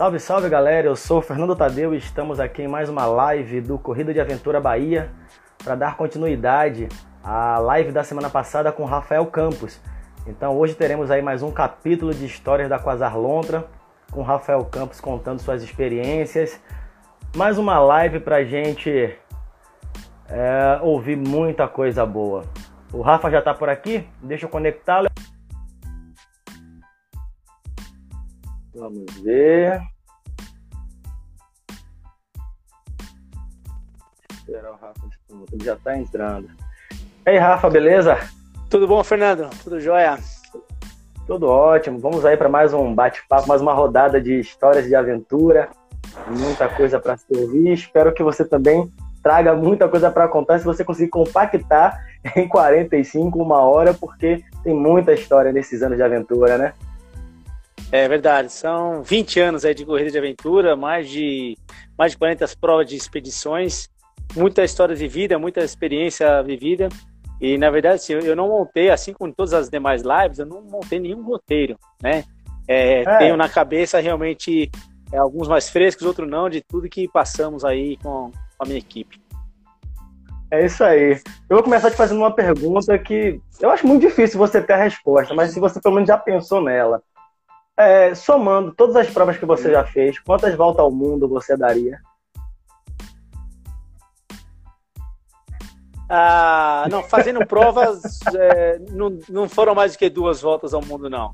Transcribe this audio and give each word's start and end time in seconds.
Salve, 0.00 0.18
salve 0.18 0.48
galera, 0.48 0.86
eu 0.86 0.96
sou 0.96 1.18
o 1.18 1.20
Fernando 1.20 1.54
Tadeu 1.54 1.94
e 1.94 1.98
estamos 1.98 2.40
aqui 2.40 2.62
em 2.62 2.66
mais 2.66 2.88
uma 2.88 3.04
live 3.04 3.60
do 3.60 3.78
Corrida 3.78 4.14
de 4.14 4.18
Aventura 4.18 4.58
Bahia 4.58 5.10
para 5.62 5.74
dar 5.74 5.94
continuidade 5.98 6.88
à 7.22 7.58
live 7.58 7.92
da 7.92 8.02
semana 8.02 8.30
passada 8.30 8.72
com 8.72 8.86
Rafael 8.86 9.26
Campos. 9.26 9.78
Então 10.26 10.56
hoje 10.56 10.74
teremos 10.74 11.10
aí 11.10 11.20
mais 11.20 11.42
um 11.42 11.50
capítulo 11.50 12.14
de 12.14 12.24
histórias 12.24 12.66
da 12.66 12.78
Quasar 12.78 13.14
Lontra 13.18 13.66
com 14.10 14.22
Rafael 14.22 14.64
Campos 14.64 15.02
contando 15.02 15.38
suas 15.40 15.62
experiências. 15.62 16.58
Mais 17.36 17.58
uma 17.58 17.78
live 17.78 18.20
para 18.20 18.42
gente 18.42 19.14
é, 20.30 20.80
ouvir 20.80 21.16
muita 21.18 21.68
coisa 21.68 22.06
boa. 22.06 22.44
O 22.90 23.02
Rafa 23.02 23.30
já 23.30 23.40
está 23.40 23.52
por 23.52 23.68
aqui, 23.68 24.08
deixa 24.22 24.46
eu 24.46 24.48
conectá-lo. 24.48 25.09
Vamos 28.90 29.20
ver. 29.22 29.80
Esperar 34.32 34.72
o 34.72 34.74
Rafa. 34.74 35.00
Ele 35.52 35.64
já 35.64 35.74
está 35.74 35.96
entrando. 35.96 36.48
E 37.24 37.30
aí, 37.30 37.38
Rafa, 37.38 37.70
beleza? 37.70 38.18
Tudo 38.68 38.88
bom, 38.88 39.04
Fernando? 39.04 39.48
Tudo 39.62 39.80
jóia? 39.80 40.18
Tudo 41.24 41.46
ótimo. 41.46 42.00
Vamos 42.00 42.24
aí 42.24 42.36
para 42.36 42.48
mais 42.48 42.74
um 42.74 42.92
bate-papo, 42.92 43.46
mais 43.46 43.62
uma 43.62 43.72
rodada 43.72 44.20
de 44.20 44.40
histórias 44.40 44.86
de 44.86 44.96
aventura. 44.96 45.68
Muita 46.26 46.68
coisa 46.68 46.98
para 46.98 47.16
se 47.16 47.26
ouvir. 47.32 47.72
Espero 47.72 48.12
que 48.12 48.24
você 48.24 48.44
também 48.44 48.92
traga 49.22 49.54
muita 49.54 49.88
coisa 49.88 50.10
para 50.10 50.26
contar. 50.26 50.58
Se 50.58 50.64
você 50.64 50.84
conseguir 50.84 51.10
compactar 51.10 51.96
em 52.34 52.48
45, 52.48 53.40
uma 53.40 53.60
hora, 53.60 53.94
porque 53.94 54.42
tem 54.64 54.74
muita 54.74 55.12
história 55.12 55.52
nesses 55.52 55.80
anos 55.80 55.96
de 55.96 56.02
aventura, 56.02 56.58
né? 56.58 56.74
É 57.92 58.06
verdade, 58.06 58.52
são 58.52 59.02
20 59.02 59.40
anos 59.40 59.64
aí 59.64 59.74
de 59.74 59.84
corrida 59.84 60.10
de 60.10 60.18
aventura, 60.18 60.76
mais 60.76 61.08
de, 61.08 61.56
mais 61.98 62.12
de 62.12 62.18
40 62.18 62.46
provas 62.60 62.86
de 62.86 62.94
expedições, 62.94 63.88
muita 64.36 64.62
história 64.62 64.94
de 64.94 65.08
vida, 65.08 65.38
muita 65.38 65.60
experiência 65.60 66.40
vivida. 66.42 66.88
E 67.40 67.58
na 67.58 67.68
verdade, 67.68 67.96
assim, 67.96 68.12
eu 68.12 68.36
não 68.36 68.48
montei, 68.48 68.90
assim 68.90 69.12
como 69.12 69.34
todas 69.34 69.52
as 69.52 69.68
demais 69.68 70.02
lives, 70.02 70.38
eu 70.38 70.46
não 70.46 70.62
montei 70.62 71.00
nenhum 71.00 71.22
roteiro, 71.22 71.76
né? 72.00 72.24
É, 72.68 73.02
é. 73.02 73.18
Tenho 73.18 73.36
na 73.36 73.48
cabeça 73.48 73.98
realmente 73.98 74.70
é, 75.12 75.18
alguns 75.18 75.48
mais 75.48 75.68
frescos, 75.68 76.06
outros 76.06 76.30
não, 76.30 76.48
de 76.48 76.60
tudo 76.60 76.88
que 76.88 77.08
passamos 77.08 77.64
aí 77.64 77.96
com 77.96 78.30
a 78.58 78.64
minha 78.64 78.78
equipe. 78.78 79.20
É 80.52 80.64
isso 80.64 80.84
aí. 80.84 81.20
Eu 81.48 81.56
vou 81.56 81.62
começar 81.62 81.90
te 81.90 81.96
fazendo 81.96 82.18
uma 82.18 82.34
pergunta 82.34 82.96
que 82.98 83.40
eu 83.60 83.70
acho 83.70 83.86
muito 83.86 84.02
difícil 84.02 84.38
você 84.38 84.60
ter 84.60 84.74
a 84.74 84.84
resposta, 84.84 85.34
mas 85.34 85.52
se 85.52 85.60
você 85.60 85.80
pelo 85.80 85.94
menos 85.94 86.08
já 86.08 86.18
pensou 86.18 86.60
nela. 86.60 87.02
É, 87.80 88.14
somando 88.14 88.74
todas 88.74 88.94
as 88.94 89.08
provas 89.08 89.38
que 89.38 89.46
você 89.46 89.70
já 89.70 89.82
fez, 89.82 90.18
quantas 90.18 90.54
voltas 90.54 90.80
ao 90.80 90.90
mundo 90.90 91.26
você 91.26 91.56
daria? 91.56 91.98
Ah, 96.06 96.86
não, 96.90 97.02
fazendo 97.02 97.46
provas, 97.46 98.02
é, 98.34 98.78
não, 98.90 99.18
não 99.30 99.48
foram 99.48 99.74
mais 99.74 99.92
do 99.92 99.98
que 99.98 100.10
duas 100.10 100.42
voltas 100.42 100.74
ao 100.74 100.84
mundo, 100.84 101.08
não. 101.08 101.32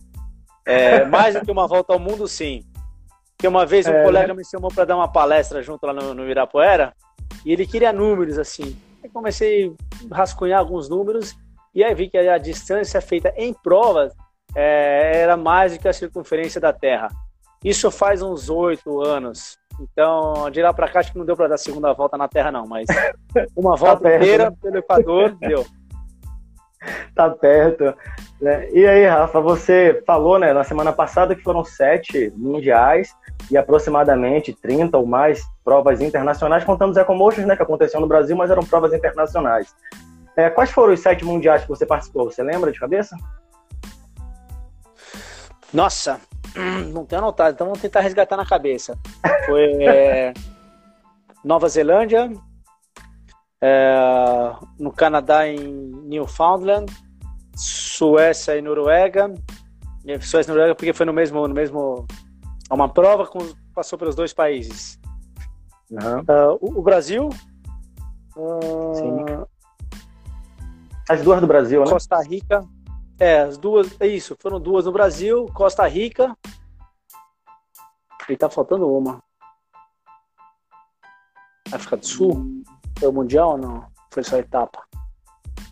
É, 0.64 1.05
mais 1.05 1.34
do 1.34 1.44
que 1.44 1.50
uma 1.50 1.66
volta 1.66 1.92
ao 1.92 1.98
mundo, 1.98 2.28
sim. 2.28 2.62
Porque 3.36 3.48
uma 3.48 3.66
vez 3.66 3.88
um 3.88 3.92
é, 3.92 4.05
colega 4.05 4.33
me 4.33 4.44
chamou 4.44 4.70
para 4.70 4.84
dar 4.84 4.94
uma 4.94 5.10
palestra 5.10 5.60
junto 5.64 5.84
lá 5.84 5.92
no, 5.92 6.14
no 6.14 6.22
Ibirapuera 6.22 6.94
e 7.44 7.53
ele 7.53 7.66
queria 7.66 7.92
números, 7.92 8.38
assim. 8.38 8.77
Aí 9.03 9.10
comecei 9.10 9.75
a 10.12 10.16
rascunhar 10.16 10.60
alguns 10.60 10.88
números 10.88 11.34
e 11.75 11.83
aí 11.83 11.92
vi 11.92 12.08
que 12.08 12.16
a 12.16 12.38
distância 12.38 13.00
feita 13.00 13.34
em 13.36 13.53
provas 13.53 14.12
é, 14.55 15.12
era 15.20 15.36
mais 15.36 15.72
do 15.72 15.80
que 15.80 15.89
a 15.89 15.92
circunferência 15.92 16.61
da 16.61 16.72
Terra. 16.72 17.08
Isso 17.65 17.91
faz 17.91 18.22
uns 18.22 18.48
oito 18.48 19.03
anos. 19.03 19.59
Então, 19.81 20.50
de 20.50 20.62
lá 20.62 20.72
para 20.72 20.88
cá, 20.88 21.00
acho 21.00 21.12
que 21.12 21.19
não 21.19 21.26
deu 21.26 21.37
para 21.37 21.48
dar 21.48 21.59
segunda 21.59 21.93
volta 21.93 22.16
na 22.16 22.28
Terra, 22.28 22.50
não, 22.50 22.66
mas 22.66 22.87
uma 23.56 23.72
tá 23.72 23.76
volta 23.76 24.03
tá 24.03 24.16
inteira 24.16 24.50
né? 24.50 24.56
pelo 24.62 24.78
Equador 24.78 25.37
deu. 25.41 25.66
Tá 27.15 27.31
perto. 27.31 27.94
Né? 28.41 28.70
E 28.70 28.87
aí, 28.87 29.06
Rafa, 29.06 29.41
você 29.41 30.03
falou 30.06 30.38
né, 30.38 30.53
na 30.53 30.62
semana 30.62 30.93
passada 30.93 31.34
que 31.34 31.43
foram 31.43 31.65
sete 31.65 32.32
mundiais 32.37 33.15
e 33.50 33.56
aproximadamente 33.56 34.53
30 34.53 34.97
ou 34.97 35.06
mais 35.06 35.43
provas 35.65 36.00
internacionais, 36.00 36.65
contando 36.65 36.91
os 36.91 36.97
Ecomotions, 36.97 37.47
né, 37.47 37.56
que 37.56 37.62
aconteceu 37.62 38.00
no 38.00 38.06
Brasil, 38.06 38.37
mas 38.37 38.50
eram 38.50 38.65
provas 38.65 38.93
internacionais. 38.93 39.75
É, 40.37 40.50
quais 40.50 40.70
foram 40.70 40.93
os 40.93 41.00
sete 41.00 41.25
mundiais 41.25 41.62
que 41.62 41.69
você 41.69 41.87
participou? 41.87 42.31
Você 42.31 42.43
lembra 42.43 42.70
de 42.70 42.78
cabeça? 42.78 43.16
Nossa, 45.72 46.21
não 46.93 47.04
tenho 47.04 47.22
anotado, 47.22 47.54
então 47.54 47.66
vamos 47.66 47.81
tentar 47.81 48.00
resgatar 48.00 48.37
na 48.37 48.47
cabeça. 48.47 48.99
Foi 49.47 49.82
é, 49.82 50.32
Nova 51.44 51.69
Zelândia, 51.69 52.31
é, 53.60 53.97
no 54.78 54.93
Canadá 54.93 55.47
em 55.47 55.59
Newfoundland, 56.05 56.87
Suécia 57.56 58.56
e 58.56 58.62
Noruega. 58.62 59.32
Suécia 60.21 60.50
e 60.50 60.55
Noruega 60.55 60.75
porque 60.75 60.93
foi 60.93 61.06
no 61.06 61.12
mesmo, 61.12 61.49
no 61.49 61.55
mesmo 61.55 62.06
uma 62.71 62.88
prova 62.88 63.26
com 63.26 63.38
passou 63.75 63.99
pelos 63.99 64.15
dois 64.15 64.32
países. 64.32 64.99
Uhum. 65.91 66.21
Uh, 66.21 66.59
o, 66.60 66.78
o, 66.78 66.82
Brasil. 66.82 67.28
Uh. 68.37 69.47
As 71.09 71.22
duas 71.22 71.41
do 71.41 71.47
Brasil, 71.47 71.84
né? 71.84 71.91
Costa 71.91 72.21
Rica. 72.22 72.65
É, 73.19 73.41
as 73.41 73.56
duas, 73.56 73.99
é 74.00 74.06
isso, 74.06 74.37
foram 74.38 74.60
duas 74.60 74.84
no 74.84 74.93
Brasil, 74.93 75.47
Costa 75.54 75.87
Rica. 75.87 76.37
E 78.28 78.37
tá 78.37 78.50
faltando 78.50 78.91
uma. 78.93 79.22
África 81.72 81.97
do 81.97 82.06
Sul? 82.06 82.62
Foi 82.99 83.09
o 83.09 83.12
Mundial 83.12 83.53
ou 83.53 83.59
não? 83.59 83.87
Foi 84.10 84.22
só 84.22 84.37
etapa? 84.37 84.84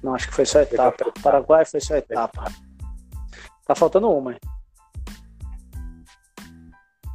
Não, 0.03 0.15
acho 0.15 0.29
que 0.29 0.35
foi 0.35 0.47
só 0.47 0.61
etapa. 0.61 1.13
Paraguai 1.23 1.65
foi 1.65 1.81
só 1.81 1.97
etapa. 1.97 2.45
Tá 3.67 3.75
faltando 3.75 4.11
uma. 4.11 4.37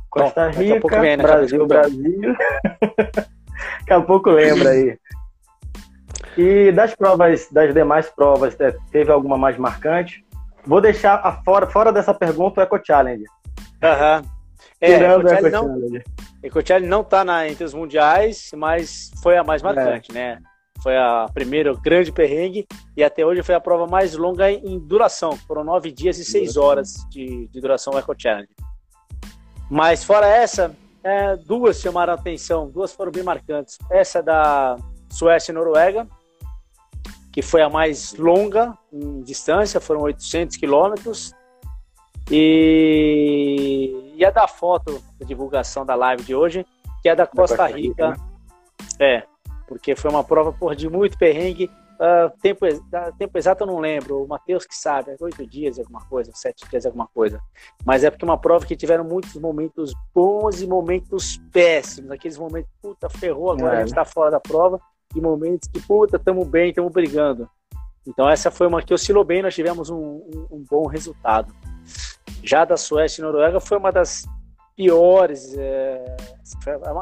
Costa 0.09 0.49
Rica, 0.49 0.79
Bom, 0.79 0.89
né? 0.89 1.17
Brasil, 1.17 1.67
Brasil. 1.67 2.21
daqui 3.89 3.93
a 3.93 4.01
pouco 4.01 4.29
lembra 4.29 4.69
aí. 4.69 4.99
E 6.39 6.71
das 6.71 6.95
provas, 6.95 7.49
das 7.51 7.73
demais 7.73 8.09
provas, 8.09 8.57
é, 8.61 8.73
teve 8.93 9.11
alguma 9.11 9.37
mais 9.37 9.57
marcante? 9.57 10.25
Vou 10.65 10.79
deixar 10.79 11.15
a 11.15 11.33
fora, 11.43 11.67
fora 11.67 11.91
dessa 11.91 12.13
pergunta 12.13 12.61
o 12.61 12.63
Eco 12.63 12.79
Challenge. 12.81 13.25
Aham. 13.83 14.21
Uhum. 14.23 14.29
É, 14.79 14.93
Tirando 14.93 15.25
o 15.25 15.27
Eco 15.27 15.49
Challenge. 15.49 16.03
Eco 16.41 16.65
Challenge 16.65 16.89
não 16.89 17.01
está 17.01 17.49
entre 17.49 17.65
os 17.65 17.73
mundiais, 17.73 18.51
mas 18.55 19.11
foi 19.21 19.35
a 19.35 19.43
mais 19.43 19.61
marcante, 19.61 20.11
é. 20.11 20.13
né? 20.13 20.39
Foi 20.81 20.95
a 20.95 21.25
primeira 21.33 21.73
grande 21.73 22.09
perrengue 22.09 22.65
e 22.95 23.03
até 23.03 23.25
hoje 23.25 23.43
foi 23.43 23.55
a 23.55 23.59
prova 23.59 23.85
mais 23.85 24.15
longa 24.15 24.49
em 24.49 24.79
duração. 24.79 25.35
Foram 25.45 25.65
nove 25.65 25.91
dias 25.91 26.17
e 26.19 26.23
seis 26.23 26.55
horas 26.55 27.05
de, 27.09 27.49
de 27.49 27.59
duração 27.59 27.95
o 27.95 27.99
Eco 27.99 28.15
Challenge. 28.17 28.47
Mas 29.69 30.05
fora 30.05 30.25
essa, 30.25 30.73
é, 31.03 31.35
duas 31.35 31.81
chamaram 31.81 32.13
a 32.13 32.15
atenção, 32.15 32.69
duas 32.69 32.93
foram 32.93 33.11
bem 33.11 33.23
marcantes. 33.23 33.77
Essa 33.91 34.19
é 34.19 34.23
da 34.23 34.77
Suécia 35.09 35.51
e 35.51 35.55
Noruega, 35.55 36.07
que 37.31 37.41
foi 37.41 37.61
a 37.61 37.69
mais 37.69 38.13
longa 38.15 38.77
em 38.91 39.21
distância, 39.21 39.79
foram 39.79 40.01
800 40.01 40.57
quilômetros. 40.57 41.33
E, 42.31 44.13
e 44.15 44.25
a 44.25 44.29
da 44.29 44.47
foto, 44.47 45.01
da 45.19 45.25
divulgação 45.25 45.85
da 45.85 45.95
live 45.95 46.23
de 46.23 46.35
hoje, 46.35 46.65
que 47.01 47.09
é 47.09 47.15
da 47.15 47.25
Costa 47.25 47.65
Rica. 47.67 48.09
Né? 48.09 48.15
É, 48.99 49.23
porque 49.67 49.95
foi 49.95 50.09
uma 50.11 50.23
prova 50.23 50.51
por 50.51 50.75
de 50.75 50.89
muito 50.89 51.17
perrengue. 51.17 51.69
Uh, 51.99 52.31
tempo, 52.41 52.65
tempo 53.17 53.37
exato 53.37 53.63
eu 53.63 53.67
não 53.67 53.77
lembro, 53.77 54.23
o 54.23 54.27
Matheus 54.27 54.65
que 54.65 54.73
sabe, 54.73 55.13
oito 55.19 55.45
dias 55.45 55.77
alguma 55.77 55.99
coisa, 56.05 56.31
sete 56.33 56.65
dias 56.69 56.85
alguma 56.85 57.07
coisa. 57.07 57.41
Mas 57.85 58.05
é 58.05 58.09
porque 58.09 58.23
é 58.23 58.27
uma 58.27 58.37
prova 58.37 58.65
que 58.65 58.75
tiveram 58.75 59.03
muitos 59.03 59.35
momentos 59.35 59.93
bons 60.15 60.61
e 60.61 60.67
momentos 60.67 61.37
péssimos. 61.51 62.09
Aqueles 62.09 62.37
momentos, 62.37 62.71
puta, 62.81 63.09
ferrou, 63.09 63.51
agora 63.51 63.75
é, 63.75 63.77
a 63.81 63.85
gente 63.85 63.93
tá 63.93 64.05
fora 64.05 64.31
da 64.31 64.39
prova 64.39 64.79
e 65.15 65.21
momentos 65.21 65.67
que, 65.67 65.81
puta, 65.81 66.19
tamo 66.19 66.45
bem, 66.45 66.73
tamo 66.73 66.89
brigando. 66.89 67.49
Então 68.07 68.29
essa 68.29 68.49
foi 68.49 68.67
uma 68.67 68.81
que 68.81 68.93
oscilou 68.93 69.23
bem, 69.23 69.41
nós 69.41 69.55
tivemos 69.55 69.89
um, 69.89 69.97
um, 69.97 70.47
um 70.51 70.65
bom 70.69 70.87
resultado. 70.87 71.53
Já 72.43 72.65
da 72.65 72.77
Suécia 72.77 73.21
e 73.21 73.25
Noruega 73.25 73.59
foi 73.59 73.77
uma 73.77 73.91
das 73.91 74.25
piores, 74.75 75.53
é, 75.57 76.15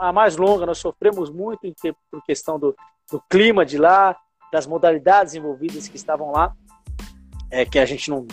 a 0.01 0.11
mais 0.11 0.35
longa, 0.35 0.65
nós 0.65 0.79
sofremos 0.79 1.29
muito 1.29 1.59
por 2.09 2.23
questão 2.23 2.57
do, 2.57 2.75
do 3.11 3.21
clima 3.29 3.63
de 3.63 3.77
lá, 3.77 4.17
das 4.51 4.65
modalidades 4.65 5.35
envolvidas 5.35 5.87
que 5.87 5.95
estavam 5.95 6.31
lá, 6.31 6.55
é, 7.51 7.65
que 7.65 7.77
a 7.77 7.85
gente 7.85 8.09
não, 8.09 8.25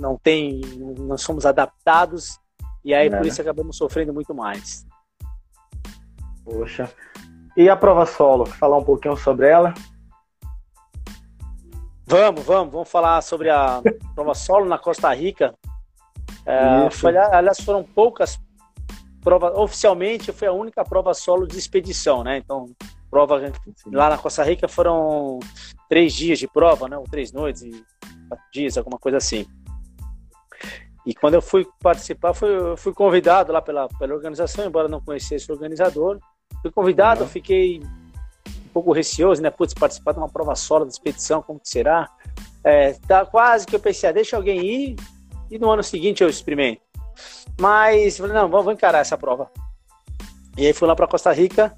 não 0.00 0.16
tem, 0.16 0.62
não 0.98 1.18
somos 1.18 1.44
adaptados, 1.44 2.38
e 2.82 2.94
aí 2.94 3.08
é, 3.08 3.10
por 3.16 3.26
isso 3.26 3.40
acabamos 3.42 3.76
sofrendo 3.76 4.14
muito 4.14 4.34
mais. 4.34 4.86
Poxa, 6.42 6.90
e 7.60 7.68
a 7.68 7.76
prova 7.76 8.06
solo, 8.06 8.46
falar 8.46 8.78
um 8.78 8.84
pouquinho 8.84 9.16
sobre 9.16 9.48
ela? 9.48 9.74
Vamos, 12.06 12.42
vamos, 12.44 12.72
vamos 12.72 12.90
falar 12.90 13.20
sobre 13.22 13.50
a 13.50 13.82
prova 14.14 14.34
solo 14.34 14.66
na 14.66 14.78
Costa 14.78 15.12
Rica. 15.12 15.54
É, 16.46 16.90
foi, 16.90 17.16
aliás, 17.16 17.60
foram 17.60 17.84
poucas 17.84 18.40
prova, 19.22 19.52
oficialmente 19.60 20.32
foi 20.32 20.48
a 20.48 20.52
única 20.52 20.84
prova 20.84 21.12
solo 21.14 21.46
de 21.46 21.58
expedição, 21.58 22.24
né? 22.24 22.38
Então, 22.38 22.66
prova 23.10 23.40
Sim. 23.76 23.90
lá 23.92 24.08
na 24.08 24.18
Costa 24.18 24.42
Rica 24.42 24.66
foram 24.66 25.38
três 25.88 26.14
dias 26.14 26.38
de 26.38 26.48
prova, 26.48 26.88
né? 26.88 26.96
Ou 26.96 27.04
três 27.04 27.32
noites 27.32 27.62
e 27.62 27.84
quatro 28.28 28.46
dias, 28.52 28.78
alguma 28.78 28.98
coisa 28.98 29.18
assim. 29.18 29.46
E 31.06 31.14
quando 31.14 31.34
eu 31.34 31.42
fui 31.42 31.66
participar, 31.82 32.34
fui, 32.34 32.48
fui 32.76 32.92
convidado 32.92 33.52
lá 33.52 33.60
pela, 33.60 33.88
pela 33.98 34.14
organização, 34.14 34.66
embora 34.66 34.88
não 34.88 35.00
conhecesse 35.00 35.50
o 35.50 35.54
organizador. 35.54 36.18
Fui 36.62 36.70
convidado, 36.70 37.22
uhum. 37.22 37.28
fiquei 37.28 37.80
um 37.80 38.72
pouco 38.72 38.92
receoso, 38.92 39.42
né? 39.42 39.50
Putz, 39.50 39.74
participar 39.74 40.12
de 40.12 40.18
uma 40.18 40.28
prova 40.28 40.54
solo 40.54 40.84
de 40.84 40.92
expedição, 40.92 41.42
como 41.42 41.60
que 41.60 41.68
será? 41.68 42.08
É, 42.62 42.92
tá 43.06 43.24
quase 43.24 43.66
que 43.66 43.74
eu 43.74 43.80
pensei, 43.80 44.08
ah, 44.08 44.12
deixa 44.12 44.36
alguém 44.36 44.64
ir 44.64 44.96
e 45.50 45.58
no 45.58 45.70
ano 45.70 45.82
seguinte 45.82 46.22
eu 46.22 46.28
experimento. 46.28 46.82
Mas 47.60 48.16
falei, 48.16 48.34
não, 48.34 48.48
vamos 48.48 48.72
encarar 48.72 49.00
essa 49.00 49.18
prova. 49.18 49.50
E 50.56 50.66
aí 50.66 50.72
fui 50.72 50.86
lá 50.86 50.94
para 50.94 51.06
Costa 51.06 51.32
Rica. 51.32 51.74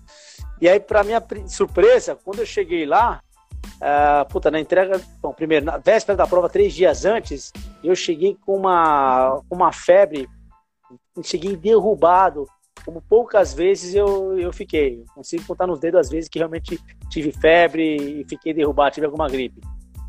E 0.61 0.69
aí, 0.69 0.79
para 0.79 1.03
minha 1.03 1.23
surpresa, 1.49 2.17
quando 2.25 2.41
eu 2.41 2.47
cheguei 2.47 2.87
lá, 2.87 3.21
uh, 3.65 4.29
puta, 4.29 4.51
na 4.51 4.61
entrega, 4.61 5.01
bom, 5.21 5.33
primeiro, 5.33 5.65
na 5.65 5.77
véspera 5.77 6.17
da 6.17 6.27
prova, 6.27 6.49
três 6.49 6.73
dias 6.73 7.05
antes, 7.05 7.53
eu 7.83 7.97
cheguei 7.97 8.37
com 8.47 8.57
uma, 8.57 9.41
uma 9.51 9.73
febre, 9.73 10.29
cheguei 11.23 11.57
derrubado, 11.57 12.47
como 12.85 13.01
poucas 13.03 13.55
vezes 13.55 13.95
eu, 13.95 14.39
eu 14.39 14.53
fiquei. 14.53 15.05
Consigo 15.15 15.45
contar 15.47 15.67
nos 15.67 15.79
dedos 15.79 16.01
as 16.01 16.11
vezes 16.11 16.29
que 16.29 16.39
realmente 16.39 16.79
tive 17.09 17.33
febre 17.33 17.97
e 17.97 18.25
fiquei 18.29 18.53
derrubado, 18.53 18.95
tive 18.95 19.07
alguma 19.07 19.29
gripe. 19.29 19.61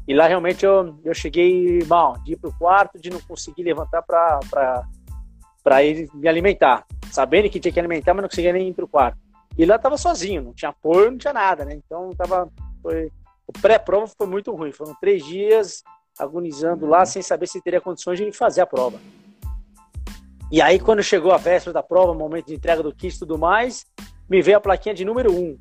E 0.07 0.13
lá 0.13 0.27
realmente 0.27 0.65
eu, 0.65 0.99
eu 1.03 1.13
cheguei 1.13 1.83
mal, 1.85 2.17
de 2.23 2.33
ir 2.33 2.37
pro 2.37 2.53
quarto, 2.53 2.99
de 2.99 3.09
não 3.09 3.21
conseguir 3.21 3.63
levantar 3.63 4.01
para 4.01 5.83
ir 5.83 6.09
me 6.13 6.27
alimentar. 6.27 6.85
Sabendo 7.09 7.49
que 7.49 7.59
tinha 7.59 7.71
que 7.71 7.79
alimentar, 7.79 8.13
mas 8.13 8.23
não 8.23 8.29
conseguia 8.29 8.53
nem 8.53 8.69
ir 8.69 8.73
pro 8.73 8.87
quarto. 8.87 9.17
E 9.57 9.65
lá 9.65 9.77
tava 9.77 9.97
sozinho, 9.97 10.41
não 10.41 10.53
tinha 10.53 10.69
apoio, 10.69 11.11
não 11.11 11.17
tinha 11.17 11.33
nada, 11.33 11.63
né? 11.63 11.75
Então 11.75 12.09
tava. 12.17 12.49
Foi, 12.81 13.11
o 13.47 13.53
pré-prova 13.53 14.07
foi 14.07 14.27
muito 14.27 14.53
ruim. 14.53 14.71
Foram 14.71 14.95
três 14.99 15.23
dias 15.23 15.83
agonizando 16.17 16.85
lá 16.85 17.05
sem 17.05 17.21
saber 17.21 17.47
se 17.47 17.61
teria 17.61 17.79
condições 17.79 18.17
de 18.17 18.31
fazer 18.31 18.61
a 18.61 18.65
prova. 18.65 18.99
E 20.53 20.61
aí, 20.61 20.79
quando 20.79 21.01
chegou 21.01 21.31
a 21.31 21.37
véspera 21.37 21.73
da 21.73 21.81
prova, 21.81 22.13
momento 22.13 22.45
de 22.45 22.53
entrega 22.53 22.83
do 22.83 22.93
kit 22.93 23.15
e 23.15 23.17
tudo 23.17 23.39
mais, 23.39 23.87
me 24.29 24.39
veio 24.39 24.57
a 24.57 24.61
plaquinha 24.61 24.93
de 24.93 25.03
número 25.03 25.33
um. 25.33 25.57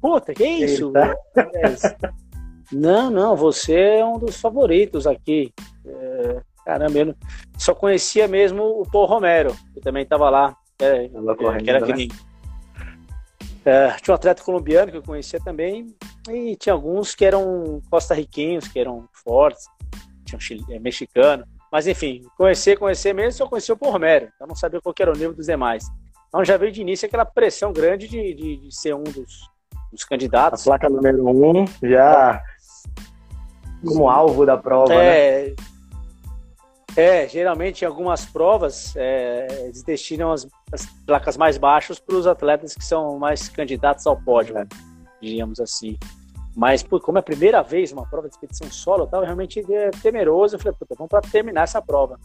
Puta, 0.00 0.32
que 0.32 0.46
isso? 0.46 0.92
Não, 2.70 3.10
não, 3.10 3.34
você 3.34 3.74
é 3.74 4.04
um 4.04 4.20
dos 4.20 4.40
favoritos 4.40 5.04
aqui. 5.04 5.52
É, 5.84 6.40
caramba, 6.64 6.96
eu 6.96 7.06
não, 7.06 7.14
só 7.58 7.74
conhecia 7.74 8.28
mesmo 8.28 8.62
o 8.62 8.88
Paul 8.88 9.06
Romero, 9.06 9.52
que 9.74 9.80
também 9.80 10.04
estava 10.04 10.30
lá. 10.30 10.56
É, 10.78 11.08
correndo, 11.36 11.64
que 11.64 11.70
era 11.70 11.84
né? 11.84 12.06
é, 13.64 13.90
tinha 14.00 14.12
um 14.12 14.14
atleta 14.14 14.44
colombiano 14.44 14.92
que 14.92 14.98
eu 14.98 15.02
conhecia 15.02 15.40
também, 15.40 15.92
e 16.28 16.54
tinha 16.54 16.72
alguns 16.72 17.16
que 17.16 17.24
eram 17.24 17.82
costarriquenhos, 17.90 18.68
que 18.68 18.78
eram 18.78 19.08
fortes, 19.12 19.64
tinha 20.24 20.38
um 20.38 20.72
é, 20.72 20.78
mexicano. 20.78 21.44
Mas 21.70 21.86
enfim, 21.86 22.22
conhecer, 22.36 22.78
conhecer 22.78 23.12
mesmo, 23.12 23.32
só 23.32 23.48
conhecia 23.48 23.74
o 23.74 23.78
Paul 23.78 23.92
Romero, 23.92 24.28
então 24.34 24.46
não 24.46 24.56
sabia 24.56 24.80
qual 24.80 24.94
era 24.98 25.10
o 25.10 25.14
nível 25.14 25.34
dos 25.34 25.46
demais. 25.46 25.84
Então 26.28 26.44
já 26.44 26.56
veio 26.56 26.72
de 26.72 26.80
início 26.80 27.06
aquela 27.06 27.24
pressão 27.24 27.72
grande 27.72 28.08
de, 28.08 28.34
de, 28.34 28.56
de 28.56 28.74
ser 28.74 28.94
um 28.94 29.04
dos, 29.04 29.48
dos 29.92 30.04
candidatos. 30.04 30.62
A 30.62 30.70
placa 30.70 30.88
número 30.88 31.26
um 31.28 31.64
já 31.82 32.42
como 33.84 34.08
alvo 34.08 34.44
da 34.44 34.58
prova, 34.58 34.92
é, 34.92 35.48
né? 35.48 35.54
É, 36.96 37.28
geralmente 37.28 37.82
em 37.82 37.86
algumas 37.86 38.26
provas 38.26 38.94
é, 38.96 39.46
eles 39.64 39.82
destinam 39.82 40.32
as, 40.32 40.46
as 40.72 40.86
placas 41.06 41.36
mais 41.36 41.56
baixas 41.56 41.98
para 42.00 42.16
os 42.16 42.26
atletas 42.26 42.74
que 42.74 42.84
são 42.84 43.18
mais 43.18 43.48
candidatos 43.48 44.06
ao 44.06 44.20
pódio, 44.20 44.54
né? 44.54 44.66
digamos 45.20 45.60
assim. 45.60 45.98
Mas, 46.56 46.82
pô, 46.82 47.00
como 47.00 47.18
é 47.18 47.20
a 47.20 47.22
primeira 47.22 47.62
vez 47.62 47.92
uma 47.92 48.06
prova 48.06 48.28
de 48.28 48.34
expedição 48.34 48.70
solo, 48.70 49.02
eu 49.02 49.04
estava 49.04 49.24
realmente 49.24 49.62
temeroso. 50.02 50.56
Eu 50.56 50.58
falei, 50.58 50.76
puta, 50.78 50.94
vamos 50.96 51.10
para 51.10 51.20
terminar 51.20 51.62
essa 51.62 51.80
prova. 51.80 52.18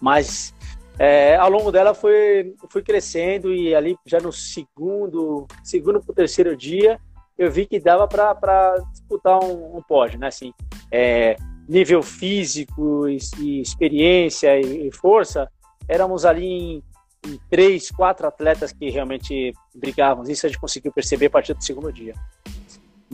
Mas 0.00 0.54
é, 0.98 1.34
ao 1.36 1.50
longo 1.50 1.72
dela 1.72 1.92
foi, 1.92 2.54
fui 2.70 2.82
crescendo 2.82 3.52
e 3.52 3.74
ali 3.74 3.96
já 4.06 4.20
no 4.20 4.32
segundo, 4.32 5.46
segundo 5.62 6.00
para 6.00 6.12
o 6.12 6.14
terceiro 6.14 6.56
dia, 6.56 7.00
eu 7.36 7.50
vi 7.50 7.66
que 7.66 7.80
dava 7.80 8.06
para 8.06 8.76
disputar 8.92 9.42
um, 9.42 9.76
um 9.76 9.82
pódio, 9.82 10.18
né? 10.18 10.28
Assim, 10.28 10.52
é, 10.90 11.36
nível 11.68 12.02
físico 12.02 13.08
e, 13.08 13.18
e 13.38 13.60
experiência 13.60 14.58
e, 14.60 14.88
e, 14.88 14.92
força, 14.92 15.50
éramos 15.88 16.24
ali 16.24 16.46
em, 16.46 16.82
em, 17.26 17.40
três, 17.50 17.90
quatro 17.90 18.26
atletas 18.26 18.72
que 18.72 18.88
realmente 18.88 19.52
brigavam. 19.74 20.22
Isso 20.24 20.46
a 20.46 20.48
gente 20.48 20.60
conseguiu 20.60 20.92
perceber 20.92 21.26
a 21.26 21.30
partir 21.30 21.54
do 21.54 21.64
segundo 21.64 21.92
dia. 21.92 22.14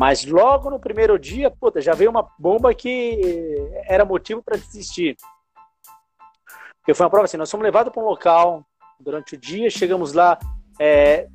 Mas 0.00 0.24
logo 0.24 0.70
no 0.70 0.80
primeiro 0.80 1.18
dia, 1.18 1.50
puta, 1.50 1.78
já 1.78 1.92
veio 1.92 2.08
uma 2.08 2.26
bomba 2.38 2.72
que 2.72 3.20
era 3.84 4.02
motivo 4.02 4.42
para 4.42 4.56
desistir. 4.56 5.14
Porque 6.78 6.94
foi 6.94 7.04
uma 7.04 7.10
prova 7.10 7.26
assim, 7.26 7.36
nós 7.36 7.50
fomos 7.50 7.64
levados 7.64 7.92
para 7.92 8.02
um 8.02 8.06
local 8.06 8.64
durante 8.98 9.34
o 9.34 9.38
dia, 9.38 9.68
chegamos 9.68 10.14
lá, 10.14 10.38
é, 10.78 11.28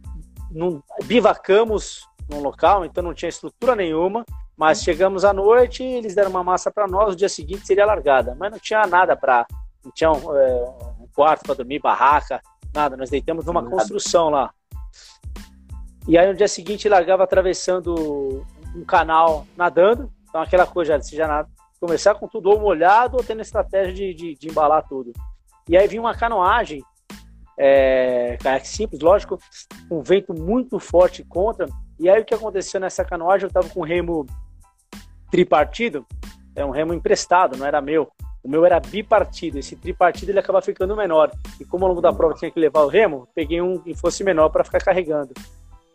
num, 0.50 0.82
bivacamos 1.04 2.10
num 2.28 2.40
local, 2.40 2.84
então 2.84 3.04
não 3.04 3.14
tinha 3.14 3.30
estrutura 3.30 3.76
nenhuma. 3.76 4.26
Mas 4.58 4.82
chegamos 4.82 5.24
à 5.24 5.32
noite, 5.32 5.84
eles 5.84 6.16
deram 6.16 6.32
uma 6.32 6.44
massa 6.44 6.72
para 6.72 6.88
nós, 6.88 7.14
o 7.14 7.16
dia 7.16 7.30
seguinte 7.30 7.68
seria 7.68 7.86
largada. 7.86 8.34
Mas 8.34 8.52
não 8.52 8.58
tinha 8.58 8.88
nada 8.88 9.16
para. 9.16 9.46
Não 9.84 9.92
tinha 9.92 10.12
um, 10.12 10.36
é, 10.36 10.64
um 11.02 11.08
quarto 11.16 11.44
para 11.44 11.54
dormir, 11.54 11.78
barraca, 11.78 12.42
nada. 12.74 12.98
Nós 12.98 13.12
deitamos 13.12 13.46
numa 13.46 13.64
construção 13.64 14.32
lá. 14.32 14.52
E 16.08 16.18
aí 16.18 16.28
no 16.28 16.36
dia 16.36 16.48
seguinte 16.48 16.90
largava 16.90 17.24
atravessando 17.24 18.44
um 18.76 18.84
canal 18.84 19.46
nadando. 19.56 20.12
Então 20.28 20.42
aquela 20.42 20.68
coisa, 20.68 21.00
se 21.02 21.16
já 21.16 21.28
nada, 21.28 21.50
começar 21.80 22.16
com 22.16 22.28
tudo 22.28 22.50
ou 22.50 22.60
molhado 22.60 23.18
ou 23.18 23.24
tendo 23.24 23.42
estratégia 23.42 23.94
de, 23.94 24.14
de, 24.14 24.36
de 24.36 24.50
embalar 24.50 24.88
tudo. 24.88 25.14
E 25.68 25.78
aí 25.78 25.88
vinha 25.88 26.02
uma 26.02 26.16
canoagem, 26.16 26.84
é, 27.58 28.38
caiaque 28.42 28.68
simples, 28.68 29.02
lógico, 29.02 29.40
um 29.90 30.02
vento 30.02 30.34
muito 30.34 30.80
forte 30.80 31.24
contra. 31.24 31.68
E 32.00 32.10
aí 32.10 32.22
o 32.22 32.26
que 32.26 32.34
aconteceu 32.34 32.80
nessa 32.80 33.04
canoagem? 33.06 33.46
Eu 33.46 33.48
estava 33.48 33.70
com 33.70 33.80
o 33.80 33.86
remo 33.86 34.26
tripartido, 35.32 36.06
é 36.56 36.66
um 36.66 36.70
remo 36.70 36.94
emprestado, 36.94 37.58
não 37.58 37.66
era 37.66 37.82
meu. 37.82 38.12
O 38.44 38.50
meu 38.50 38.64
era 38.64 38.80
bipartido, 38.80 39.58
esse 39.58 39.76
tripartido 39.76 40.32
ele 40.32 40.40
acaba 40.40 40.62
ficando 40.62 40.96
menor. 40.96 41.32
E 41.60 41.66
como 41.66 41.86
ao 41.86 41.90
longo 41.90 42.02
da 42.02 42.14
prova 42.14 42.36
tinha 42.36 42.52
que 42.52 42.60
levar 42.60 42.82
o 42.82 42.88
remo, 42.88 43.28
peguei 43.34 43.60
um 43.60 43.80
que 43.80 43.96
fosse 43.96 44.24
menor 44.24 44.50
para 44.50 44.64
ficar 44.64 44.80
carregando. 44.80 45.34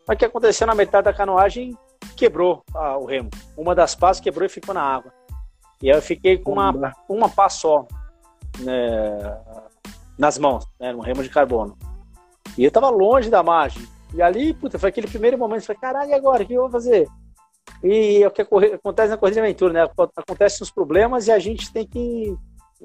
Mas 0.06 0.16
o 0.16 0.18
que 0.18 0.24
aconteceu 0.24 0.66
na 0.66 0.74
metade 0.74 1.04
da 1.04 1.12
canoagem? 1.12 1.76
Quebrou 2.20 2.62
ah, 2.74 2.98
o 2.98 3.06
remo. 3.06 3.30
Uma 3.56 3.74
das 3.74 3.94
pás 3.94 4.20
quebrou 4.20 4.44
e 4.44 4.50
ficou 4.50 4.74
na 4.74 4.82
água. 4.82 5.10
E 5.80 5.90
aí 5.90 5.96
eu 5.96 6.02
fiquei 6.02 6.36
com 6.36 6.52
uma, 6.52 6.94
uma 7.08 7.30
pá 7.30 7.48
só 7.48 7.88
né, 8.58 9.40
nas 10.18 10.36
mãos, 10.36 10.66
né, 10.78 10.94
um 10.94 11.00
remo 11.00 11.22
de 11.22 11.30
carbono. 11.30 11.78
E 12.58 12.62
eu 12.62 12.68
estava 12.68 12.90
longe 12.90 13.30
da 13.30 13.42
margem. 13.42 13.88
E 14.12 14.20
ali, 14.20 14.52
puta, 14.52 14.78
foi 14.78 14.90
aquele 14.90 15.06
primeiro 15.06 15.38
momento, 15.38 15.62
eu 15.62 15.66
falei, 15.68 15.80
caralho, 15.80 16.10
e 16.10 16.12
agora? 16.12 16.42
O 16.42 16.46
que 16.46 16.52
eu 16.52 16.60
vou 16.60 16.70
fazer? 16.70 17.08
E 17.82 18.22
é 18.22 18.28
o 18.28 18.30
que 18.30 18.42
acontece 18.42 19.08
na 19.08 19.16
corrida 19.16 19.36
de 19.36 19.46
aventura, 19.46 19.72
né? 19.72 19.90
Acontecem 20.14 20.62
os 20.62 20.70
problemas 20.70 21.26
e 21.26 21.32
a 21.32 21.38
gente 21.38 21.72
tem 21.72 21.86
que, 21.86 22.36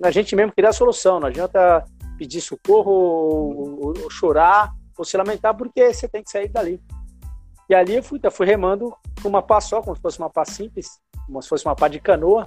a 0.02 0.12
gente 0.12 0.34
mesmo 0.34 0.54
criar 0.54 0.70
a 0.70 0.74
solução. 0.74 1.20
Não 1.20 1.28
adianta 1.28 1.84
pedir 2.18 2.40
socorro, 2.40 2.90
ou, 2.90 3.94
ou 4.02 4.10
chorar, 4.10 4.72
ou 4.98 5.04
se 5.04 5.18
lamentar, 5.18 5.54
porque 5.58 5.94
você 5.94 6.08
tem 6.08 6.24
que 6.24 6.32
sair 6.32 6.48
dali. 6.48 6.82
E 7.70 7.76
ali 7.76 7.96
eu 7.96 8.04
fui, 8.04 8.20
eu 8.22 8.32
fui 8.32 8.46
remando 8.46 8.96
com 9.22 9.30
uma 9.30 9.42
pá 9.42 9.60
só, 9.60 9.82
como 9.82 9.96
se 9.96 10.02
fosse 10.02 10.20
uma 10.20 10.30
pá 10.30 10.46
simples, 10.46 11.00
como 11.26 11.42
se 11.42 11.50
fosse 11.50 11.66
uma 11.66 11.76
pá 11.76 11.88
de 11.88 12.00
canoa. 12.00 12.46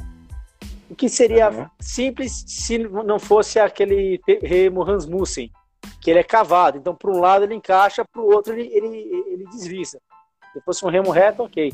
O 0.89 0.95
que 0.95 1.09
seria 1.09 1.51
uhum. 1.51 1.67
simples 1.81 2.45
se 2.47 2.79
não 2.79 3.19
fosse 3.19 3.59
aquele 3.59 4.21
remo 4.43 4.83
Rasmussen, 4.83 5.51
que 6.01 6.11
ele 6.11 6.21
é 6.21 6.25
cavado. 6.25 6.79
Então, 6.79 6.95
para 6.95 7.11
um 7.11 7.21
lado 7.21 7.45
ele 7.45 7.55
encaixa, 7.55 8.05
para 8.11 8.23
o 8.23 8.33
outro 8.33 8.55
ele, 8.55 8.71
ele, 8.73 8.97
ele 9.27 9.45
desliza. 9.51 10.01
Se 10.53 10.61
fosse 10.63 10.85
um 10.85 10.89
remo 10.89 11.11
reto, 11.11 11.43
ok. 11.43 11.71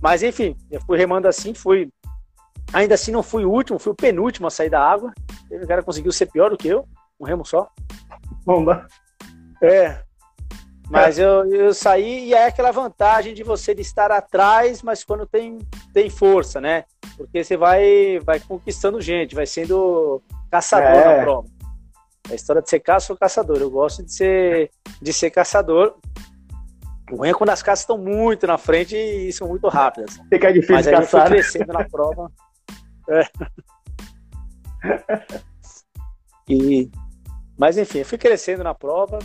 Mas, 0.00 0.22
enfim, 0.22 0.56
eu 0.70 0.80
fui 0.82 0.98
remando 0.98 1.26
assim, 1.26 1.54
fui. 1.54 1.90
Ainda 2.72 2.94
assim, 2.94 3.10
não 3.10 3.22
fui 3.22 3.44
o 3.44 3.50
último, 3.50 3.78
fui 3.78 3.92
o 3.92 3.96
penúltimo 3.96 4.46
a 4.46 4.50
sair 4.50 4.68
da 4.68 4.80
água. 4.80 5.12
O 5.50 5.66
cara 5.66 5.82
conseguiu 5.82 6.12
ser 6.12 6.26
pior 6.26 6.50
do 6.50 6.56
que 6.56 6.68
eu, 6.68 6.86
um 7.18 7.24
remo 7.24 7.44
só. 7.44 7.68
Bomba. 8.44 8.86
É. 9.62 10.02
Mas. 10.90 11.18
Eu, 11.18 11.46
eu 11.54 11.72
saí 11.72 12.26
e 12.26 12.34
é 12.34 12.46
aquela 12.46 12.72
vantagem 12.72 13.32
de 13.32 13.44
você 13.44 13.72
de 13.74 13.80
estar 13.80 14.10
atrás, 14.10 14.82
mas 14.82 15.04
quando 15.04 15.24
tem, 15.24 15.58
tem 15.94 16.10
força, 16.10 16.60
né? 16.60 16.84
Porque 17.16 17.44
você 17.44 17.56
vai, 17.56 18.18
vai 18.24 18.40
conquistando 18.40 19.00
gente, 19.00 19.34
vai 19.34 19.46
sendo 19.46 20.20
caçador 20.50 20.88
é. 20.88 21.16
na 21.16 21.22
prova. 21.22 21.48
A 22.28 22.34
história 22.34 22.60
de 22.60 22.68
ser 22.68 22.80
caça 22.80 23.12
ou 23.12 23.18
caçador. 23.18 23.58
Eu 23.58 23.70
gosto 23.70 24.02
de 24.02 24.12
ser, 24.12 24.70
de 25.00 25.12
ser 25.12 25.30
caçador. 25.30 25.96
O 27.10 27.16
ruim 27.16 27.28
é 27.28 27.34
quando 27.34 27.50
as 27.50 27.62
caças 27.62 27.80
estão 27.80 27.98
muito 27.98 28.46
na 28.46 28.58
frente 28.58 28.96
e 28.96 29.32
são 29.32 29.48
muito 29.48 29.68
rápidas. 29.68 30.18
Fica 30.28 30.52
difícil 30.52 30.74
Mas 30.74 30.86
aí 30.86 30.94
caçar. 30.94 31.22
eu 31.22 31.26
fui 31.26 31.36
crescendo 31.36 31.72
na 31.72 31.88
prova. 31.88 32.30
É. 33.08 33.24
E, 36.48 36.88
mas 37.58 37.76
enfim, 37.76 37.98
eu 37.98 38.04
fui 38.04 38.16
crescendo 38.16 38.62
na 38.62 38.72
prova 38.72 39.18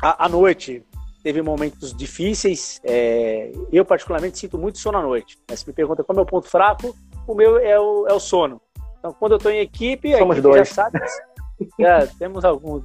à 0.00 0.28
noite 0.28 0.84
teve 1.26 1.42
momentos 1.42 1.92
difíceis. 1.92 2.80
É, 2.84 3.50
eu, 3.72 3.84
particularmente, 3.84 4.38
sinto 4.38 4.56
muito 4.56 4.78
sono 4.78 4.98
à 4.98 5.02
noite. 5.02 5.36
Né? 5.50 5.56
Se 5.56 5.66
me 5.66 5.72
pergunta 5.72 6.04
qual 6.04 6.14
é 6.14 6.18
o 6.18 6.22
meu 6.22 6.26
ponto 6.26 6.48
fraco, 6.48 6.94
o 7.26 7.34
meu 7.34 7.58
é 7.58 7.78
o, 7.80 8.06
é 8.06 8.12
o 8.12 8.20
sono. 8.20 8.60
Então, 8.98 9.12
quando 9.12 9.32
eu 9.32 9.36
estou 9.36 9.50
em 9.50 9.58
equipe, 9.58 10.14
a 10.14 10.18
Somos 10.18 10.36
equipe 10.36 10.48
dois. 10.48 10.68
já 10.68 10.74
sabe. 10.74 11.00
é, 11.80 12.06
temos 12.18 12.44
alguns. 12.44 12.84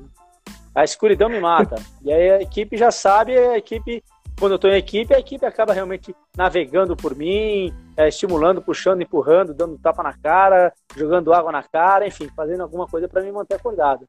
A 0.73 0.83
escuridão 0.83 1.29
me 1.29 1.39
mata. 1.39 1.75
E 2.01 2.11
aí 2.11 2.31
a 2.31 2.41
equipe 2.41 2.77
já 2.77 2.89
sabe, 2.89 3.37
a 3.37 3.57
equipe, 3.57 4.03
quando 4.39 4.53
eu 4.53 4.55
estou 4.55 4.71
em 4.71 4.77
equipe, 4.77 5.13
a 5.13 5.19
equipe 5.19 5.45
acaba 5.45 5.71
realmente 5.73 6.15
navegando 6.35 6.95
por 6.95 7.15
mim, 7.15 7.71
é, 7.95 8.07
estimulando, 8.07 8.61
puxando, 8.61 9.01
empurrando, 9.01 9.53
dando 9.53 9.77
tapa 9.77 10.01
na 10.01 10.13
cara, 10.17 10.73
jogando 10.95 11.31
água 11.31 11.51
na 11.51 11.61
cara, 11.61 12.07
enfim, 12.07 12.27
fazendo 12.35 12.63
alguma 12.63 12.87
coisa 12.87 13.07
para 13.07 13.21
me 13.21 13.31
manter 13.31 13.55
acordado. 13.55 14.07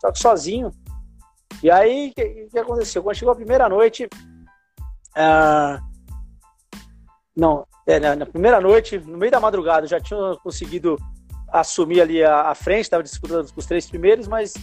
Só 0.00 0.10
que 0.10 0.18
sozinho, 0.18 0.70
e 1.62 1.70
aí, 1.70 2.10
o 2.10 2.14
que, 2.14 2.48
que, 2.50 2.58
aconteceu? 2.58 3.02
Quando 3.02 3.16
chegou 3.16 3.32
a 3.32 3.36
primeira 3.36 3.68
noite. 3.68 4.08
Ah, 5.14 5.80
não, 7.36 7.66
é, 7.86 7.98
na, 7.98 8.16
na, 8.16 8.26
primeira 8.26 8.60
noite, 8.60 8.98
no 8.98 9.18
meio 9.18 9.32
da 9.32 9.40
madrugada, 9.40 9.86
já 9.86 10.00
tinha 10.00 10.36
conseguido 10.42 10.96
assumir 11.52 12.00
ali 12.00 12.22
a, 12.22 12.50
a 12.50 12.54
frente, 12.54 12.82
estava 12.82 13.02
disputando 13.02 13.50
os 13.54 13.66
três 13.66 13.88
primeiros, 13.88 14.28
mas 14.28 14.54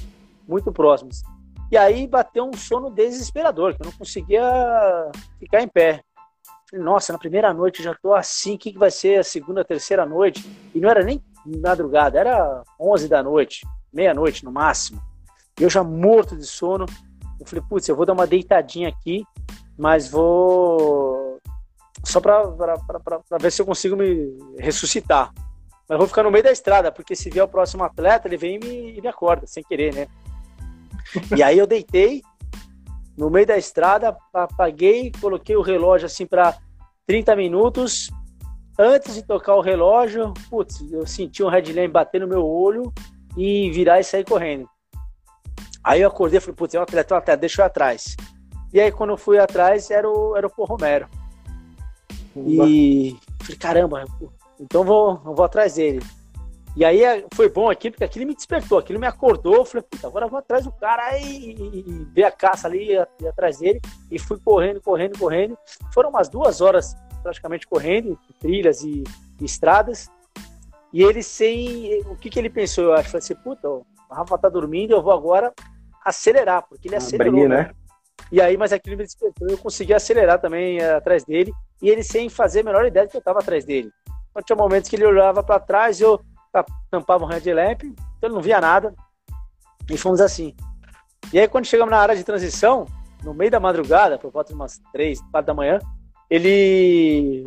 muito 0.48 0.72
próximos. 0.72 1.22
E 1.70 1.78
aí 1.78 2.08
bateu 2.08 2.46
um 2.46 2.54
sono 2.54 2.90
desesperador, 2.90 3.76
que 3.76 3.82
eu 3.82 3.86
não 3.86 3.98
conseguia 3.98 4.42
ficar 5.40 5.62
em 5.62 5.68
pé. 5.68 6.02
Falei, 6.70 6.86
Nossa, 6.86 7.12
na 7.12 7.20
primeira 7.20 7.54
noite 7.54 7.84
já 7.84 7.92
estou 7.92 8.16
assim, 8.16 8.56
o 8.56 8.58
que, 8.58 8.72
que 8.72 8.80
vai 8.80 8.90
ser 8.90 9.20
a 9.20 9.24
segunda, 9.24 9.66
terceira 9.66 10.06
noite? 10.06 10.50
E 10.74 10.80
não 10.80 10.90
era 10.90 11.04
nem 11.04 11.22
madrugada, 11.46 12.20
era 12.20 12.64
11 12.80 13.08
da 13.08 13.22
noite, 13.22 13.66
meia-noite 13.92 14.44
no 14.46 14.52
máximo. 14.52 15.02
Eu 15.60 15.70
já 15.70 15.84
morto 15.84 16.36
de 16.36 16.46
sono. 16.46 16.86
Eu 17.40 17.46
falei, 17.46 17.64
putz, 17.68 17.88
eu 17.88 17.96
vou 17.96 18.06
dar 18.06 18.14
uma 18.14 18.28
deitadinha 18.28 18.90
aqui, 18.90 19.26
mas 19.78 20.10
vou. 20.10 21.40
Só 22.04 22.22
para 22.22 22.44
ver 23.40 23.52
se 23.52 23.62
eu 23.62 23.66
consigo 23.66 23.96
me 23.96 24.38
ressuscitar. 24.58 25.34
Mas 25.90 25.98
vou 25.98 26.08
ficar 26.08 26.24
no 26.24 26.32
meio 26.32 26.44
da 26.44 26.52
estrada, 26.52 26.92
porque 26.92 27.16
se 27.16 27.30
vier 27.30 27.44
o 27.44 27.48
próximo 27.48 27.84
atleta, 27.84 28.28
ele 28.28 28.38
vem 28.38 28.56
e 28.56 28.60
me, 28.60 28.98
e 28.98 29.02
me 29.02 29.08
acorda, 29.08 29.48
sem 29.48 29.64
querer, 29.64 29.94
né? 29.94 30.08
E 31.36 31.42
aí 31.42 31.58
eu 31.58 31.66
deitei 31.66 32.22
no 33.18 33.30
meio 33.30 33.48
da 33.48 33.58
estrada, 33.58 34.16
apaguei, 34.34 35.12
coloquei 35.20 35.56
o 35.56 35.62
relógio 35.62 36.06
assim 36.06 36.26
para 36.26 36.56
30 37.08 37.36
minutos. 37.36 38.12
Antes 38.78 39.16
de 39.16 39.24
tocar 39.24 39.56
o 39.56 39.62
relógio, 39.62 40.34
putz, 40.50 40.80
eu 40.92 41.08
senti 41.08 41.42
um 41.42 41.50
headlamp 41.50 41.92
bater 41.92 42.22
no 42.22 42.28
meu 42.28 42.46
olho 42.46 42.94
e 43.36 43.72
virar 43.72 44.00
e 44.00 44.04
sair 44.04 44.24
correndo. 44.24 44.70
Aí 45.88 46.02
eu 46.02 46.10
acordei 46.10 46.38
e 46.38 46.42
falei, 46.42 46.54
putz, 46.54 46.76
é 46.76 46.80
um 46.80 46.84
atleta, 46.84 47.16
um 47.16 47.18
atleta, 47.18 47.40
deixa 47.40 47.62
eu 47.62 47.66
ir 47.66 47.68
atrás. 47.68 48.18
E 48.74 48.82
aí 48.82 48.92
quando 48.92 49.12
eu 49.12 49.18
fui 49.18 49.40
atrás, 49.40 49.90
era 49.90 50.08
o, 50.08 50.36
era 50.36 50.46
o 50.46 50.50
Pô 50.50 50.66
Romero. 50.66 51.08
E 52.36 53.16
falei, 53.40 53.58
caramba, 53.58 54.06
então 54.60 54.84
vou, 54.84 55.16
vou 55.16 55.46
atrás 55.46 55.76
dele. 55.76 56.02
E 56.76 56.84
aí 56.84 57.02
é, 57.02 57.26
foi 57.34 57.48
bom 57.48 57.70
aqui, 57.70 57.90
porque 57.90 58.04
aquilo 58.04 58.28
me 58.28 58.36
despertou, 58.36 58.78
aquilo 58.78 59.00
me 59.00 59.08
acordou. 59.08 59.56
Eu 59.56 59.66
falei, 59.66 59.88
puta, 59.90 60.08
agora 60.08 60.26
eu 60.26 60.30
vou 60.30 60.40
atrás 60.40 60.66
do 60.66 60.74
cara 60.74 61.18
e, 61.20 61.52
e 61.54 62.08
ver 62.12 62.26
a 62.26 62.32
caça 62.32 62.68
ali 62.68 62.92
e, 62.92 63.28
atrás 63.28 63.60
dele. 63.60 63.80
E 64.12 64.20
fui 64.20 64.38
correndo, 64.44 64.82
correndo, 64.82 65.18
correndo. 65.18 65.58
Foram 65.94 66.10
umas 66.10 66.28
duas 66.28 66.60
horas 66.60 66.98
praticamente 67.24 67.66
correndo, 67.66 68.20
trilhas 68.42 68.82
e, 68.82 69.06
e 69.40 69.46
estradas. 69.46 70.12
E 70.92 71.02
ele 71.02 71.24
sem. 71.24 72.02
O 72.08 72.18
que, 72.18 72.30
que 72.30 72.38
ele 72.38 72.50
pensou? 72.50 72.84
Eu 72.84 72.94
acho, 72.94 73.10
falei 73.10 73.20
assim, 73.20 73.36
puta, 73.36 73.70
o 73.70 73.86
Rafa 74.12 74.38
tá 74.38 74.50
dormindo, 74.50 74.92
eu 74.92 75.02
vou 75.02 75.14
agora 75.14 75.54
acelerar, 76.08 76.66
porque 76.68 76.88
ele 76.88 76.96
acelerou. 76.96 77.34
Abrir, 77.34 77.50
né? 77.50 77.72
E 78.32 78.42
aí, 78.42 78.58
mas 78.58 78.74
aquilo 78.74 78.98
me 78.98 79.04
despertou, 79.04 79.48
eu 79.48 79.58
consegui 79.58 79.94
acelerar 79.94 80.40
também 80.40 80.80
uh, 80.80 80.98
atrás 80.98 81.24
dele, 81.24 81.54
e 81.82 81.90
ele 81.90 82.04
sem 82.04 82.30
fazer 82.30 82.62
a 82.62 82.64
menor 82.64 82.86
ideia 82.86 83.06
de 83.06 83.12
que 83.12 83.18
eu 83.18 83.20
estava 83.20 83.40
atrás 83.40 83.66
dele. 83.66 83.92
Então, 84.30 84.42
tinha 84.44 84.56
momentos 84.56 84.90
que 84.90 84.96
ele 84.96 85.06
olhava 85.06 85.44
para 85.44 85.60
trás, 85.60 86.00
eu 86.00 86.20
tampava 86.90 87.26
um 87.26 87.28
headlamp, 87.28 87.84
então 87.84 88.00
ele 88.24 88.34
não 88.34 88.42
via 88.42 88.60
nada, 88.60 88.94
e 89.90 89.98
fomos 89.98 90.22
assim. 90.22 90.56
E 91.32 91.40
aí, 91.40 91.48
quando 91.48 91.66
chegamos 91.66 91.92
na 91.92 92.00
área 92.00 92.16
de 92.16 92.24
transição, 92.24 92.86
no 93.24 93.34
meio 93.34 93.52
da 93.52 93.60
madrugada, 93.60 94.18
por 94.18 94.32
volta 94.32 94.50
de 94.50 94.56
umas 94.56 94.80
três, 94.92 95.20
quatro 95.32 95.48
da 95.48 95.54
manhã, 95.54 95.80
ele. 96.30 97.44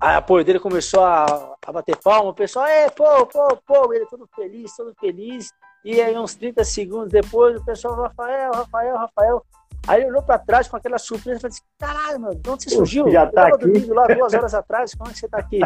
A 0.00 0.16
apoio 0.16 0.44
dele 0.44 0.58
começou 0.58 1.04
a, 1.04 1.54
a 1.64 1.72
bater 1.72 1.96
palma, 1.96 2.30
o 2.30 2.34
pessoal, 2.34 2.66
é, 2.66 2.90
pô, 2.90 3.24
pô, 3.24 3.56
pô, 3.64 3.92
ele 3.92 4.04
todo 4.06 4.28
feliz, 4.34 4.74
todo 4.76 4.92
feliz. 4.98 5.52
E 5.84 6.00
aí, 6.00 6.16
uns 6.16 6.34
30 6.34 6.64
segundos 6.64 7.10
depois, 7.10 7.60
o 7.60 7.64
pessoal, 7.64 8.00
Rafael, 8.00 8.52
Rafael, 8.52 8.96
Rafael. 8.96 9.46
Aí 9.86 10.04
olhou 10.04 10.22
para 10.22 10.38
trás 10.38 10.68
com 10.68 10.76
aquela 10.76 10.98
surpresa 10.98 11.38
e 11.38 11.40
falou 11.40 11.52
assim: 11.52 11.62
caralho, 11.78 12.20
mano, 12.20 12.34
de 12.36 12.50
onde 12.50 12.62
você 12.62 12.70
surgiu? 12.70 13.10
Já 13.10 13.26
tá 13.26 13.48
eu 13.48 13.54
aqui. 13.56 13.64
dormindo 13.66 13.94
lá 13.94 14.06
duas 14.06 14.32
horas 14.32 14.54
atrás, 14.54 14.94
como 14.94 15.10
é 15.10 15.12
que 15.12 15.18
você 15.18 15.28
tá 15.28 15.38
aqui? 15.38 15.58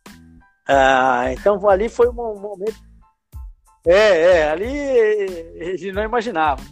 ah, 0.66 1.26
então 1.32 1.68
ali 1.68 1.88
foi 1.88 2.08
um 2.08 2.14
momento. 2.14 2.76
É, 3.86 4.38
é, 4.38 4.50
ali 4.50 4.74
ele 4.74 5.92
não 5.92 6.02
imaginava. 6.02 6.62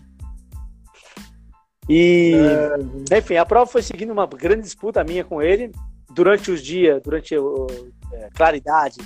E, 1.89 2.35
é... 3.11 3.19
enfim, 3.19 3.37
a 3.37 3.45
prova 3.45 3.71
foi 3.71 3.83
seguindo 3.83 4.13
uma 4.13 4.27
grande 4.27 4.63
disputa 4.63 5.05
minha 5.05 5.25
com 5.25 5.43
ele. 5.43 5.73
Durante 6.13 6.51
os 6.51 6.63
dias, 6.63 7.01
durante 7.03 7.37
a 7.37 7.39
é, 8.13 8.29
claridade, 8.35 8.99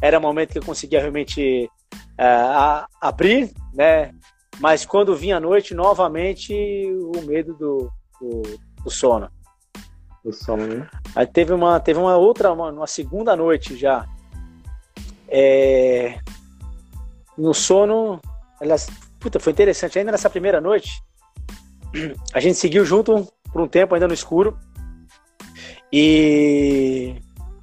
era 0.00 0.18
o 0.18 0.22
momento 0.22 0.50
que 0.50 0.58
eu 0.58 0.64
conseguia 0.64 1.00
realmente 1.00 1.70
a, 2.18 2.86
abrir, 3.00 3.52
né? 3.74 4.12
Mas 4.60 4.84
quando 4.84 5.16
vinha 5.16 5.36
a 5.36 5.40
noite, 5.40 5.74
novamente 5.74 6.54
o 7.16 7.22
medo 7.22 7.54
do, 7.54 7.90
do, 8.20 8.42
do 8.84 8.90
sono. 8.90 9.30
Do 10.24 10.32
sono, 10.32 10.66
né? 10.66 10.88
Aí 11.16 11.26
teve 11.26 11.52
uma, 11.52 11.80
teve 11.80 11.98
uma 11.98 12.16
outra, 12.16 12.52
uma, 12.52 12.70
uma 12.70 12.86
segunda 12.86 13.34
noite 13.34 13.76
já. 13.76 14.06
É, 15.28 16.18
no 17.36 17.54
sono, 17.54 18.20
elas, 18.60 18.88
puta, 19.18 19.40
foi 19.40 19.52
interessante. 19.52 19.98
Ainda 19.98 20.12
nessa 20.12 20.30
primeira 20.30 20.60
noite, 20.60 21.02
a 22.32 22.40
gente 22.40 22.58
seguiu 22.58 22.84
junto 22.84 23.26
por 23.52 23.60
um 23.60 23.68
tempo, 23.68 23.94
ainda 23.94 24.06
no 24.06 24.14
escuro. 24.14 24.56
E 25.92 27.16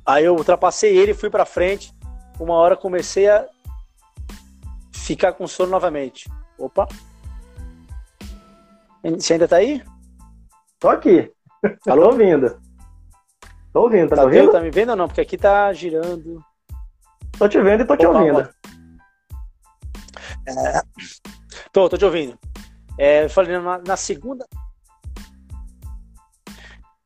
aí 0.05 0.25
eu 0.25 0.35
ultrapassei 0.35 0.97
ele, 0.97 1.13
fui 1.13 1.29
para 1.29 1.45
frente. 1.45 1.93
Uma 2.39 2.55
hora 2.55 2.75
comecei 2.75 3.27
a 3.27 3.45
ficar 5.09 5.33
com 5.33 5.47
sono 5.47 5.71
novamente. 5.71 6.29
Opa! 6.55 6.87
Você 9.03 9.33
ainda 9.33 9.47
tá 9.47 9.55
aí? 9.55 9.83
Tô 10.79 10.87
aqui. 10.87 11.31
Alô? 11.87 12.03
Tô 12.03 12.11
ouvindo. 12.11 12.61
Tô 13.73 13.81
ouvindo, 13.81 14.09
tá, 14.09 14.17
tá 14.17 14.21
me 14.21 14.27
ouvindo? 14.27 14.51
Tá 14.51 14.61
me 14.61 14.69
vendo 14.69 14.89
ou 14.89 14.95
não? 14.95 15.07
Porque 15.07 15.21
aqui 15.21 15.35
tá 15.35 15.73
girando. 15.73 16.43
Tô 17.39 17.49
te 17.49 17.59
vendo 17.59 17.81
e 17.81 17.87
tô 17.87 17.97
te 17.97 18.05
Opa, 18.05 18.19
ouvindo. 18.19 18.49
É... 20.47 20.81
Tô, 21.71 21.89
tô 21.89 21.97
te 21.97 22.05
ouvindo. 22.05 22.37
É, 22.95 23.23
eu 23.25 23.29
falei, 23.31 23.57
na, 23.57 23.79
na 23.79 23.97
segunda. 23.97 24.45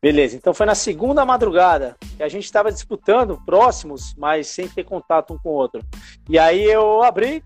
Beleza, 0.02 0.36
então 0.36 0.54
foi 0.54 0.66
na 0.66 0.76
segunda 0.76 1.24
madrugada 1.24 1.96
que 2.18 2.24
a 2.24 2.28
gente 2.28 2.44
estava 2.44 2.70
disputando 2.70 3.42
próximos, 3.46 4.14
mas 4.18 4.48
sem 4.48 4.68
ter 4.68 4.84
contato 4.84 5.34
um 5.34 5.38
com 5.38 5.50
o 5.50 5.54
outro. 5.54 5.82
E 6.30 6.38
aí 6.38 6.66
eu 6.66 7.02
abri, 7.02 7.42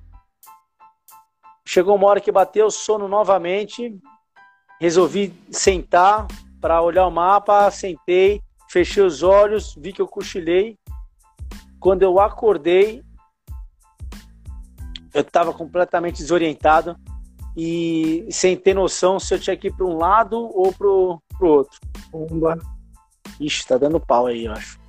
Chegou 1.70 1.98
uma 1.98 2.08
hora 2.08 2.22
que 2.22 2.32
bateu 2.32 2.68
o 2.68 2.72
sono 2.72 3.10
novamente, 3.10 3.94
resolvi 4.80 5.34
sentar 5.52 6.26
para 6.62 6.82
olhar 6.82 7.06
o 7.06 7.12
mapa, 7.12 7.70
sentei, 7.70 8.42
fechei 8.72 9.04
os 9.04 9.22
olhos, 9.22 9.76
vi 9.78 9.92
que 9.92 10.02
eu 10.02 10.08
cochilei. 10.08 10.78
Quando 11.78 12.04
eu 12.04 12.22
acordei, 12.22 13.04
eu 15.14 15.20
estava 15.20 15.54
completamente 15.54 16.20
desorientado 16.20 16.96
e 17.58 18.26
sem 18.32 18.56
ter 18.56 18.74
noção 18.74 19.20
se 19.20 19.34
eu 19.34 19.40
tinha 19.40 19.58
que 19.58 19.68
ir 19.68 19.76
para 19.76 19.86
um 19.86 19.98
lado 19.98 20.38
ou 20.38 20.72
para 20.72 20.88
o 20.88 21.22
outro. 21.42 21.82
Pumba. 22.10 22.58
Ixi, 23.42 23.68
tá 23.68 23.78
dando 23.78 24.00
pau 24.00 24.28
aí, 24.28 24.46
eu 24.46 24.54
acho. 24.54 24.80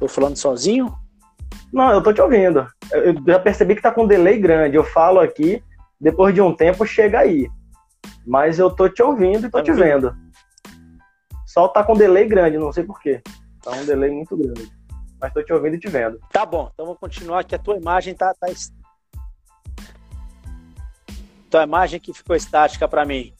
Tô 0.00 0.08
falando 0.08 0.36
sozinho? 0.36 0.92
Não, 1.72 1.92
eu 1.92 2.02
tô 2.02 2.12
te 2.12 2.20
ouvindo. 2.20 2.66
Eu 2.90 3.14
já 3.24 3.38
percebi 3.38 3.76
que 3.76 3.82
tá 3.82 3.92
com 3.92 4.02
um 4.02 4.08
delay 4.08 4.36
grande. 4.36 4.74
Eu 4.74 4.82
falo 4.82 5.20
aqui, 5.20 5.62
depois 6.02 6.34
de 6.34 6.40
um 6.42 6.52
tempo 6.52 6.84
chega 6.84 7.20
aí. 7.20 7.48
Mas 8.26 8.58
eu 8.58 8.68
tô 8.68 8.88
te 8.88 9.00
ouvindo 9.00 9.46
e 9.46 9.50
tô 9.50 9.58
tá 9.58 9.62
te 9.62 9.72
vendo. 9.72 10.12
Só 11.46 11.68
tá 11.68 11.84
com 11.84 11.94
delay 11.94 12.26
grande, 12.26 12.58
não 12.58 12.72
sei 12.72 12.82
porquê. 12.82 13.22
Tá 13.62 13.70
um 13.70 13.84
delay 13.84 14.10
muito 14.10 14.36
grande. 14.36 14.68
Mas 15.20 15.32
tô 15.32 15.40
te 15.44 15.52
ouvindo 15.52 15.76
e 15.76 15.78
te 15.78 15.88
vendo. 15.88 16.18
Tá 16.32 16.44
bom, 16.44 16.68
então 16.74 16.86
vou 16.86 16.96
continuar 16.96 17.44
que 17.44 17.54
a 17.54 17.58
tua 17.58 17.76
imagem 17.76 18.14
tá. 18.14 18.34
tá... 18.34 18.48
Tua 21.48 21.62
imagem 21.62 22.00
que 22.00 22.12
ficou 22.12 22.34
estática 22.34 22.88
para 22.88 23.04
mim. 23.04 23.32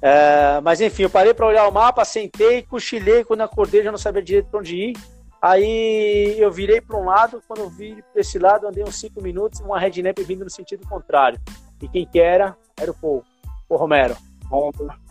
É, 0.00 0.60
mas 0.60 0.80
enfim, 0.80 1.04
eu 1.04 1.10
parei 1.10 1.34
para 1.34 1.46
olhar 1.46 1.66
o 1.66 1.72
mapa, 1.72 2.04
sentei, 2.04 2.62
cochilei. 2.62 3.24
Quando 3.24 3.40
acordei, 3.40 3.82
já 3.82 3.90
não 3.90 3.98
sabia 3.98 4.22
direito 4.22 4.48
para 4.48 4.60
onde 4.60 4.76
ir. 4.76 4.96
Aí 5.42 6.36
eu 6.38 6.52
virei 6.52 6.80
para 6.80 6.96
um 6.96 7.04
lado, 7.04 7.42
quando 7.48 7.60
eu 7.60 7.68
vi 7.68 8.02
para 8.12 8.20
esse 8.20 8.38
lado, 8.38 8.68
andei 8.68 8.84
uns 8.84 9.00
5 9.00 9.20
minutos, 9.20 9.60
uma 9.60 9.78
headlamp 9.78 10.18
vindo 10.20 10.44
no 10.44 10.50
sentido 10.50 10.86
contrário. 10.88 11.40
E 11.80 11.88
quem 11.88 12.06
que 12.06 12.18
era? 12.18 12.56
Era 12.78 12.90
o 12.90 12.94
Paul, 12.94 13.24
o 13.68 13.76
Romero. 13.76 14.16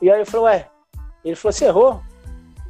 E 0.01 0.09
aí 0.09 0.19
eu 0.19 0.25
falei, 0.25 0.45
ué, 0.45 0.69
ele 1.23 1.35
falou, 1.35 1.53
você 1.53 1.65
errou? 1.65 2.01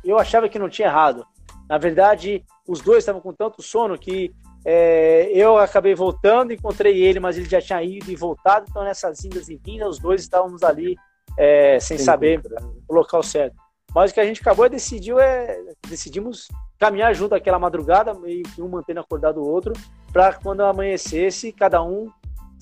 Eu 0.04 0.18
achava 0.18 0.50
que 0.50 0.60
não 0.60 0.70
tinha 0.70 0.88
errado. 0.88 1.25
Na 1.70 1.78
verdade, 1.78 2.44
os 2.68 2.82
dois 2.82 3.00
estavam 3.00 3.22
com 3.22 3.34
tanto 3.34 3.62
sono 3.62 3.98
que 3.98 4.34
é, 4.66 5.30
eu 5.32 5.58
acabei 5.58 5.94
voltando, 5.94 6.54
encontrei 6.54 7.04
ele, 7.04 7.20
mas 7.20 7.38
ele 7.38 7.50
já 7.50 7.62
tinha 7.62 7.82
ido 7.84 8.10
e 8.12 8.16
voltado. 8.16 8.66
Então, 8.70 8.84
nessas 8.84 9.24
indas 9.24 9.50
e 9.50 9.58
vindas, 9.58 9.90
os 9.90 10.00
dois 10.00 10.22
estávamos 10.22 10.64
ali 10.64 10.96
é, 11.38 11.80
sem 11.80 11.98
Sim, 11.98 12.04
saber 12.04 12.42
o 12.88 12.94
local 12.94 13.22
certo. 13.22 13.56
Mas 13.94 14.12
o 14.12 14.14
que 14.14 14.20
a 14.20 14.25
gente 14.25 14.42
acabou 14.42 14.66
é 14.66 14.70
decidiu 14.70 15.20
é 15.20 15.58
decidimos 15.88 16.48
caminhar 16.78 17.14
junto 17.16 17.34
aquela 17.34 17.58
madrugada, 17.58 18.14
meio 18.14 18.44
que 18.44 18.62
um 18.62 18.68
mantendo 18.68 19.00
acordado 19.00 19.42
o 19.42 19.48
outro, 19.48 19.74
para 20.12 20.34
quando 20.34 20.62
amanhecesse, 20.62 21.52
cada 21.52 21.82
um 21.82 22.12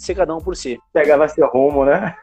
ser 0.03 0.15
cada 0.15 0.35
um 0.35 0.39
por 0.39 0.55
si. 0.55 0.79
Pegava 0.91 1.27
seu 1.27 1.47
rumo, 1.47 1.85
né? 1.85 2.15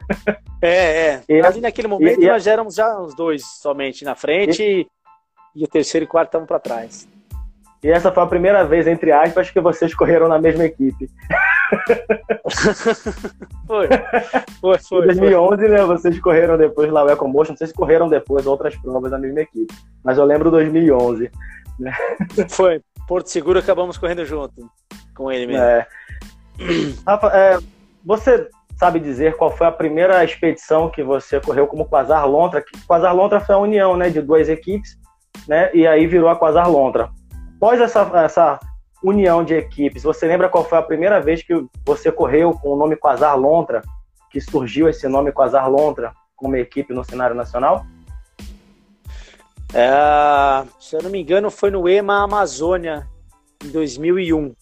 É, 0.61 1.07
é. 1.07 1.23
E, 1.27 1.41
Ali 1.41 1.59
naquele 1.59 1.87
momento 1.87 2.21
e, 2.21 2.27
nós 2.27 2.45
éramos 2.45 2.75
já 2.75 2.99
os 2.99 3.15
dois 3.15 3.43
somente 3.61 4.05
na 4.05 4.15
frente 4.15 4.61
e, 4.63 4.87
e 5.55 5.63
o 5.63 5.67
terceiro 5.67 6.05
e 6.05 6.07
quarto 6.07 6.29
estavam 6.29 6.45
para 6.45 6.59
trás. 6.59 7.07
E 7.83 7.89
essa 7.89 8.11
foi 8.11 8.21
a 8.21 8.27
primeira 8.27 8.63
vez, 8.63 8.85
entre 8.85 9.11
aspas, 9.11 9.49
que 9.49 9.59
vocês 9.59 9.95
correram 9.95 10.27
na 10.27 10.37
mesma 10.37 10.65
equipe. 10.65 11.09
foi. 13.65 13.89
Foi, 14.59 14.77
foi. 14.77 15.03
Em 15.03 15.05
2011, 15.07 15.55
foi. 15.57 15.69
né? 15.69 15.83
Vocês 15.85 16.19
correram 16.19 16.57
depois 16.57 16.91
lá 16.91 17.03
o 17.03 17.09
EcoMotion. 17.09 17.53
Não 17.53 17.57
sei 17.57 17.67
se 17.67 17.73
correram 17.73 18.07
depois 18.07 18.45
outras 18.45 18.75
provas 18.75 19.09
na 19.09 19.17
mesma 19.17 19.41
equipe. 19.41 19.73
Mas 20.03 20.19
eu 20.19 20.25
lembro 20.25 20.51
2011. 20.51 21.31
Né? 21.79 21.91
Foi. 22.49 22.81
Porto 23.07 23.31
Seguro 23.31 23.57
acabamos 23.57 23.97
correndo 23.97 24.23
junto 24.25 24.69
com 25.15 25.31
ele 25.31 25.47
mesmo. 25.47 25.63
É. 25.63 25.87
Rafa, 27.05 27.27
é, 27.27 27.59
você 28.05 28.49
sabe 28.77 28.99
dizer 28.99 29.37
qual 29.37 29.55
foi 29.55 29.67
a 29.67 29.71
primeira 29.71 30.23
expedição 30.23 30.89
que 30.89 31.03
você 31.03 31.39
correu 31.39 31.67
como 31.67 31.85
Quasar 31.85 32.27
Lontra? 32.27 32.63
Quasar 32.87 33.15
Lontra 33.15 33.39
foi 33.39 33.55
a 33.55 33.59
união 33.59 33.95
né, 33.95 34.09
de 34.09 34.21
duas 34.21 34.49
equipes, 34.49 34.97
né? 35.47 35.69
E 35.73 35.85
aí 35.85 36.07
virou 36.07 36.29
a 36.29 36.35
Quasar 36.35 36.69
Lontra. 36.69 37.09
Após 37.57 37.79
essa, 37.79 38.01
essa 38.15 38.59
união 39.03 39.43
de 39.43 39.53
equipes, 39.53 40.03
você 40.03 40.27
lembra 40.27 40.49
qual 40.49 40.63
foi 40.63 40.77
a 40.77 40.81
primeira 40.83 41.21
vez 41.21 41.43
que 41.43 41.53
você 41.85 42.11
correu 42.11 42.53
com 42.53 42.69
o 42.69 42.75
nome 42.75 42.95
Quasar 42.95 43.37
Lontra, 43.37 43.83
que 44.31 44.41
surgiu 44.41 44.89
esse 44.89 45.07
nome 45.07 45.31
Quasar 45.31 45.69
Lontra 45.69 46.13
como 46.35 46.55
equipe 46.55 46.91
no 46.91 47.03
cenário 47.03 47.35
nacional? 47.35 47.85
É, 49.73 50.65
se 50.79 50.95
eu 50.95 51.03
não 51.03 51.09
me 51.09 51.21
engano, 51.21 51.49
foi 51.51 51.69
no 51.69 51.87
EMA 51.87 52.23
Amazônia, 52.23 53.07
em 53.63 53.69
2001. 53.69 54.53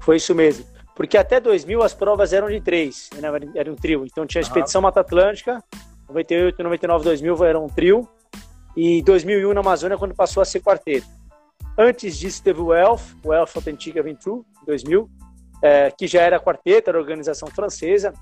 Foi 0.00 0.16
isso 0.16 0.34
mesmo. 0.34 0.64
Porque 1.00 1.16
até 1.16 1.40
2000 1.40 1.82
as 1.82 1.94
provas 1.94 2.30
eram 2.30 2.50
de 2.50 2.60
três, 2.60 3.08
né? 3.14 3.26
era 3.54 3.72
um 3.72 3.74
trio. 3.74 4.04
Então 4.04 4.26
tinha 4.26 4.38
a 4.38 4.44
Expedição 4.44 4.82
Mata 4.82 5.00
Atlântica, 5.00 5.64
98, 6.06 6.62
99, 6.62 7.04
2000 7.04 7.44
era 7.46 7.58
um 7.58 7.68
trio. 7.68 8.06
E 8.76 9.00
2001 9.04 9.54
na 9.54 9.60
Amazônia, 9.60 9.96
quando 9.96 10.14
passou 10.14 10.42
a 10.42 10.44
ser 10.44 10.60
quarteto. 10.60 11.06
Antes 11.78 12.18
disso 12.18 12.42
teve 12.42 12.60
o 12.60 12.74
Elf, 12.74 13.14
o 13.24 13.32
Elf 13.32 13.56
Authentic 13.56 13.96
Aventure, 13.96 14.42
2000, 14.66 15.08
é, 15.62 15.90
que 15.90 16.06
já 16.06 16.20
era 16.20 16.38
quarteto, 16.38 16.90
era 16.90 16.98
organização 16.98 17.48
francesa, 17.48 18.12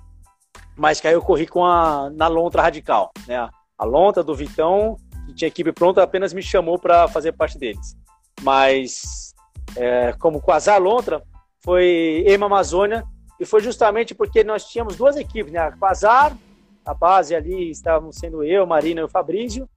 mas 0.76 1.00
que 1.00 1.08
aí 1.08 1.14
eu 1.14 1.23
corri 1.23 1.49
com 1.49 1.64
a, 1.64 2.08
na 2.11 2.28
Lontra 2.28 2.62
Radical. 2.62 3.11
Né? 3.26 3.49
A 3.76 3.85
Lontra 3.85 4.23
do 4.23 4.37
Vitão, 4.37 4.97
que 5.26 5.35
tinha 5.35 5.49
equipe 5.49 5.73
pronta, 5.73 6.00
apenas 6.00 6.32
me 6.32 6.42
chamou 6.42 6.78
para 6.78 7.08
fazer 7.08 7.32
parte 7.32 7.58
deles. 7.58 7.97
Mas 8.40 9.35
é, 9.76 10.12
como 10.12 10.40
Quasar 10.40 10.80
Lontra, 10.80 11.20
foi 11.69 12.25
EMA 12.27 12.47
Amazônia, 12.47 13.04
e 13.39 13.45
foi 13.45 13.61
justamente 13.61 14.15
porque 14.15 14.43
nós 14.43 14.65
tínhamos 14.65 14.97
duas 14.97 15.17
equipes, 15.17 15.52
né? 15.52 15.59
A 15.59 15.71
Quasar, 15.71 16.35
a 16.83 16.95
base 16.95 17.35
ali 17.35 17.71
estávamos 17.71 18.17
sendo 18.17 18.43
eu, 18.43 18.67
Marina 18.67 19.02
e 19.02 19.04
o 19.04 19.09
Fabrício, 19.09 19.69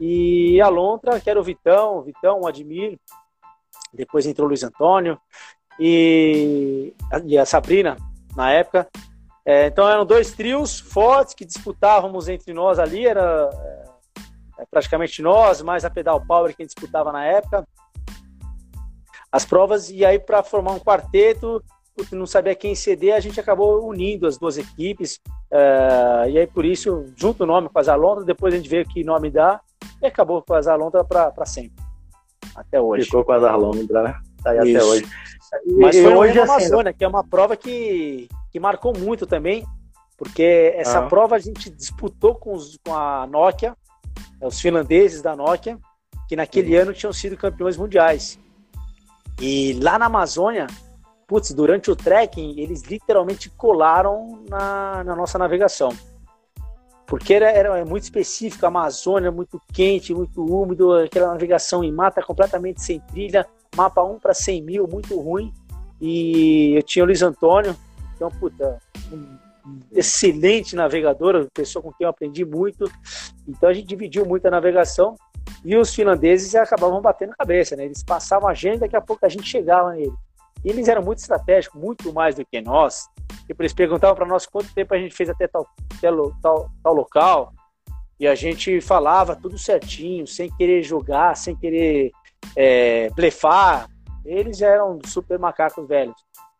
e 0.00 0.60
a 0.60 0.66
Lontra, 0.68 1.20
que 1.20 1.30
era 1.30 1.38
o 1.38 1.44
Vitão, 1.44 1.98
o 1.98 2.02
Vitão, 2.02 2.40
o 2.40 2.46
Admir, 2.48 2.98
depois 3.94 4.26
entrou 4.26 4.46
o 4.46 4.48
Luiz 4.48 4.64
Antônio 4.64 5.16
e, 5.78 6.92
a 7.40 7.46
Sabrina, 7.46 7.96
na 8.34 8.50
época. 8.50 8.88
É, 9.46 9.68
então 9.68 9.88
eram 9.88 10.04
dois 10.04 10.32
trios 10.32 10.80
fortes 10.80 11.34
que 11.34 11.44
disputávamos 11.44 12.28
entre 12.28 12.52
nós 12.52 12.80
ali, 12.80 13.06
era 13.06 13.48
é, 14.58 14.66
praticamente 14.68 15.22
nós, 15.22 15.62
mais 15.62 15.84
a 15.84 15.90
Pedal 15.90 16.20
Power 16.26 16.56
quem 16.56 16.66
disputava 16.66 17.12
na 17.12 17.24
época. 17.24 17.64
As 19.30 19.44
provas, 19.44 19.90
e 19.90 20.04
aí 20.04 20.18
para 20.18 20.42
formar 20.42 20.72
um 20.72 20.78
quarteto, 20.78 21.62
porque 21.94 22.14
não 22.14 22.26
sabia 22.26 22.54
quem 22.54 22.74
ceder, 22.74 23.14
a 23.14 23.20
gente 23.20 23.40
acabou 23.40 23.86
unindo 23.86 24.26
as 24.26 24.38
duas 24.38 24.56
equipes. 24.56 25.20
É, 25.50 26.30
e 26.30 26.38
aí 26.38 26.46
por 26.46 26.64
isso, 26.64 27.06
junto 27.16 27.42
o 27.42 27.46
nome 27.46 27.68
com 27.68 27.78
as 27.78 27.88
Alondra, 27.88 28.24
depois 28.24 28.54
a 28.54 28.56
gente 28.56 28.68
vê 28.68 28.84
que 28.84 29.04
nome 29.04 29.30
dá, 29.30 29.60
e 30.00 30.06
acabou 30.06 30.42
com 30.42 30.54
as 30.54 30.66
Alondra 30.66 31.04
para 31.04 31.44
sempre. 31.44 31.82
Até 32.54 32.80
hoje. 32.80 33.04
Ficou 33.04 33.24
com 33.24 33.32
as 33.32 33.42
Alondra, 33.42 34.02
né? 34.02 34.20
Tá 34.42 34.50
aí 34.50 34.70
Isso. 34.70 34.78
até 34.78 34.84
hoje. 34.84 35.06
Mas 35.78 35.96
foi 35.96 36.14
hoje 36.14 36.38
assim, 36.38 36.50
Amazônia, 36.50 36.92
que 36.92 37.04
é 37.04 37.08
uma 37.08 37.24
prova 37.24 37.56
que, 37.56 38.28
que 38.50 38.60
marcou 38.60 38.96
muito 38.96 39.26
também, 39.26 39.64
porque 40.16 40.72
essa 40.76 41.00
ah. 41.00 41.06
prova 41.06 41.36
a 41.36 41.38
gente 41.38 41.70
disputou 41.70 42.34
com, 42.34 42.52
os, 42.52 42.78
com 42.84 42.94
a 42.94 43.26
Nokia, 43.26 43.74
é, 44.40 44.46
os 44.46 44.60
finlandeses 44.60 45.22
da 45.22 45.34
Nokia, 45.34 45.78
que 46.28 46.36
naquele 46.36 46.76
uhum. 46.76 46.82
ano 46.82 46.92
tinham 46.92 47.12
sido 47.12 47.36
campeões 47.36 47.76
mundiais. 47.76 48.38
E 49.40 49.78
lá 49.82 49.98
na 49.98 50.06
Amazônia, 50.06 50.66
putz, 51.26 51.52
durante 51.52 51.90
o 51.90 51.96
trekking, 51.96 52.58
eles 52.58 52.82
literalmente 52.82 53.50
colaram 53.50 54.44
na, 54.48 55.04
na 55.04 55.14
nossa 55.14 55.38
navegação 55.38 55.92
porque 57.08 57.32
era, 57.32 57.50
era 57.50 57.84
muito 57.86 58.02
específico, 58.02 58.66
a 58.66 58.68
Amazônia 58.68 59.32
muito 59.32 59.60
quente, 59.72 60.14
muito 60.14 60.44
úmido, 60.44 60.92
aquela 60.92 61.28
navegação 61.28 61.82
em 61.82 61.90
mata 61.90 62.22
completamente 62.22 62.82
sem 62.82 63.00
trilha, 63.00 63.46
mapa 63.74 64.02
1 64.02 64.18
para 64.18 64.34
100 64.34 64.62
mil, 64.62 64.86
muito 64.86 65.18
ruim. 65.18 65.50
E 65.98 66.74
eu 66.76 66.82
tinha 66.82 67.02
o 67.02 67.06
Luiz 67.06 67.22
Antônio, 67.22 67.74
é 68.20 68.26
um, 68.26 68.30
puta, 68.30 68.78
um 69.10 69.26
excelente 69.90 70.76
navegador, 70.76 71.48
pessoa 71.54 71.82
com 71.82 71.90
quem 71.92 72.04
eu 72.04 72.10
aprendi 72.10 72.44
muito. 72.44 72.84
Então 73.48 73.70
a 73.70 73.72
gente 73.72 73.86
dividiu 73.86 74.26
muito 74.26 74.44
a 74.46 74.50
navegação 74.50 75.16
e 75.64 75.76
os 75.76 75.94
finlandeses 75.94 76.54
acabavam 76.54 77.00
batendo 77.00 77.34
cabeça, 77.36 77.76
né? 77.76 77.84
Eles 77.84 78.02
passavam 78.02 78.48
a 78.48 78.54
gente, 78.54 78.80
daqui 78.80 78.96
a 78.96 79.00
pouco 79.00 79.24
a 79.24 79.28
gente 79.28 79.46
chegava 79.46 79.92
nele. 79.92 80.12
E 80.64 80.70
eles 80.70 80.88
eram 80.88 81.02
muito 81.02 81.18
estratégicos, 81.18 81.80
muito 81.80 82.12
mais 82.12 82.34
do 82.34 82.44
que 82.44 82.60
nós. 82.60 83.06
Tipo, 83.46 83.62
eles 83.62 83.72
perguntavam 83.72 84.16
para 84.16 84.26
nós 84.26 84.46
quanto 84.46 84.72
tempo 84.74 84.94
a 84.94 84.98
gente 84.98 85.14
fez 85.14 85.28
até 85.28 85.46
tal, 85.46 85.66
tal, 86.42 86.70
tal 86.82 86.94
local. 86.94 87.52
E 88.18 88.26
a 88.26 88.34
gente 88.34 88.80
falava 88.80 89.36
tudo 89.36 89.56
certinho, 89.56 90.26
sem 90.26 90.50
querer 90.56 90.82
jogar, 90.82 91.36
sem 91.36 91.54
querer 91.54 92.10
é, 92.56 93.10
blefar. 93.10 93.88
Eles 94.24 94.60
eram 94.60 94.98
super 95.06 95.38
macacos 95.38 95.86
velhos. 95.86 96.16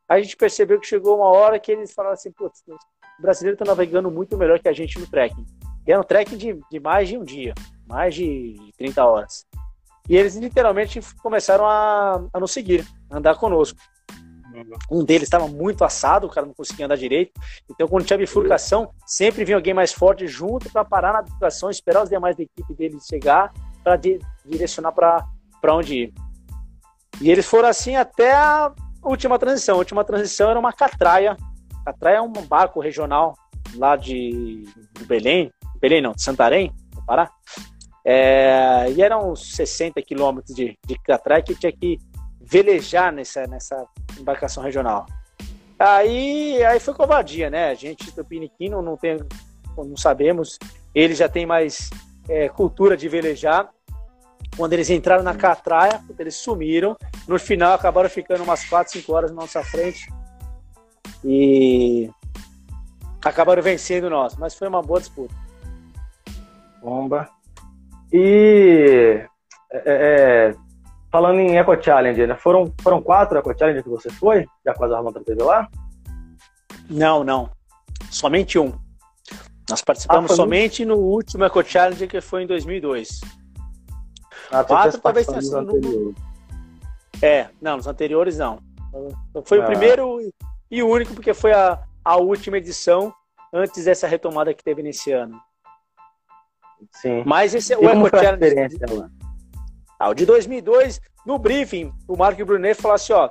A 0.08 0.20
gente 0.20 0.36
percebeu 0.36 0.80
que 0.80 0.86
chegou 0.86 1.16
uma 1.16 1.26
hora 1.26 1.58
que 1.58 1.72
eles 1.72 1.92
falaram 1.92 2.14
assim: 2.14 2.30
putz, 2.30 2.62
o 2.68 3.22
brasileiro 3.22 3.54
está 3.54 3.64
navegando 3.64 4.10
muito 4.10 4.36
melhor 4.38 4.58
que 4.60 4.68
a 4.68 4.72
gente 4.72 4.98
no 4.98 5.06
trekking. 5.06 5.44
E 5.86 5.92
era 5.92 6.00
um 6.00 6.04
trekking 6.04 6.36
de, 6.36 6.60
de 6.70 6.80
mais 6.80 7.08
de 7.08 7.18
um 7.18 7.24
dia, 7.24 7.52
mais 7.88 8.14
de 8.14 8.54
30 8.76 9.04
horas. 9.04 9.46
E 10.08 10.16
eles 10.16 10.36
literalmente 10.36 11.00
começaram 11.22 11.66
a, 11.66 12.22
a 12.32 12.40
nos 12.40 12.52
seguir, 12.52 12.86
a 13.10 13.18
andar 13.18 13.36
conosco. 13.36 13.78
Um 14.90 15.04
deles 15.04 15.24
estava 15.24 15.46
muito 15.46 15.84
assado, 15.84 16.26
o 16.26 16.30
cara 16.30 16.46
não 16.46 16.54
conseguia 16.54 16.86
andar 16.86 16.96
direito. 16.96 17.32
Então, 17.70 17.86
quando 17.86 18.04
tinha 18.04 18.18
bifurcação, 18.18 18.90
sempre 19.06 19.44
vinha 19.44 19.56
alguém 19.56 19.74
mais 19.74 19.92
forte 19.92 20.26
junto 20.26 20.70
para 20.70 20.84
parar 20.84 21.12
na 21.12 21.22
bifurcação, 21.22 21.70
esperar 21.70 22.02
os 22.02 22.08
demais 22.08 22.36
da 22.36 22.42
equipe 22.42 22.74
dele 22.74 22.98
chegar 23.00 23.52
para 23.84 23.96
di 23.96 24.18
direcionar 24.44 24.92
para 24.92 25.24
onde 25.74 25.94
ir. 25.94 26.14
E 27.20 27.30
eles 27.30 27.46
foram 27.46 27.68
assim 27.68 27.96
até 27.96 28.32
a 28.32 28.72
última 29.02 29.38
transição. 29.38 29.76
A 29.76 29.78
última 29.78 30.04
transição 30.04 30.50
era 30.50 30.58
uma 30.58 30.72
catraia. 30.72 31.36
Catraia 31.84 32.16
é 32.16 32.20
um 32.20 32.32
barco 32.32 32.80
regional 32.80 33.34
lá 33.76 33.96
de, 33.96 34.64
de 34.94 35.04
Belém. 35.04 35.52
Belém 35.80 36.00
não, 36.00 36.12
de 36.12 36.22
Santarém, 36.22 36.72
Pará. 37.06 37.30
É, 38.10 38.90
e 38.90 39.02
eram 39.02 39.32
uns 39.32 39.54
60 39.54 40.00
quilômetros 40.00 40.56
de, 40.56 40.78
de 40.86 40.98
que 41.44 41.54
tinha 41.54 41.70
que 41.70 41.98
velejar 42.40 43.12
nessa, 43.12 43.46
nessa 43.46 43.86
embarcação 44.18 44.62
regional. 44.62 45.04
Aí, 45.78 46.64
aí 46.64 46.80
foi 46.80 46.94
covardia, 46.94 47.50
né? 47.50 47.68
A 47.68 47.74
gente 47.74 48.10
do 48.12 48.24
Piniquim 48.24 48.70
não, 48.70 48.96
tem, 48.96 49.18
não 49.76 49.94
sabemos. 49.94 50.58
Eles 50.94 51.18
já 51.18 51.28
têm 51.28 51.44
mais 51.44 51.90
é, 52.30 52.48
cultura 52.48 52.96
de 52.96 53.10
velejar. 53.10 53.68
Quando 54.56 54.72
eles 54.72 54.88
entraram 54.88 55.22
na 55.22 55.34
catraia, 55.34 56.02
eles 56.18 56.36
sumiram. 56.36 56.96
No 57.28 57.38
final, 57.38 57.74
acabaram 57.74 58.08
ficando 58.08 58.42
umas 58.42 58.64
4, 58.64 58.90
5 58.90 59.12
horas 59.12 59.30
na 59.30 59.42
nossa 59.42 59.62
frente. 59.62 60.10
E 61.22 62.10
acabaram 63.22 63.62
vencendo 63.62 64.08
nós. 64.08 64.34
Mas 64.34 64.54
foi 64.54 64.66
uma 64.66 64.80
boa 64.80 64.98
disputa. 64.98 65.34
Bomba. 66.80 67.28
E 68.12 69.22
é, 69.72 70.52
é 70.52 70.54
falando 71.10 71.40
em 71.40 71.58
Eco 71.58 71.82
Challenge, 71.82 72.26
né? 72.26 72.36
Foram, 72.36 72.72
foram 72.80 73.02
quatro 73.02 73.38
Eco 73.38 73.56
Challenge 73.58 73.82
que 73.82 73.88
você 73.88 74.10
foi? 74.10 74.46
Já 74.64 74.74
quase 74.74 74.94
a 74.94 74.98
Armanda 74.98 75.22
teve 75.24 75.42
lá? 75.42 75.68
Não, 76.88 77.24
não. 77.24 77.50
Somente 78.10 78.58
um. 78.58 78.72
Nós 79.68 79.82
participamos 79.82 80.30
ah, 80.30 80.36
somente 80.36 80.84
no... 80.84 80.96
no 80.96 81.02
último 81.02 81.44
Eco 81.44 81.62
Challenge, 81.62 82.06
que 82.06 82.20
foi 82.20 82.44
em 82.44 82.46
2002. 82.46 83.20
Ah, 84.50 84.64
Quatro 84.64 84.98
talvez 85.00 85.26
tenha 85.26 85.42
sido 85.42 85.60
no... 85.62 86.14
É, 87.20 87.48
não, 87.60 87.76
nos 87.76 87.86
anteriores 87.86 88.38
não. 88.38 88.58
Foi 89.44 89.60
ah. 89.60 89.62
o 89.62 89.66
primeiro 89.66 90.18
e 90.70 90.82
o 90.82 90.88
único, 90.88 91.12
porque 91.14 91.34
foi 91.34 91.52
a, 91.52 91.82
a 92.04 92.16
última 92.16 92.56
edição 92.56 93.12
antes 93.52 93.84
dessa 93.84 94.06
retomada 94.06 94.54
que 94.54 94.64
teve 94.64 94.82
nesse 94.82 95.12
ano. 95.12 95.38
Sim. 96.92 97.22
Mas 97.26 97.54
esse 97.54 97.72
é 97.72 97.78
o 97.78 97.88
Eco 97.88 98.08
Challenge. 98.10 98.78
Ah, 99.98 100.10
o 100.10 100.14
de 100.14 100.24
2002, 100.24 101.00
no 101.26 101.38
briefing, 101.38 101.92
o 102.06 102.16
Marco 102.16 102.44
Brunet 102.44 102.80
falou 102.80 102.94
assim: 102.94 103.12
ó, 103.12 103.30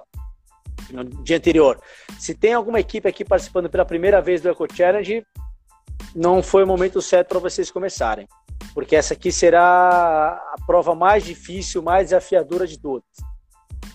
no 0.91 1.03
dia 1.23 1.37
anterior, 1.37 1.79
se 2.19 2.33
tem 2.33 2.53
alguma 2.53 2.79
equipe 2.79 3.07
aqui 3.07 3.23
participando 3.23 3.69
pela 3.69 3.85
primeira 3.85 4.21
vez 4.21 4.41
do 4.41 4.49
Eco 4.49 4.67
Challenge, 4.73 5.25
não 6.15 6.43
foi 6.43 6.63
o 6.63 6.67
momento 6.67 7.01
certo 7.01 7.29
para 7.29 7.39
vocês 7.39 7.71
começarem, 7.71 8.27
porque 8.73 8.95
essa 8.95 9.13
aqui 9.13 9.31
será 9.31 10.33
a 10.33 10.55
prova 10.65 10.93
mais 10.93 11.23
difícil, 11.23 11.81
mais 11.81 12.07
desafiadora 12.07 12.67
de 12.67 12.79
todas. 12.79 13.07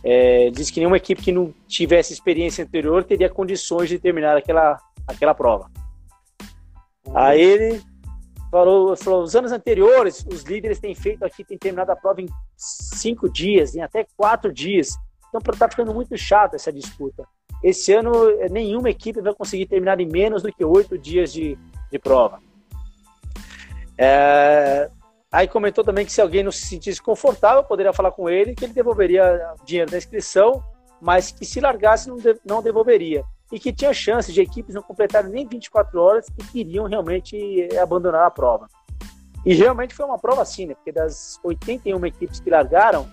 É, 0.04 0.50
diz 0.50 0.70
que 0.70 0.80
nenhuma 0.80 0.96
equipe 0.96 1.22
que 1.22 1.30
não 1.30 1.54
tivesse 1.68 2.12
experiência 2.12 2.64
anterior 2.64 3.04
teria 3.04 3.30
condições 3.30 3.88
de 3.88 3.98
terminar 3.98 4.36
aquela, 4.36 4.76
aquela 5.06 5.34
prova. 5.34 5.70
Aí 7.14 7.40
ele 7.40 7.82
falou, 8.52 8.94
falou, 8.94 9.22
os 9.22 9.34
anos 9.34 9.50
anteriores, 9.50 10.26
os 10.30 10.42
líderes 10.42 10.78
têm 10.78 10.94
feito 10.94 11.24
aqui, 11.24 11.42
têm 11.42 11.56
terminado 11.56 11.90
a 11.90 11.96
prova 11.96 12.20
em 12.20 12.28
cinco 12.54 13.26
dias, 13.26 13.74
em 13.74 13.80
até 13.80 14.06
quatro 14.14 14.52
dias. 14.52 14.94
Então 15.28 15.40
está 15.52 15.66
ficando 15.70 15.94
muito 15.94 16.14
chato 16.18 16.54
essa 16.54 16.70
disputa. 16.70 17.26
Esse 17.64 17.94
ano, 17.94 18.12
nenhuma 18.50 18.90
equipe 18.90 19.22
vai 19.22 19.34
conseguir 19.34 19.64
terminar 19.66 19.98
em 20.00 20.06
menos 20.06 20.42
do 20.42 20.52
que 20.52 20.62
oito 20.62 20.98
dias 20.98 21.32
de, 21.32 21.56
de 21.90 21.98
prova. 21.98 22.40
É, 23.96 24.90
aí 25.30 25.48
comentou 25.48 25.82
também 25.82 26.04
que 26.04 26.12
se 26.12 26.20
alguém 26.20 26.42
não 26.42 26.52
se 26.52 26.66
sentisse 26.66 27.00
confortável, 27.00 27.64
poderia 27.64 27.92
falar 27.92 28.10
com 28.10 28.28
ele 28.28 28.54
que 28.54 28.66
ele 28.66 28.74
devolveria 28.74 29.54
dinheiro 29.64 29.90
da 29.90 29.96
inscrição, 29.96 30.62
mas 31.00 31.30
que 31.30 31.46
se 31.46 31.58
largasse 31.58 32.08
não, 32.08 32.16
de, 32.16 32.38
não 32.44 32.62
devolveria. 32.62 33.24
E 33.52 33.60
que 33.60 33.72
tinha 33.72 33.92
chance 33.92 34.32
de 34.32 34.40
equipes 34.40 34.74
não 34.74 34.82
completarem 34.82 35.30
nem 35.30 35.46
24 35.46 36.00
horas 36.00 36.26
e 36.38 36.44
queriam 36.44 36.86
realmente 36.86 37.68
abandonar 37.80 38.26
a 38.26 38.30
prova. 38.30 38.66
E 39.44 39.54
realmente 39.54 39.94
foi 39.94 40.06
uma 40.06 40.18
prova 40.18 40.42
assim, 40.42 40.66
né? 40.66 40.74
Porque 40.74 40.90
das 40.90 41.38
81 41.44 42.06
equipes 42.06 42.40
que 42.40 42.48
largaram, 42.48 43.06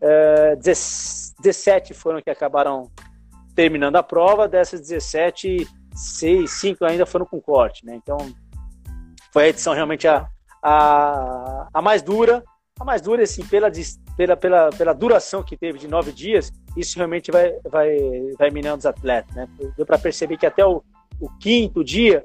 é, 0.00 0.56
17 0.56 1.92
foram 1.94 2.22
que 2.22 2.30
acabaram 2.30 2.90
terminando 3.54 3.96
a 3.96 4.02
prova, 4.02 4.46
dessas 4.46 4.80
17 4.80 5.66
seis, 5.96 6.50
cinco 6.52 6.84
ainda 6.84 7.06
foram 7.06 7.24
com 7.24 7.40
corte, 7.40 7.84
né? 7.84 7.96
Então 7.96 8.18
foi 9.32 9.44
a 9.44 9.48
edição 9.48 9.72
realmente 9.72 10.06
a, 10.06 10.28
a, 10.62 11.68
a 11.72 11.82
mais 11.82 12.02
dura, 12.02 12.44
a 12.78 12.84
mais 12.84 13.00
dura 13.00 13.22
assim 13.22 13.44
pela, 13.46 13.70
pela, 14.16 14.36
pela, 14.36 14.70
pela 14.70 14.92
duração 14.92 15.42
que 15.42 15.56
teve 15.56 15.78
de 15.78 15.88
nove 15.88 16.12
dias, 16.12 16.50
isso 16.76 16.96
realmente 16.96 17.30
vai 17.30 17.52
vai 17.68 17.98
vai 18.38 18.50
minando 18.50 18.78
os 18.78 18.86
atletas, 18.86 19.34
né? 19.34 19.48
Deu 19.76 19.84
para 19.84 19.98
perceber 19.98 20.36
que 20.36 20.46
até 20.46 20.64
o, 20.64 20.82
o 21.20 21.28
quinto 21.38 21.84
dia 21.84 22.24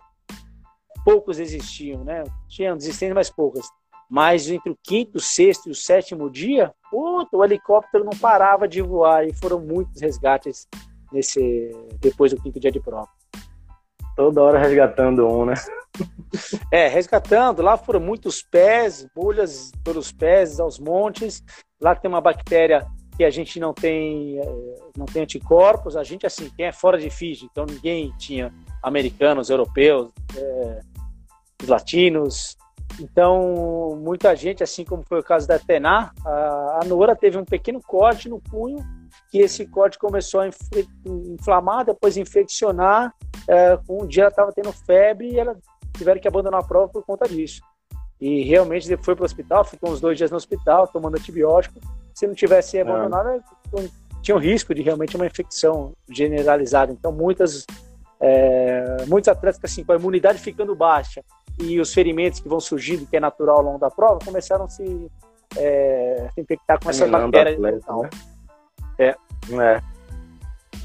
poucos 1.03 1.39
existiam, 1.39 2.03
né? 2.03 2.23
Tinham 2.47 2.77
desistências, 2.77 3.15
mas 3.15 3.29
poucas. 3.29 3.65
Mas 4.09 4.49
entre 4.49 4.69
o 4.69 4.77
quinto, 4.83 5.19
sexto 5.19 5.67
e 5.69 5.71
o 5.71 5.75
sétimo 5.75 6.29
dia, 6.29 6.73
puta, 6.89 7.37
o 7.37 7.43
helicóptero 7.43 8.03
não 8.03 8.17
parava 8.19 8.67
de 8.67 8.81
voar 8.81 9.25
e 9.25 9.33
foram 9.33 9.59
muitos 9.59 10.01
resgates 10.01 10.67
nesse 11.11 11.71
depois 11.99 12.33
do 12.33 12.41
quinto 12.41 12.59
dia 12.59 12.71
de 12.71 12.79
prova. 12.79 13.07
Toda 14.15 14.41
hora 14.41 14.59
resgatando 14.59 15.25
um, 15.25 15.45
né? 15.45 15.53
É, 16.71 16.87
resgatando. 16.87 17.61
Lá 17.61 17.77
foram 17.77 17.99
muitos 17.99 18.41
pés, 18.41 19.07
bolhas 19.15 19.71
pelos 19.83 20.11
pés, 20.11 20.59
aos 20.59 20.79
montes. 20.79 21.43
Lá 21.81 21.95
tem 21.95 22.09
uma 22.09 22.21
bactéria 22.21 22.85
que 23.17 23.23
a 23.23 23.29
gente 23.29 23.59
não 23.59 23.73
tem, 23.73 24.39
eh, 24.39 24.75
não 24.95 25.05
tem 25.05 25.23
anticorpos. 25.23 25.97
A 25.97 26.03
gente, 26.03 26.25
assim, 26.25 26.49
quem 26.55 26.65
é 26.67 26.71
fora 26.71 26.97
de 26.97 27.09
Fiji, 27.09 27.47
então 27.51 27.65
ninguém 27.65 28.13
tinha 28.17 28.53
americanos, 28.83 29.49
europeus, 29.49 30.09
é, 30.35 30.79
latinos. 31.67 32.57
Então, 32.99 33.99
muita 34.01 34.35
gente, 34.35 34.63
assim 34.63 34.83
como 34.83 35.03
foi 35.03 35.19
o 35.19 35.23
caso 35.23 35.47
da 35.47 35.57
Tená, 35.57 36.11
a, 36.25 36.79
a 36.81 36.85
Nora 36.85 37.15
teve 37.15 37.37
um 37.37 37.45
pequeno 37.45 37.81
corte 37.81 38.29
no 38.29 38.39
punho 38.39 38.79
que 39.29 39.39
esse 39.39 39.65
corte 39.65 39.97
começou 39.97 40.41
a 40.41 40.49
inflamar, 41.05 41.85
depois 41.85 42.17
infeccionar. 42.17 43.13
É, 43.47 43.77
um 43.89 44.05
dia 44.05 44.23
ela 44.23 44.29
estava 44.29 44.51
tendo 44.51 44.71
febre 44.71 45.31
e 45.31 45.39
ela 45.39 45.57
tiveram 45.97 46.19
que 46.19 46.27
abandonar 46.27 46.61
a 46.61 46.65
prova 46.65 46.89
por 46.89 47.03
conta 47.03 47.27
disso. 47.27 47.61
E 48.21 48.43
realmente 48.43 48.95
foi 48.97 49.15
para 49.15 49.23
o 49.23 49.25
hospital, 49.25 49.65
ficou 49.65 49.89
uns 49.89 49.99
dois 49.99 50.15
dias 50.15 50.29
no 50.29 50.37
hospital 50.37 50.87
tomando 50.87 51.17
antibiótico. 51.17 51.79
Se 52.13 52.27
não 52.27 52.35
tivesse 52.35 52.77
é. 52.77 52.81
abandonado, 52.81 53.29
é. 53.75 53.87
tinha 54.21 54.37
um 54.37 54.39
risco 54.39 54.75
de 54.75 54.83
realmente 54.83 55.15
uma 55.15 55.25
infecção 55.25 55.93
generalizada. 56.07 56.91
Então, 56.91 57.11
muitas, 57.11 57.65
é, 58.19 59.05
muitos 59.07 59.27
atletas 59.27 59.59
assim, 59.63 59.83
com 59.83 59.93
a 59.93 59.95
imunidade 59.95 60.37
ficando 60.37 60.75
baixa 60.75 61.23
e 61.59 61.79
os 61.79 61.91
ferimentos 61.91 62.39
que 62.39 62.47
vão 62.47 62.59
surgindo, 62.59 63.07
que 63.07 63.17
é 63.17 63.19
natural 63.19 63.57
ao 63.57 63.63
longo 63.63 63.79
da 63.79 63.89
prova, 63.89 64.19
começaram 64.23 64.65
a 64.65 64.69
se, 64.69 65.11
é, 65.57 66.29
se 66.35 66.41
infectar 66.41 66.79
com 66.79 66.91
essa 66.91 67.07
bactéria. 67.07 67.53
Atleta, 67.53 67.95
né? 67.95 68.09
É. 68.99 69.15
é. 69.59 69.81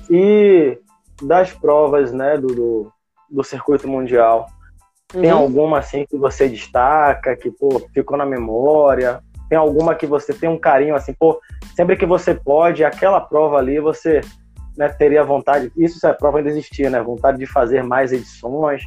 E 0.08 0.78
das 1.22 1.52
provas, 1.52 2.12
né, 2.12 2.38
do, 2.38 2.46
do, 2.46 2.92
do 3.28 3.44
circuito 3.44 3.86
mundial, 3.86 4.48
uhum. 5.14 5.20
tem 5.20 5.30
alguma 5.30 5.78
assim 5.78 6.04
que 6.08 6.16
você 6.16 6.48
destaca, 6.48 7.36
que 7.36 7.50
pô, 7.50 7.80
ficou 7.92 8.16
na 8.16 8.26
memória? 8.26 9.20
Tem 9.48 9.56
alguma 9.56 9.94
que 9.94 10.06
você 10.06 10.34
tem 10.34 10.48
um 10.48 10.58
carinho 10.58 10.94
assim, 10.94 11.14
pô, 11.14 11.40
sempre 11.74 11.96
que 11.96 12.06
você 12.06 12.34
pode, 12.34 12.84
aquela 12.84 13.20
prova 13.20 13.58
ali 13.58 13.78
você 13.78 14.20
né, 14.76 14.88
teria 14.88 15.24
vontade, 15.24 15.72
isso 15.76 15.98
se 15.98 16.06
a 16.06 16.12
prova 16.12 16.38
ainda 16.38 16.50
existia, 16.50 16.90
né? 16.90 17.00
Vontade 17.00 17.38
de 17.38 17.46
fazer 17.46 17.82
mais 17.82 18.12
edições. 18.12 18.82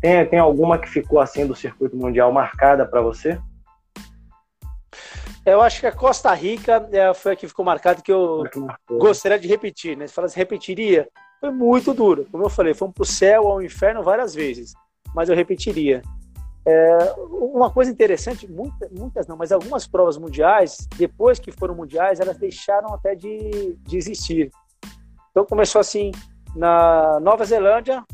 Tem, 0.00 0.24
tem 0.26 0.38
alguma 0.38 0.78
que 0.78 0.88
ficou 0.88 1.20
assim 1.20 1.46
do 1.46 1.54
circuito 1.54 1.96
mundial 1.96 2.32
marcada 2.32 2.86
para 2.86 3.00
você? 3.00 3.38
Eu 5.44 5.60
acho 5.60 5.80
que 5.80 5.86
a 5.86 5.92
Costa 5.92 6.32
Rica 6.34 6.88
é, 6.90 7.14
foi 7.14 7.32
a 7.32 7.36
que 7.36 7.46
ficou 7.46 7.64
marcada 7.64 8.02
que 8.02 8.12
eu 8.12 8.44
gostaria 8.90 9.38
de 9.38 9.46
repetir, 9.46 9.96
né? 9.96 10.06
Se 10.06 10.14
falasse 10.14 10.36
repetiria, 10.36 11.08
foi 11.40 11.50
muito 11.50 11.94
duro. 11.94 12.26
Como 12.30 12.44
eu 12.44 12.50
falei, 12.50 12.74
fomos 12.74 12.94
para 12.94 13.02
o 13.02 13.06
céu, 13.06 13.46
ao 13.46 13.62
inferno 13.62 14.02
várias 14.02 14.34
vezes, 14.34 14.74
mas 15.14 15.28
eu 15.28 15.36
repetiria. 15.36 16.02
É, 16.68 17.14
uma 17.30 17.70
coisa 17.70 17.92
interessante, 17.92 18.50
muitas, 18.50 18.90
muitas 18.90 19.26
não, 19.28 19.36
mas 19.36 19.52
algumas 19.52 19.86
provas 19.86 20.18
mundiais, 20.18 20.88
depois 20.96 21.38
que 21.38 21.52
foram 21.52 21.76
mundiais, 21.76 22.18
elas 22.18 22.36
deixaram 22.36 22.92
até 22.92 23.14
de, 23.14 23.76
de 23.82 23.96
existir. 23.96 24.50
Então 25.30 25.46
começou 25.46 25.80
assim, 25.80 26.10
na 26.56 27.20
Nova 27.20 27.44
Zelândia, 27.44 28.04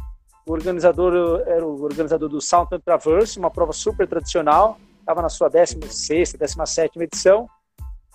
o 0.47 0.53
organizador 0.53 1.43
era 1.47 1.65
o 1.67 1.83
organizador 1.83 2.29
do 2.29 2.41
Southern 2.41 2.83
Traverse, 2.85 3.39
uma 3.39 3.51
prova 3.51 3.73
super 3.73 4.07
tradicional, 4.07 4.77
estava 4.99 5.23
na 5.23 5.29
sua 5.29 5.49
16, 5.49 6.35
17 6.35 6.99
edição. 7.01 7.49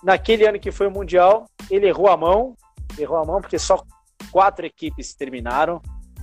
Naquele 0.04 0.46
ano 0.46 0.60
que 0.60 0.70
foi 0.70 0.86
o 0.86 0.90
Mundial, 0.90 1.46
ele 1.70 1.88
errou 1.88 2.08
a 2.08 2.16
mão, 2.16 2.54
errou 2.98 3.16
a 3.16 3.24
mão 3.24 3.40
porque 3.40 3.58
só 3.58 3.82
quatro 4.30 4.66
equipes 4.66 5.14
terminaram, 5.14 5.80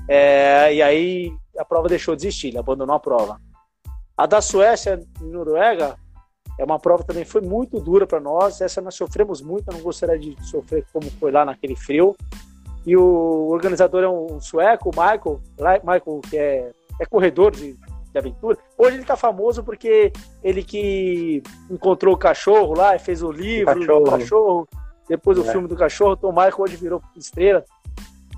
é, 0.07 0.73
e 0.73 0.81
aí 0.81 1.33
a 1.57 1.65
prova 1.65 1.87
deixou 1.87 2.15
de 2.15 2.27
existir, 2.27 2.47
ele 2.47 2.57
abandonou 2.57 2.95
a 2.95 2.99
prova. 2.99 3.39
A 4.17 4.25
da 4.25 4.41
Suécia 4.41 4.99
e 5.21 5.23
Noruega 5.23 5.97
é 6.57 6.63
uma 6.63 6.79
prova 6.79 7.03
também 7.03 7.25
foi 7.25 7.41
muito 7.41 7.79
dura 7.79 8.07
para 8.07 8.19
nós, 8.19 8.61
essa 8.61 8.81
nós 8.81 8.95
sofremos 8.95 9.41
muito, 9.41 9.69
eu 9.69 9.73
não 9.73 9.81
gostaria 9.81 10.17
de 10.17 10.35
sofrer 10.45 10.85
como 10.93 11.09
foi 11.11 11.31
lá 11.31 11.43
naquele 11.43 11.75
frio. 11.75 12.15
E 12.85 12.95
o 12.95 13.47
organizador 13.49 14.03
é 14.03 14.09
um 14.09 14.39
sueco, 14.39 14.89
o 14.89 14.91
Michael, 14.91 15.41
Michael 15.83 16.21
que 16.29 16.37
é, 16.37 16.71
é 17.01 17.05
corredor 17.05 17.51
de 17.51 17.75
de 18.15 18.19
aventura. 18.19 18.57
Hoje 18.77 18.97
ele 18.97 19.05
tá 19.05 19.17
famoso 19.17 19.63
porque 19.63 20.11
ele 20.41 20.63
que 20.63 21.43
encontrou 21.69 22.15
o 22.15 22.17
cachorro 22.17 22.73
lá, 22.73 22.97
fez 22.97 23.21
o 23.21 23.31
livro 23.31 23.71
o 23.71 23.75
cachorro. 23.75 23.99
do 23.99 24.11
cachorro, 24.11 24.67
depois 25.09 25.37
o 25.37 25.41
é. 25.41 25.51
filme 25.51 25.67
do 25.67 25.75
cachorro, 25.75 26.15
Tom 26.15 26.31
Michael 26.31 26.55
hoje 26.57 26.77
virou 26.77 27.01
estrela. 27.15 27.63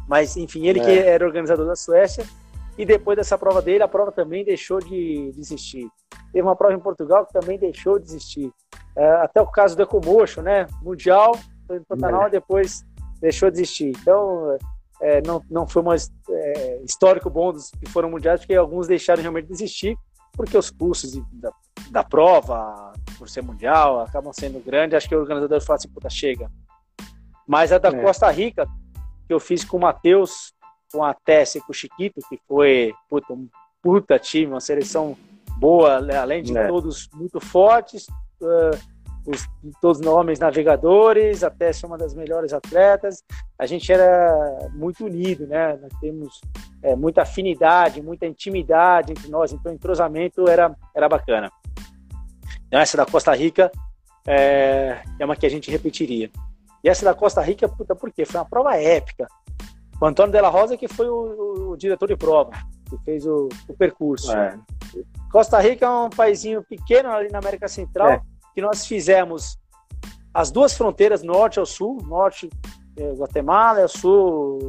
Mas, 0.07 0.35
enfim, 0.35 0.65
ele 0.65 0.79
é. 0.79 0.83
que 0.83 0.91
era 0.91 1.25
organizador 1.25 1.67
da 1.67 1.75
Suécia. 1.75 2.25
E 2.77 2.85
depois 2.85 3.17
dessa 3.17 3.37
prova 3.37 3.61
dele, 3.61 3.83
a 3.83 3.87
prova 3.87 4.11
também 4.11 4.45
deixou 4.45 4.79
de, 4.79 5.31
de 5.31 5.39
existir. 5.39 5.89
Teve 6.31 6.47
uma 6.47 6.55
prova 6.55 6.75
em 6.75 6.79
Portugal 6.79 7.25
que 7.25 7.33
também 7.33 7.57
deixou 7.57 7.97
de 7.97 8.05
existir. 8.05 8.51
É, 8.95 9.09
até 9.21 9.41
o 9.41 9.47
caso 9.47 9.75
do 9.75 9.81
Ecomotion, 9.81 10.41
né? 10.41 10.67
Mundial, 10.81 11.37
foi 11.65 11.79
no 11.79 11.85
Pantanal, 11.85 12.27
é. 12.27 12.29
depois 12.29 12.85
deixou 13.19 13.49
de 13.49 13.57
existir. 13.57 13.89
Então, 13.99 14.57
é, 15.01 15.21
não, 15.21 15.41
não 15.49 15.67
foi 15.67 15.81
um 15.81 15.93
é, 15.93 16.81
histórico 16.83 17.29
bom 17.29 17.51
dos 17.51 17.71
que 17.71 17.89
foram 17.89 18.09
mundiais, 18.09 18.39
porque 18.41 18.55
alguns 18.55 18.87
deixaram 18.87 19.21
realmente 19.21 19.47
de 19.47 19.53
existir, 19.53 19.97
porque 20.33 20.57
os 20.57 20.69
custos 20.69 21.13
da, 21.33 21.51
da, 21.89 22.03
prova, 22.03 22.93
por 23.17 23.29
ser 23.29 23.41
mundial, 23.43 24.01
acabam 24.01 24.31
sendo 24.33 24.63
grandes. 24.63 24.95
Acho 24.95 25.09
que 25.09 25.15
o 25.15 25.19
organizador 25.19 25.61
falou 25.61 25.77
assim: 25.77 25.89
puta, 25.89 26.09
chega. 26.09 26.51
Mas 27.47 27.71
a 27.71 27.77
da 27.77 27.89
é. 27.89 28.01
Costa 28.01 28.29
Rica, 28.29 28.67
que 29.27 29.33
eu 29.33 29.39
fiz 29.39 29.63
com 29.63 29.77
o 29.77 29.81
Matheus, 29.81 30.53
com 30.91 31.03
a 31.03 31.13
Tessa 31.13 31.57
e 31.57 31.61
com 31.61 31.71
o 31.71 31.75
Chiquito, 31.75 32.21
que 32.29 32.39
foi 32.47 32.93
puta, 33.09 33.33
um, 33.33 33.47
puta 33.81 34.19
time, 34.19 34.53
uma 34.53 34.61
seleção 34.61 35.17
boa, 35.57 36.01
né? 36.01 36.17
além 36.17 36.43
de 36.43 36.57
é. 36.57 36.67
todos 36.67 37.09
muito 37.13 37.39
fortes, 37.39 38.07
uh, 38.41 38.97
os, 39.25 39.45
todos 39.81 39.99
homens 40.01 40.39
navegadores, 40.39 41.43
até 41.43 41.73
ser 41.73 41.85
uma 41.85 41.97
das 41.97 42.13
melhores 42.13 42.53
atletas. 42.53 43.23
A 43.59 43.65
gente 43.65 43.91
era 43.91 44.69
muito 44.73 45.05
unido, 45.05 45.45
né? 45.45 45.77
Nós 45.81 45.91
temos 45.99 46.39
é, 46.81 46.95
muita 46.95 47.23
afinidade, 47.23 48.01
muita 48.01 48.25
intimidade 48.25 49.11
entre 49.11 49.29
nós, 49.29 49.51
então 49.51 49.71
o 49.71 49.75
entrosamento 49.75 50.47
era, 50.47 50.73
era 50.95 51.09
bacana. 51.09 51.51
Então, 52.67 52.79
essa 52.79 52.97
da 52.97 53.05
Costa 53.05 53.33
Rica 53.33 53.71
é, 54.25 55.01
é 55.19 55.25
uma 55.25 55.35
que 55.35 55.45
a 55.45 55.49
gente 55.49 55.71
repetiria. 55.71 56.29
E 56.83 56.89
essa 56.89 57.03
da 57.03 57.13
Costa 57.13 57.41
Rica, 57.41 57.67
puta, 57.67 57.95
por 57.95 58.11
quê? 58.11 58.25
Foi 58.25 58.39
uma 58.39 58.47
prova 58.47 58.75
épica. 58.77 59.27
O 59.99 60.05
Antônio 60.05 60.31
Della 60.31 60.49
Rosa, 60.49 60.77
que 60.77 60.87
foi 60.87 61.09
o, 61.09 61.71
o 61.71 61.77
diretor 61.77 62.07
de 62.07 62.15
prova, 62.15 62.51
que 62.89 62.97
fez 63.03 63.25
o, 63.25 63.49
o 63.67 63.73
percurso. 63.73 64.31
É. 64.31 64.57
Costa 65.31 65.59
Rica 65.59 65.85
é 65.85 65.89
um 65.89 66.09
paísinho 66.09 66.63
pequeno 66.63 67.09
ali 67.09 67.29
na 67.29 67.39
América 67.39 67.67
Central, 67.67 68.09
é. 68.09 68.21
que 68.53 68.61
nós 68.61 68.85
fizemos 68.85 69.57
as 70.33 70.51
duas 70.51 70.77
fronteiras, 70.77 71.23
norte 71.23 71.59
ao 71.59 71.65
sul, 71.65 71.97
norte 72.03 72.49
é, 72.95 73.11
Guatemala, 73.13 73.81
ao 73.81 73.87
sul 73.87 74.59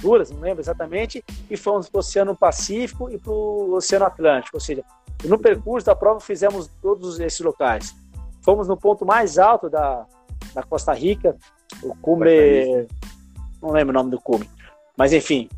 Honduras, 0.00 0.30
não 0.30 0.40
lembro 0.40 0.62
exatamente, 0.62 1.22
e 1.50 1.56
fomos 1.56 1.88
para 1.88 1.98
o 1.98 2.00
Oceano 2.00 2.36
Pacífico 2.36 3.10
e 3.10 3.18
para 3.18 3.32
o 3.32 3.74
Oceano 3.74 4.06
Atlântico, 4.06 4.56
ou 4.56 4.60
seja, 4.60 4.84
no 5.24 5.38
percurso 5.38 5.86
da 5.86 5.94
prova 5.94 6.20
fizemos 6.20 6.70
todos 6.80 7.20
esses 7.20 7.40
locais. 7.40 7.94
Fomos 8.42 8.66
no 8.66 8.76
ponto 8.76 9.04
mais 9.04 9.38
alto 9.38 9.68
da, 9.68 10.06
da 10.54 10.62
Costa 10.62 10.94
Rica, 10.94 11.36
o 11.82 11.94
cume, 11.96 12.86
não 13.60 13.70
lembro 13.70 13.90
o 13.90 13.98
nome 13.98 14.10
do 14.10 14.20
cume, 14.20 14.48
mas 15.00 15.14
enfim, 15.14 15.48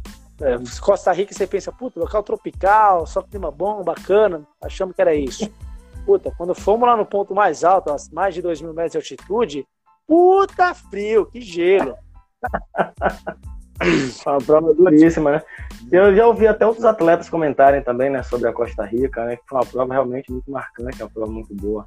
é, 0.41 0.57
Costa 0.81 1.11
Rica 1.11 1.35
você 1.35 1.49
pensa, 1.49 1.73
puta, 1.73 1.99
local 1.99 2.23
tropical, 2.23 3.05
só 3.09 3.21
clima 3.23 3.51
bom, 3.51 3.83
bacana, 3.83 4.47
achamos 4.63 4.95
que 4.95 5.03
era 5.03 5.13
isso. 5.17 5.51
Puta, 6.07 6.33
quando 6.39 6.55
fomos 6.55 6.89
lá 6.89 6.97
no 6.97 7.05
ponto 7.05 7.35
mais 7.35 7.65
alto, 7.65 7.93
mais 8.13 8.35
de 8.35 8.43
2 8.43 8.63
mil 8.63 8.73
metros 8.73 8.93
de 8.93 8.99
altitude, 8.99 9.67
puta 10.07 10.73
frio, 10.75 11.27
que 11.27 11.41
gelo. 11.41 11.97
uma 14.27 14.39
prova 14.39 14.73
duríssima, 14.75 15.33
né? 15.33 15.43
Eu 15.91 16.15
já 16.15 16.25
ouvi 16.25 16.47
até 16.47 16.65
outros 16.65 16.85
atletas 16.85 17.29
comentarem 17.29 17.83
também, 17.83 18.11
né, 18.11 18.23
sobre 18.23 18.49
a 18.49 18.53
Costa 18.53 18.85
Rica, 18.85 19.25
né, 19.25 19.37
que 19.37 19.43
foi 19.49 19.59
uma 19.59 19.67
prova 19.67 19.93
realmente 19.93 20.31
muito 20.31 20.49
marcante, 20.49 21.03
uma 21.03 21.11
prova 21.11 21.33
muito 21.33 21.53
boa, 21.53 21.85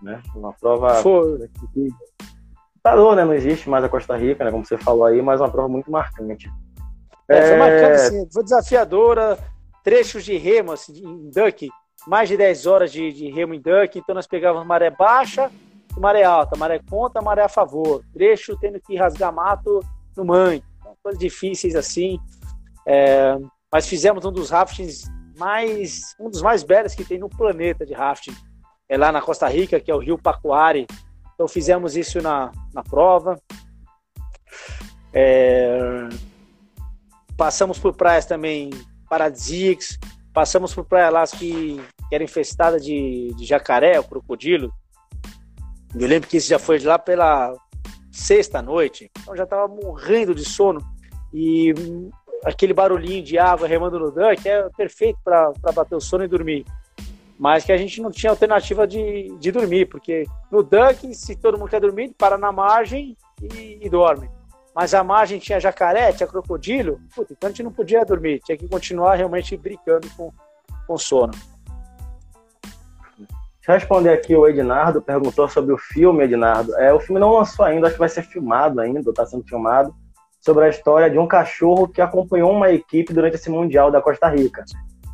né? 0.00 0.22
Uma 0.32 0.52
prova 0.52 0.94
foi. 0.96 1.48
que 1.74 1.88
parou, 2.80 3.16
né? 3.16 3.24
Não 3.24 3.34
existe 3.34 3.68
mais 3.68 3.82
a 3.82 3.88
Costa 3.88 4.16
Rica, 4.16 4.44
né, 4.44 4.52
como 4.52 4.64
você 4.64 4.78
falou 4.78 5.04
aí, 5.04 5.20
mas 5.20 5.40
uma 5.40 5.50
prova 5.50 5.68
muito 5.68 5.90
marcante. 5.90 6.48
É, 7.28 7.48
foi 7.48 7.56
marcante, 7.56 7.92
é. 7.92 8.10
sim. 8.10 8.28
Foi 8.32 8.42
desafiadora. 8.42 9.38
Trechos 9.84 10.24
de 10.24 10.36
remo, 10.36 10.72
assim, 10.72 10.98
em 10.98 11.30
duck. 11.30 11.68
Mais 12.06 12.28
de 12.28 12.36
10 12.36 12.66
horas 12.66 12.90
de, 12.90 13.12
de 13.12 13.30
remo 13.30 13.54
em 13.54 13.60
duck. 13.60 13.98
Então 13.98 14.14
nós 14.14 14.26
pegávamos 14.26 14.66
maré 14.66 14.90
baixa 14.90 15.50
e 15.96 16.00
maré 16.00 16.24
alta. 16.24 16.56
Maré 16.56 16.80
contra, 16.88 17.20
maré 17.20 17.42
a 17.42 17.48
favor. 17.48 18.02
Trecho 18.12 18.56
tendo 18.58 18.80
que 18.80 18.96
rasgar 18.96 19.32
mato 19.32 19.84
no 20.16 20.24
mangue. 20.24 20.64
Então, 20.80 20.96
coisas 21.02 21.20
difíceis 21.20 21.76
assim. 21.76 22.18
É, 22.86 23.36
mas 23.70 23.86
fizemos 23.86 24.24
um 24.24 24.32
dos 24.32 24.50
raftings 24.50 25.04
mais... 25.38 26.16
Um 26.18 26.30
dos 26.30 26.40
mais 26.40 26.62
belos 26.62 26.94
que 26.94 27.04
tem 27.04 27.18
no 27.18 27.28
planeta 27.28 27.84
de 27.84 27.92
rafting. 27.92 28.34
É 28.88 28.96
lá 28.96 29.12
na 29.12 29.20
Costa 29.20 29.46
Rica, 29.46 29.78
que 29.78 29.90
é 29.90 29.94
o 29.94 29.98
Rio 29.98 30.16
Pacuari. 30.16 30.86
Então 31.34 31.46
fizemos 31.46 31.94
isso 31.96 32.20
na, 32.22 32.50
na 32.74 32.82
prova. 32.82 33.38
É, 35.12 35.78
Passamos 37.38 37.78
por 37.78 37.94
praias 37.94 38.26
também 38.26 38.68
paradisíacas, 39.08 39.96
passamos 40.34 40.74
por 40.74 40.84
praias 40.84 41.12
lá 41.12 41.24
que, 41.24 41.80
que 42.08 42.14
era 42.14 42.24
infestada 42.24 42.80
de, 42.80 43.32
de 43.36 43.46
jacaré, 43.46 43.96
o 44.00 44.02
crocodilo. 44.02 44.72
Eu 45.94 46.08
lembro 46.08 46.28
que 46.28 46.36
isso 46.36 46.48
já 46.48 46.58
foi 46.58 46.80
lá 46.80 46.98
pela 46.98 47.54
sexta 48.10 48.60
noite, 48.60 49.08
então 49.20 49.36
já 49.36 49.44
estava 49.44 49.68
morrendo 49.68 50.34
de 50.34 50.44
sono 50.44 50.80
e 51.32 51.72
aquele 52.44 52.74
barulhinho 52.74 53.22
de 53.22 53.38
água 53.38 53.68
remando 53.68 54.00
no 54.00 54.10
duck 54.10 54.46
é 54.48 54.68
perfeito 54.76 55.20
para 55.22 55.52
bater 55.72 55.94
o 55.94 56.00
sono 56.00 56.24
e 56.24 56.28
dormir. 56.28 56.64
Mas 57.38 57.64
que 57.64 57.70
a 57.70 57.76
gente 57.76 58.02
não 58.02 58.10
tinha 58.10 58.30
alternativa 58.30 58.84
de, 58.84 59.32
de 59.38 59.52
dormir, 59.52 59.86
porque 59.86 60.24
no 60.50 60.60
duck, 60.60 61.14
se 61.14 61.36
todo 61.36 61.56
mundo 61.56 61.70
quer 61.70 61.80
dormir, 61.80 62.12
para 62.18 62.36
na 62.36 62.50
margem 62.50 63.16
e, 63.40 63.78
e 63.80 63.88
dorme 63.88 64.28
mas 64.78 64.94
a 64.94 65.02
margem 65.02 65.40
tinha 65.40 65.58
jacaré, 65.58 66.12
tinha 66.12 66.28
crocodilo, 66.28 67.00
puta, 67.12 67.32
então 67.32 67.48
a 67.48 67.50
gente 67.50 67.64
não 67.64 67.72
podia 67.72 68.04
dormir, 68.04 68.40
tinha 68.44 68.56
que 68.56 68.68
continuar 68.68 69.16
realmente 69.16 69.56
brincando 69.56 70.08
com, 70.16 70.32
com 70.86 70.96
sono. 70.96 71.32
Deixa 73.18 73.66
eu 73.66 73.74
responder 73.74 74.10
aqui 74.10 74.36
o 74.36 74.46
Ednardo, 74.46 75.02
perguntou 75.02 75.48
sobre 75.48 75.74
o 75.74 75.78
filme, 75.78 76.22
Ednardo. 76.22 76.76
É, 76.76 76.94
o 76.94 77.00
filme 77.00 77.20
não 77.20 77.32
lançou 77.32 77.64
ainda, 77.64 77.88
acho 77.88 77.94
que 77.94 77.98
vai 77.98 78.08
ser 78.08 78.22
filmado 78.22 78.80
ainda, 78.80 79.10
está 79.10 79.26
sendo 79.26 79.42
filmado, 79.48 79.92
sobre 80.40 80.66
a 80.66 80.68
história 80.68 81.10
de 81.10 81.18
um 81.18 81.26
cachorro 81.26 81.88
que 81.88 82.00
acompanhou 82.00 82.52
uma 82.52 82.70
equipe 82.70 83.12
durante 83.12 83.34
esse 83.34 83.50
Mundial 83.50 83.90
da 83.90 84.00
Costa 84.00 84.28
Rica. 84.28 84.64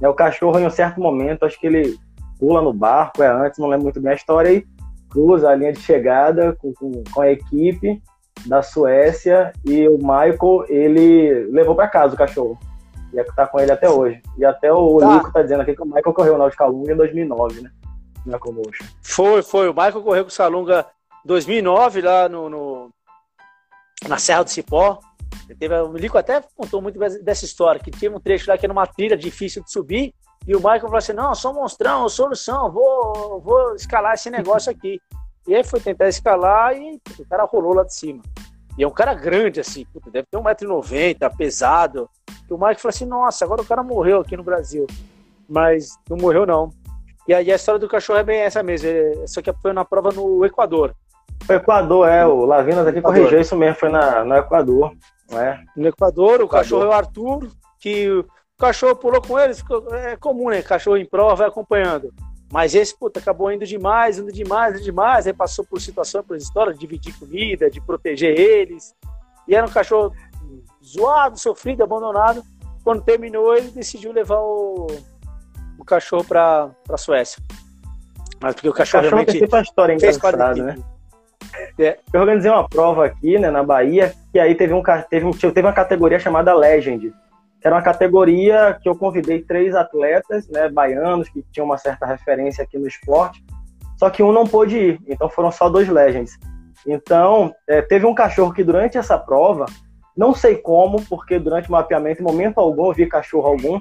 É, 0.03 0.07
o 0.07 0.13
cachorro, 0.13 0.59
em 0.59 0.67
um 0.67 0.71
certo 0.71 1.01
momento, 1.01 1.47
acho 1.47 1.59
que 1.59 1.67
ele 1.67 1.97
pula 2.39 2.61
no 2.61 2.75
barco, 2.75 3.23
é 3.23 3.29
antes, 3.29 3.59
não 3.59 3.69
lembro 3.69 3.85
muito 3.85 3.99
bem 3.99 4.13
a 4.13 4.15
história, 4.15 4.53
e 4.53 4.67
cruza 5.09 5.49
a 5.49 5.55
linha 5.55 5.73
de 5.73 5.81
chegada 5.81 6.55
com, 6.61 6.75
com, 6.75 7.03
com 7.15 7.23
a 7.23 7.31
equipe 7.31 8.03
da 8.47 8.63
Suécia 8.63 9.53
e 9.65 9.89
o 9.89 9.97
Michael, 9.97 10.65
ele 10.69 11.47
levou 11.51 11.75
para 11.75 11.89
casa 11.89 12.15
o 12.15 12.19
cachorro. 12.19 12.59
E 13.13 13.19
é 13.19 13.25
tá 13.25 13.47
com 13.47 13.61
ele 13.61 13.71
até 13.71 13.89
hoje. 13.89 14.21
E 14.37 14.45
até 14.45 14.73
o 14.73 14.99
tá. 14.99 15.15
Nico 15.15 15.33
tá 15.33 15.43
dizendo 15.43 15.63
aqui 15.63 15.75
que 15.75 15.83
o 15.83 15.87
Michael 15.87 16.13
correu 16.13 16.37
na 16.37 16.51
Calunga 16.51 16.93
em 16.93 16.97
2009, 16.97 17.61
né? 17.63 17.71
Na 18.27 18.39
Comotion. 18.39 18.85
Foi, 19.03 19.43
foi. 19.43 19.69
O 19.69 19.75
Michael 19.75 20.03
correu 20.03 20.25
com 20.25 20.31
o 20.31 20.33
Salunga 20.33 20.87
2009 21.25 22.01
lá 22.01 22.29
no, 22.29 22.51
no, 22.51 22.91
na 24.09 24.19
Serra 24.19 24.43
do 24.43 24.51
Cipó. 24.51 24.99
Ele 25.49 25.59
teve, 25.59 25.75
o 25.75 25.93
Lico 25.97 26.19
até 26.19 26.43
contou 26.57 26.81
muito 26.81 26.99
dessa 26.99 27.45
história, 27.45 27.81
que 27.81 27.91
tinha 27.91 28.11
um 28.11 28.21
trecho 28.21 28.51
lá 28.51 28.59
que 28.59 28.67
era 28.67 28.73
uma 28.73 28.87
trilha 28.87 29.17
difícil 29.17 29.63
de 29.63 29.71
subir, 29.71 30.15
e 30.47 30.55
o 30.55 30.59
Michael 30.59 30.81
falou 30.83 30.97
assim, 30.97 31.13
não, 31.13 31.31
eu 31.31 31.35
sou 31.35 31.53
um 31.53 31.55
monstrão, 31.57 32.09
solução, 32.09 32.71
vou, 32.71 33.41
vou 33.41 33.75
escalar 33.75 34.15
esse 34.15 34.31
negócio 34.31 34.71
aqui. 34.71 35.01
E 35.47 35.55
aí 35.55 35.63
foi 35.63 35.81
tentar 35.81 36.09
escalar 36.09 36.77
e 36.77 37.01
o 37.19 37.27
cara 37.29 37.45
rolou 37.45 37.75
lá 37.75 37.85
de 37.85 37.95
cima. 37.95 38.23
E 38.79 38.83
é 38.83 38.87
um 38.87 38.91
cara 38.91 39.15
grande, 39.15 39.61
assim, 39.61 39.85
puta, 39.93 40.11
deve 40.11 40.27
ter 40.31 40.37
1,90m, 40.37 41.37
pesado. 41.37 42.09
E 42.49 42.53
o 42.53 42.59
Mike 42.59 42.81
falou 42.81 42.91
assim: 42.91 43.07
nossa, 43.07 43.45
agora 43.45 43.63
o 43.63 43.67
cara 43.67 43.83
morreu 43.83 44.21
aqui 44.21 44.37
no 44.37 44.43
Brasil. 44.43 44.87
Mas 45.49 45.99
não 46.09 46.17
morreu, 46.17 46.47
não. 46.47 46.71
E 47.29 47.33
aí 47.33 47.51
a 47.53 47.55
história 47.57 47.79
do 47.79 47.89
cachorro 47.89 48.19
é 48.19 48.25
bem 48.25 48.41
essa 48.41 48.63
mesmo. 48.63 48.89
É, 48.89 49.27
só 49.27 49.41
que 49.41 49.53
foi 49.63 49.73
na 49.73 49.85
prova 49.85 50.11
no 50.11 50.45
Equador. 50.45 50.95
O 51.49 51.53
Equador, 51.53 52.09
é. 52.09 52.27
O 52.27 52.45
Lavinas 52.45 52.87
aqui 52.87 52.99
Equador. 52.99 53.19
corrigiu 53.19 53.41
isso 53.41 53.57
mesmo, 53.57 53.77
foi 53.77 53.89
na, 53.89 54.25
no 54.25 54.35
Equador. 54.35 54.93
É. 55.31 55.59
No 55.77 55.89
Equador, 55.89 56.41
o 56.41 56.45
Equador. 56.45 56.49
cachorro 56.49 56.85
é 56.85 56.89
o 56.89 56.93
Arthur, 56.93 57.49
que 57.81 58.11
o 58.11 58.27
cachorro 58.59 58.97
pulou 58.97 59.23
com 59.23 59.39
ele, 59.39 59.55
é 59.93 60.17
comum, 60.17 60.49
né? 60.49 60.63
Cachorro 60.63 60.97
em 60.97 61.07
prova 61.07 61.35
vai 61.35 61.49
acompanhando. 61.49 62.13
Mas 62.55 62.73
esse, 62.73 62.97
puta, 62.97 63.19
acabou 63.19 63.51
indo 63.51 63.67
demais, 63.67 64.17
indo 64.17 64.31
demais, 64.31 64.77
indo 64.77 64.85
demais. 64.85 65.27
Aí 65.27 65.33
passou 65.33 65.65
por 65.65 65.81
situações, 65.81 66.25
por 66.25 66.37
histórias, 66.37 66.77
de 66.77 66.83
dividir 66.83 67.13
comida, 67.19 67.69
de 67.69 67.81
proteger 67.81 68.39
eles. 68.39 68.95
E 69.49 69.57
era 69.57 69.67
um 69.67 69.71
cachorro 69.71 70.15
zoado, 70.81 71.37
sofrido, 71.37 71.83
abandonado. 71.83 72.45
Quando 72.85 73.03
terminou, 73.03 73.57
ele 73.57 73.73
decidiu 73.73 74.13
levar 74.13 74.39
o, 74.39 74.87
o 75.81 75.85
cachorro 75.85 76.23
para 76.23 76.71
a 76.89 76.97
Suécia. 76.97 77.43
Mas 78.41 78.55
porque 78.55 78.69
o 78.69 78.73
cachorro, 78.73 79.01
o 79.01 79.11
cachorro 79.11 79.25
realmente 79.25 79.37
tem 79.37 79.49
uma 79.49 79.61
história 79.61 79.93
engraçada, 79.93 80.63
né? 80.63 80.77
É. 81.77 81.99
Eu 82.13 82.21
organizei 82.21 82.53
uma 82.53 82.69
prova 82.69 83.07
aqui, 83.07 83.37
né, 83.37 83.51
na 83.51 83.65
Bahia, 83.65 84.15
que 84.31 84.39
aí 84.39 84.55
teve, 84.55 84.73
um, 84.73 84.83
teve, 85.11 85.29
teve 85.33 85.67
uma 85.67 85.73
categoria 85.73 86.21
chamada 86.21 86.55
Legend 86.55 87.13
era 87.65 87.75
uma 87.75 87.83
categoria 87.83 88.79
que 88.83 88.89
eu 88.89 88.95
convidei 88.95 89.43
três 89.43 89.75
atletas, 89.75 90.47
né, 90.51 90.69
baianos, 90.69 91.31
que 91.31 91.43
tinham 91.51 91.65
uma 91.65 91.79
certa 91.79 92.05
referência 92.05 92.63
aqui 92.63 92.79
no 92.79 92.87
esporte, 92.87 93.43
só 93.97 94.11
que 94.11 94.23
um 94.23 94.33
não 94.33 94.47
pôde 94.47 94.77
ir, 94.77 95.01
então 95.07 95.31
foram 95.31 95.51
só 95.51 95.71
dois 95.71 95.89
legends. 95.89 96.39
Então, 96.87 97.55
é, 97.67 97.81
teve 97.81 98.05
um 98.05 98.15
cachorro 98.15 98.53
que 98.53 98.63
durante 98.63 98.99
essa 98.99 99.17
prova, 99.17 99.65
não 100.15 100.35
sei 100.35 100.57
como, 100.57 101.03
porque 101.07 101.39
durante 101.39 101.71
o 101.71 101.73
mapeamento, 101.73 102.21
em 102.21 102.25
momento 102.25 102.59
algum, 102.59 102.89
eu 102.89 102.93
vi 102.93 103.07
cachorro 103.07 103.49
algum, 103.49 103.81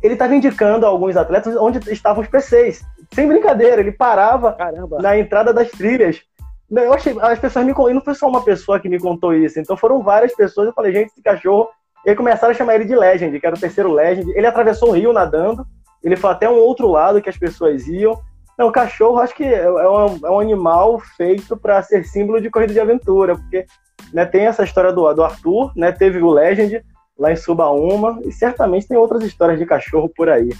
ele 0.00 0.12
estava 0.12 0.36
indicando 0.36 0.86
a 0.86 0.88
alguns 0.88 1.16
atletas 1.16 1.56
onde 1.56 1.78
estavam 1.92 2.22
os 2.22 2.28
PCs. 2.28 2.84
Sem 3.12 3.26
brincadeira, 3.26 3.80
ele 3.80 3.90
parava 3.90 4.52
Caramba. 4.52 4.98
na 5.02 5.18
entrada 5.18 5.52
das 5.52 5.68
trilhas. 5.70 6.22
Eu 6.70 6.92
achei, 6.92 7.16
as 7.20 7.38
pessoas 7.40 7.66
me 7.66 7.72
e 7.72 7.94
não 7.94 8.00
foi 8.00 8.14
só 8.14 8.28
uma 8.28 8.44
pessoa 8.44 8.78
que 8.78 8.88
me 8.88 9.00
contou 9.00 9.34
isso, 9.34 9.58
então 9.58 9.76
foram 9.76 10.00
várias 10.02 10.32
pessoas. 10.34 10.68
Eu 10.68 10.74
falei, 10.74 10.92
gente, 10.92 11.08
esse 11.08 11.22
cachorro 11.22 11.68
e 12.06 12.10
aí 12.10 12.14
começaram 12.14 12.52
a 12.52 12.54
chamar 12.54 12.76
ele 12.76 12.84
de 12.84 12.94
Legend, 12.94 13.40
que 13.40 13.44
era 13.44 13.56
o 13.56 13.58
terceiro 13.58 13.92
Legend. 13.92 14.30
Ele 14.30 14.46
atravessou 14.46 14.90
o 14.90 14.92
rio 14.92 15.12
nadando, 15.12 15.66
ele 16.04 16.14
foi 16.14 16.30
até 16.30 16.48
um 16.48 16.54
outro 16.54 16.86
lado 16.86 17.20
que 17.20 17.28
as 17.28 17.36
pessoas 17.36 17.88
iam. 17.88 18.16
Não, 18.56 18.68
o 18.68 18.72
cachorro 18.72 19.18
acho 19.18 19.34
que 19.34 19.42
é, 19.42 19.64
é 19.64 19.88
um, 19.88 20.24
é 20.24 20.30
um 20.30 20.38
animal 20.38 21.00
feito 21.16 21.56
para 21.56 21.82
ser 21.82 22.04
símbolo 22.04 22.40
de 22.40 22.48
corrida 22.48 22.72
de 22.72 22.78
aventura, 22.78 23.34
porque 23.34 23.66
né, 24.12 24.24
tem 24.24 24.46
essa 24.46 24.62
história 24.62 24.92
do, 24.92 25.12
do 25.12 25.24
Arthur, 25.24 25.72
né, 25.74 25.90
teve 25.90 26.22
o 26.22 26.30
Legend, 26.30 26.80
lá 27.18 27.32
em 27.32 27.36
Subaúma, 27.36 28.20
e 28.24 28.30
certamente 28.30 28.86
tem 28.86 28.96
outras 28.96 29.24
histórias 29.24 29.58
de 29.58 29.66
cachorro 29.66 30.08
por 30.08 30.28
aí. 30.28 30.50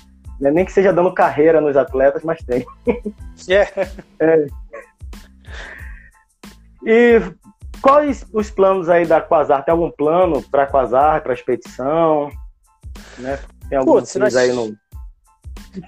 Né? 0.41 0.51
Nem 0.51 0.65
que 0.65 0.73
seja 0.73 0.93
dando 0.93 1.15
carreira 1.15 1.61
nos 1.61 1.77
atletas, 1.77 2.25
mas 2.25 2.43
tem. 2.43 2.67
Yeah. 3.49 3.71
é. 4.19 4.47
E 6.85 7.21
quais 7.87 8.27
os 8.33 8.51
planos 8.51 8.89
aí 8.89 9.07
da 9.07 9.21
Quasar? 9.21 9.65
Tem 9.65 9.71
algum 9.71 9.91
plano 9.91 10.43
para 10.51 10.67
Quasar, 10.67 11.23
para 11.23 11.33
expedição? 11.33 12.31
Né? 13.19 13.39
Tem 13.71 13.79
Putz, 13.85 14.13
coisa 14.13 14.19
nós... 14.19 14.37
aí 14.37 14.53
no. 14.53 14.77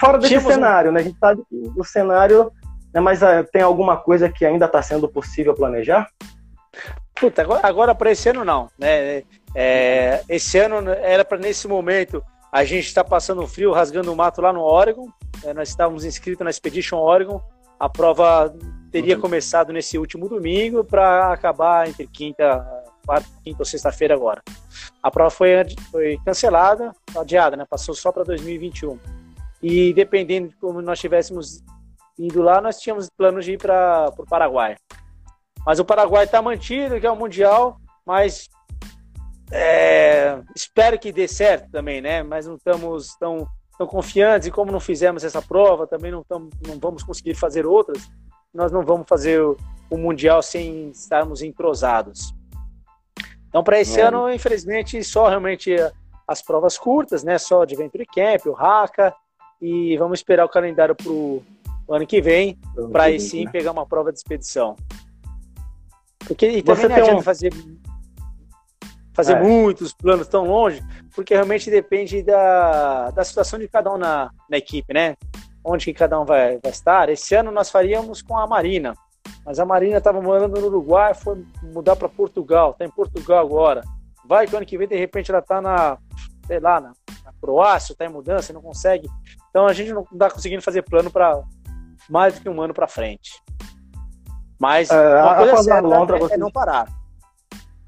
Fora 0.00 0.18
desse 0.18 0.28
Tínhamos 0.28 0.52
cenário, 0.52 0.90
um... 0.90 0.94
né? 0.94 1.00
A 1.00 1.02
gente 1.02 1.18
sabe 1.18 1.42
que 1.48 1.72
o 1.76 1.84
cenário. 1.84 2.52
Né? 2.94 3.00
Mas 3.00 3.20
uh, 3.20 3.44
tem 3.52 3.62
alguma 3.62 3.96
coisa 3.96 4.28
que 4.28 4.46
ainda 4.46 4.66
está 4.66 4.80
sendo 4.80 5.08
possível 5.08 5.54
planejar? 5.54 6.08
Puta, 7.16 7.42
agora, 7.42 7.66
agora 7.66 7.94
para 7.94 8.12
esse 8.12 8.28
ano 8.28 8.44
não, 8.44 8.70
né? 8.78 9.24
É, 9.52 10.22
esse 10.28 10.56
ano 10.58 10.88
era 10.90 11.24
para 11.24 11.38
nesse 11.38 11.66
momento 11.66 12.22
a 12.52 12.62
gente 12.62 12.86
está 12.86 13.02
passando 13.02 13.46
frio, 13.46 13.72
rasgando 13.72 14.12
o 14.12 14.16
mato 14.16 14.40
lá 14.40 14.52
no 14.52 14.60
Oregon. 14.60 15.08
É, 15.44 15.52
nós 15.52 15.68
estávamos 15.68 16.04
inscritos 16.04 16.44
na 16.44 16.50
Expedition 16.50 16.98
Oregon. 16.98 17.42
A 17.78 17.88
prova 17.88 18.54
teria 18.90 19.16
uhum. 19.16 19.20
começado 19.20 19.72
nesse 19.72 19.98
último 19.98 20.28
domingo 20.28 20.84
para 20.84 21.32
acabar 21.32 21.88
entre 21.88 22.06
quinta, 22.06 22.66
quarta, 23.04 23.28
quinta 23.44 23.58
ou 23.60 23.64
sexta-feira 23.64 24.14
agora. 24.14 24.42
A 25.02 25.10
prova 25.10 25.30
foi, 25.30 25.50
foi 25.90 26.18
cancelada, 26.24 26.92
adiada, 27.16 27.56
né? 27.56 27.64
Passou 27.68 27.94
só 27.94 28.10
para 28.10 28.24
2021. 28.24 28.98
E 29.62 29.92
dependendo 29.92 30.48
de 30.48 30.56
como 30.56 30.80
nós 30.80 30.98
tivéssemos 30.98 31.62
indo 32.18 32.42
lá, 32.42 32.60
nós 32.60 32.78
tínhamos 32.80 33.08
planos 33.10 33.44
de 33.44 33.52
ir 33.52 33.58
para 33.58 34.12
o 34.18 34.26
Paraguai. 34.26 34.76
Mas 35.64 35.78
o 35.78 35.84
Paraguai 35.84 36.24
está 36.24 36.40
mantido, 36.40 36.98
que 36.98 37.06
é 37.06 37.10
o 37.10 37.16
Mundial, 37.16 37.78
mas 38.06 38.48
é, 39.52 40.40
espero 40.54 40.98
que 40.98 41.12
dê 41.12 41.28
certo 41.28 41.70
também, 41.70 42.00
né? 42.00 42.22
Mas 42.22 42.46
não 42.46 42.56
estamos 42.56 43.16
tão, 43.18 43.46
tão 43.76 43.86
confiantes 43.86 44.48
e 44.48 44.50
como 44.50 44.72
não 44.72 44.80
fizemos 44.80 45.24
essa 45.24 45.40
prova, 45.42 45.86
também 45.86 46.10
não, 46.10 46.22
tamo, 46.24 46.50
não 46.66 46.78
vamos 46.78 47.02
conseguir 47.02 47.34
fazer 47.34 47.66
outras. 47.66 48.08
Nós 48.52 48.72
não 48.72 48.82
vamos 48.82 49.06
fazer 49.08 49.40
o, 49.40 49.56
o 49.90 49.96
Mundial 49.96 50.42
sem 50.42 50.90
estarmos 50.90 51.42
entrosados. 51.42 52.34
Então, 53.48 53.64
para 53.64 53.80
esse 53.80 54.00
é. 54.00 54.04
ano, 54.04 54.30
infelizmente, 54.30 55.02
só 55.02 55.28
realmente 55.28 55.74
as 56.26 56.42
provas 56.42 56.76
curtas, 56.76 57.24
né? 57.24 57.38
Só 57.38 57.64
de 57.64 57.74
Venture 57.74 58.06
Camp, 58.06 58.46
o 58.46 58.56
Haka, 58.56 59.14
e 59.60 59.96
vamos 59.96 60.20
esperar 60.20 60.44
o 60.44 60.48
calendário 60.48 60.94
para 60.94 61.10
o 61.10 61.42
ano 61.88 62.06
que 62.06 62.20
vem, 62.20 62.58
para 62.92 63.04
aí 63.04 63.18
sim 63.18 63.46
né? 63.46 63.50
pegar 63.50 63.72
uma 63.72 63.86
prova 63.86 64.12
de 64.12 64.18
expedição. 64.18 64.76
Porque 66.26 66.48
e 66.48 66.62
também 66.62 66.82
Você 66.82 66.88
não 66.88 66.96
adianta 66.96 67.20
um... 67.20 67.22
fazer 67.22 67.52
fazer 69.14 69.32
é. 69.32 69.42
muitos 69.42 69.92
planos 69.92 70.28
tão 70.28 70.46
longe, 70.46 70.80
porque 71.12 71.34
realmente 71.34 71.68
depende 71.68 72.22
da, 72.22 73.10
da 73.10 73.24
situação 73.24 73.58
de 73.58 73.66
cada 73.66 73.92
um 73.92 73.98
na, 73.98 74.30
na 74.48 74.58
equipe, 74.58 74.94
né? 74.94 75.16
Onde 75.64 75.86
que 75.86 75.94
cada 75.94 76.18
um 76.20 76.24
vai, 76.24 76.58
vai 76.58 76.70
estar. 76.70 77.08
Esse 77.08 77.34
ano 77.34 77.50
nós 77.50 77.70
faríamos 77.70 78.22
com 78.22 78.36
a 78.36 78.46
Marina, 78.46 78.94
mas 79.44 79.58
a 79.58 79.64
Marina 79.64 79.98
estava 79.98 80.20
morando 80.20 80.60
no 80.60 80.66
Uruguai, 80.66 81.14
foi 81.14 81.44
mudar 81.62 81.96
para 81.96 82.08
Portugal, 82.08 82.70
está 82.72 82.84
em 82.84 82.90
Portugal 82.90 83.44
agora. 83.44 83.82
Vai 84.26 84.46
que 84.46 84.56
ano 84.56 84.66
que 84.66 84.78
vem, 84.78 84.88
de 84.88 84.96
repente, 84.96 85.30
ela 85.30 85.40
está 85.40 85.60
na, 85.60 85.98
sei 86.46 86.60
lá, 86.60 86.80
na, 86.80 86.92
na 87.24 87.32
Croácia, 87.40 87.92
está 87.92 88.04
em 88.04 88.10
mudança, 88.10 88.52
não 88.52 88.62
consegue. 88.62 89.08
Então 89.50 89.66
a 89.66 89.72
gente 89.72 89.92
não 89.92 90.02
está 90.02 90.30
conseguindo 90.30 90.62
fazer 90.62 90.82
plano 90.82 91.10
para 91.10 91.42
mais 92.08 92.34
do 92.34 92.40
que 92.40 92.48
um 92.48 92.60
ano 92.60 92.74
para 92.74 92.86
frente. 92.86 93.42
Mas 94.58 94.90
é, 94.90 95.22
uma 95.22 95.34
coisa 95.36 95.62
certa 95.62 95.88
é, 96.32 96.34
é 96.34 96.36
não 96.36 96.50
parar 96.50 96.88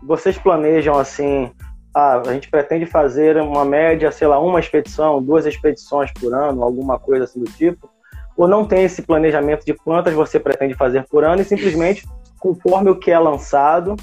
vocês 0.02 0.38
planejam 0.38 0.98
assim, 0.98 1.52
ah, 1.94 2.22
a 2.24 2.32
gente 2.32 2.48
pretende 2.48 2.86
fazer 2.86 3.36
uma 3.38 3.64
média, 3.64 4.12
sei 4.12 4.28
lá, 4.28 4.38
uma 4.38 4.60
expedição, 4.60 5.22
duas 5.22 5.44
expedições 5.46 6.12
por 6.12 6.32
ano, 6.32 6.62
alguma 6.62 6.98
coisa 6.98 7.24
assim 7.24 7.40
do 7.40 7.50
tipo? 7.50 7.90
Ou 8.36 8.46
não 8.46 8.64
tem 8.64 8.84
esse 8.84 9.02
planejamento 9.02 9.64
de 9.64 9.74
quantas 9.74 10.14
você 10.14 10.38
pretende 10.38 10.74
fazer 10.74 11.04
por 11.08 11.24
ano 11.24 11.42
e 11.42 11.44
simplesmente, 11.44 12.06
conforme 12.38 12.90
o 12.90 12.98
que 12.98 13.10
é 13.10 13.18
lançado, 13.18 13.96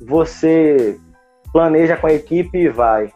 você 0.00 0.98
planeja 1.52 1.96
com 1.96 2.06
a 2.06 2.12
equipe 2.12 2.58
e 2.58 2.68
vai? 2.68 3.12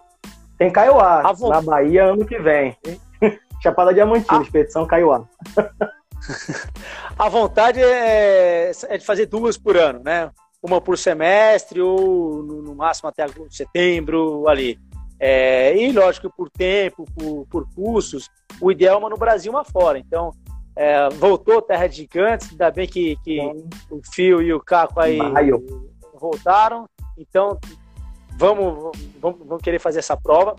Tem 0.58 0.70
Kaiowá, 0.70 1.22
na 1.48 1.60
Bahia, 1.60 2.04
ano 2.04 2.24
que 2.24 2.38
vem. 2.38 2.76
Chapada 3.62 3.92
Diamantina, 3.92 4.38
a... 4.38 4.42
expedição 4.42 4.86
Kaiowá. 4.86 5.24
a 7.18 7.28
vontade 7.28 7.82
é, 7.82 8.72
é 8.88 8.98
de 8.98 9.04
fazer 9.04 9.26
duas 9.26 9.58
por 9.58 9.76
ano, 9.76 10.00
né? 10.02 10.30
Uma 10.64 10.80
por 10.80 10.96
semestre 10.96 11.78
ou 11.82 12.42
no, 12.42 12.74
máximo 12.74 13.10
até 13.10 13.26
setembro 13.50 14.48
ali. 14.48 14.80
É, 15.20 15.76
e 15.76 15.92
lógico, 15.92 16.32
por 16.34 16.50
tempo, 16.50 17.04
por, 17.14 17.46
por 17.48 17.68
cursos, 17.74 18.30
o 18.60 18.72
ideal 18.72 18.96
é 18.96 18.98
uma 18.98 19.10
no 19.10 19.18
Brasil 19.18 19.52
uma 19.52 19.62
fora. 19.62 19.98
Então, 19.98 20.32
é, 20.74 21.10
voltou 21.10 21.60
Terra 21.60 21.86
de 21.86 21.96
Gigantes, 21.96 22.50
ainda 22.50 22.70
bem 22.70 22.88
que, 22.88 23.16
que 23.22 23.38
o 23.90 24.00
Fio 24.12 24.40
e 24.40 24.54
o 24.54 24.60
Caco 24.60 24.98
aí 25.00 25.18
Maio. 25.18 25.62
voltaram. 26.18 26.88
Então, 27.18 27.58
vamos, 28.38 28.96
vamos, 29.20 29.46
vamos 29.46 29.62
querer 29.62 29.78
fazer 29.78 29.98
essa 29.98 30.16
prova. 30.16 30.56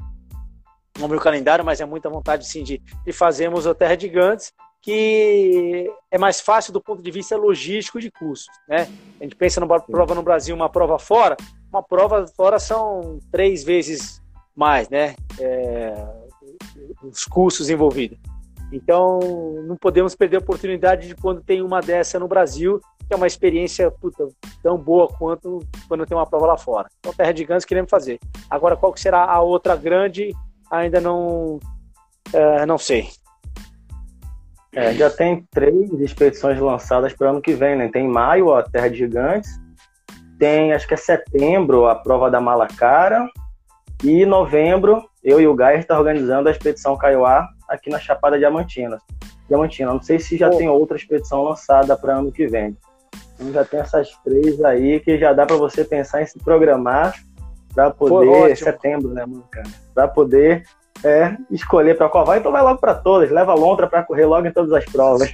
No 1.00 1.10
meu 1.10 1.20
calendário, 1.20 1.66
mas 1.66 1.82
é 1.82 1.86
muita 1.86 2.10
vontade 2.10 2.48
sim 2.48 2.64
de, 2.64 2.82
de 3.04 3.12
fazermos 3.12 3.66
o 3.66 3.76
Terra 3.76 3.96
de 3.96 4.08
Gigantes 4.08 4.54
que 4.86 5.92
é 6.12 6.18
mais 6.18 6.40
fácil 6.40 6.72
do 6.72 6.80
ponto 6.80 7.02
de 7.02 7.10
vista 7.10 7.36
logístico 7.36 8.00
de 8.00 8.12
custos. 8.12 8.56
Né? 8.70 8.88
A 9.20 9.24
gente 9.24 9.36
pensa 9.36 9.60
numa 9.60 9.80
prova 9.80 10.14
no 10.14 10.22
Brasil, 10.22 10.56
uma 10.56 10.70
prova 10.70 11.00
fora, 11.00 11.36
uma 11.74 11.82
prova 11.82 12.28
fora 12.28 12.60
são 12.60 13.18
três 13.32 13.64
vezes 13.64 14.22
mais 14.56 14.88
né? 14.88 15.16
É, 15.40 16.08
os 17.02 17.26
custos 17.26 17.68
envolvidos. 17.68 18.20
Então, 18.72 19.20
não 19.66 19.76
podemos 19.76 20.16
perder 20.16 20.38
a 20.38 20.40
oportunidade 20.40 21.08
de 21.08 21.16
quando 21.16 21.42
tem 21.42 21.64
uma 21.64 21.82
dessa 21.82 22.20
no 22.20 22.28
Brasil, 22.28 22.80
que 23.08 23.14
é 23.14 23.16
uma 23.16 23.28
experiência 23.28 23.90
puta, 23.90 24.28
tão 24.62 24.78
boa 24.78 25.08
quanto 25.08 25.60
quando 25.88 26.06
tem 26.06 26.16
uma 26.16 26.28
prova 26.28 26.46
lá 26.46 26.58
fora. 26.58 26.88
Então, 27.00 27.14
Terra 27.14 27.32
de 27.32 27.44
Gans 27.44 27.66
queremos 27.66 27.90
fazer. 27.90 28.20
Agora, 28.50 28.78
qual 28.78 28.94
que 28.94 29.00
será 29.00 29.26
a 29.26 29.42
outra 29.42 29.76
grande, 29.76 30.32
ainda 30.70 31.02
não, 31.02 31.56
uh, 31.56 32.66
não 32.68 32.78
sei. 32.78 33.10
É, 34.76 34.94
já 34.94 35.10
tem 35.10 35.48
três 35.52 35.90
expedições 36.02 36.60
lançadas 36.60 37.14
para 37.14 37.28
o 37.28 37.30
ano 37.32 37.42
que 37.42 37.54
vem, 37.54 37.78
né? 37.78 37.90
Tem 37.92 38.06
maio 38.06 38.54
a 38.54 38.62
Terra 38.62 38.90
de 38.90 38.98
Gigantes, 38.98 39.50
tem 40.38 40.74
acho 40.74 40.86
que 40.86 40.94
é 40.94 40.98
setembro 40.98 41.88
a 41.88 41.96
prova 41.96 42.30
da 42.30 42.42
Malacara 42.42 43.26
e 44.04 44.26
novembro 44.26 45.02
eu 45.24 45.40
e 45.40 45.48
o 45.48 45.56
Gaia 45.56 45.78
está 45.78 45.98
organizando 45.98 46.50
a 46.50 46.52
expedição 46.52 46.98
Kaiowá 46.98 47.48
aqui 47.70 47.90
na 47.90 47.98
Chapada 48.00 48.38
Diamantina. 48.38 49.00
Diamantina. 49.48 49.94
Não 49.94 50.02
sei 50.02 50.20
se 50.20 50.38
já 50.38 50.50
tem 50.50 50.68
outra 50.68 50.98
expedição 50.98 51.44
lançada 51.44 51.96
para 51.98 52.18
ano 52.18 52.32
que 52.32 52.46
vem. 52.46 52.78
Então 53.34 53.52
já 53.54 53.64
tem 53.64 53.80
essas 53.80 54.12
três 54.24 54.64
aí 54.64 55.00
que 55.00 55.18
já 55.18 55.32
dá 55.32 55.46
para 55.46 55.56
você 55.56 55.86
pensar 55.86 56.22
em 56.22 56.26
se 56.26 56.38
programar 56.38 57.16
para 57.74 57.92
poder 57.92 58.56
setembro, 58.56 59.14
né, 59.14 59.26
mano? 59.26 59.44
Para 59.94 60.08
poder 60.08 60.64
é, 61.06 61.38
escolher 61.52 61.96
para 61.96 62.10
qual 62.10 62.26
vai, 62.26 62.40
então 62.40 62.52
vai 62.52 62.64
logo 62.64 62.80
para 62.80 62.96
todas. 62.96 63.30
Leva 63.30 63.52
a 63.52 63.56
lontra 63.56 63.88
para 63.88 64.04
correr 64.04 64.26
logo 64.26 64.48
em 64.48 64.52
todas 64.52 64.74
as 64.74 64.86
provas. 64.86 65.34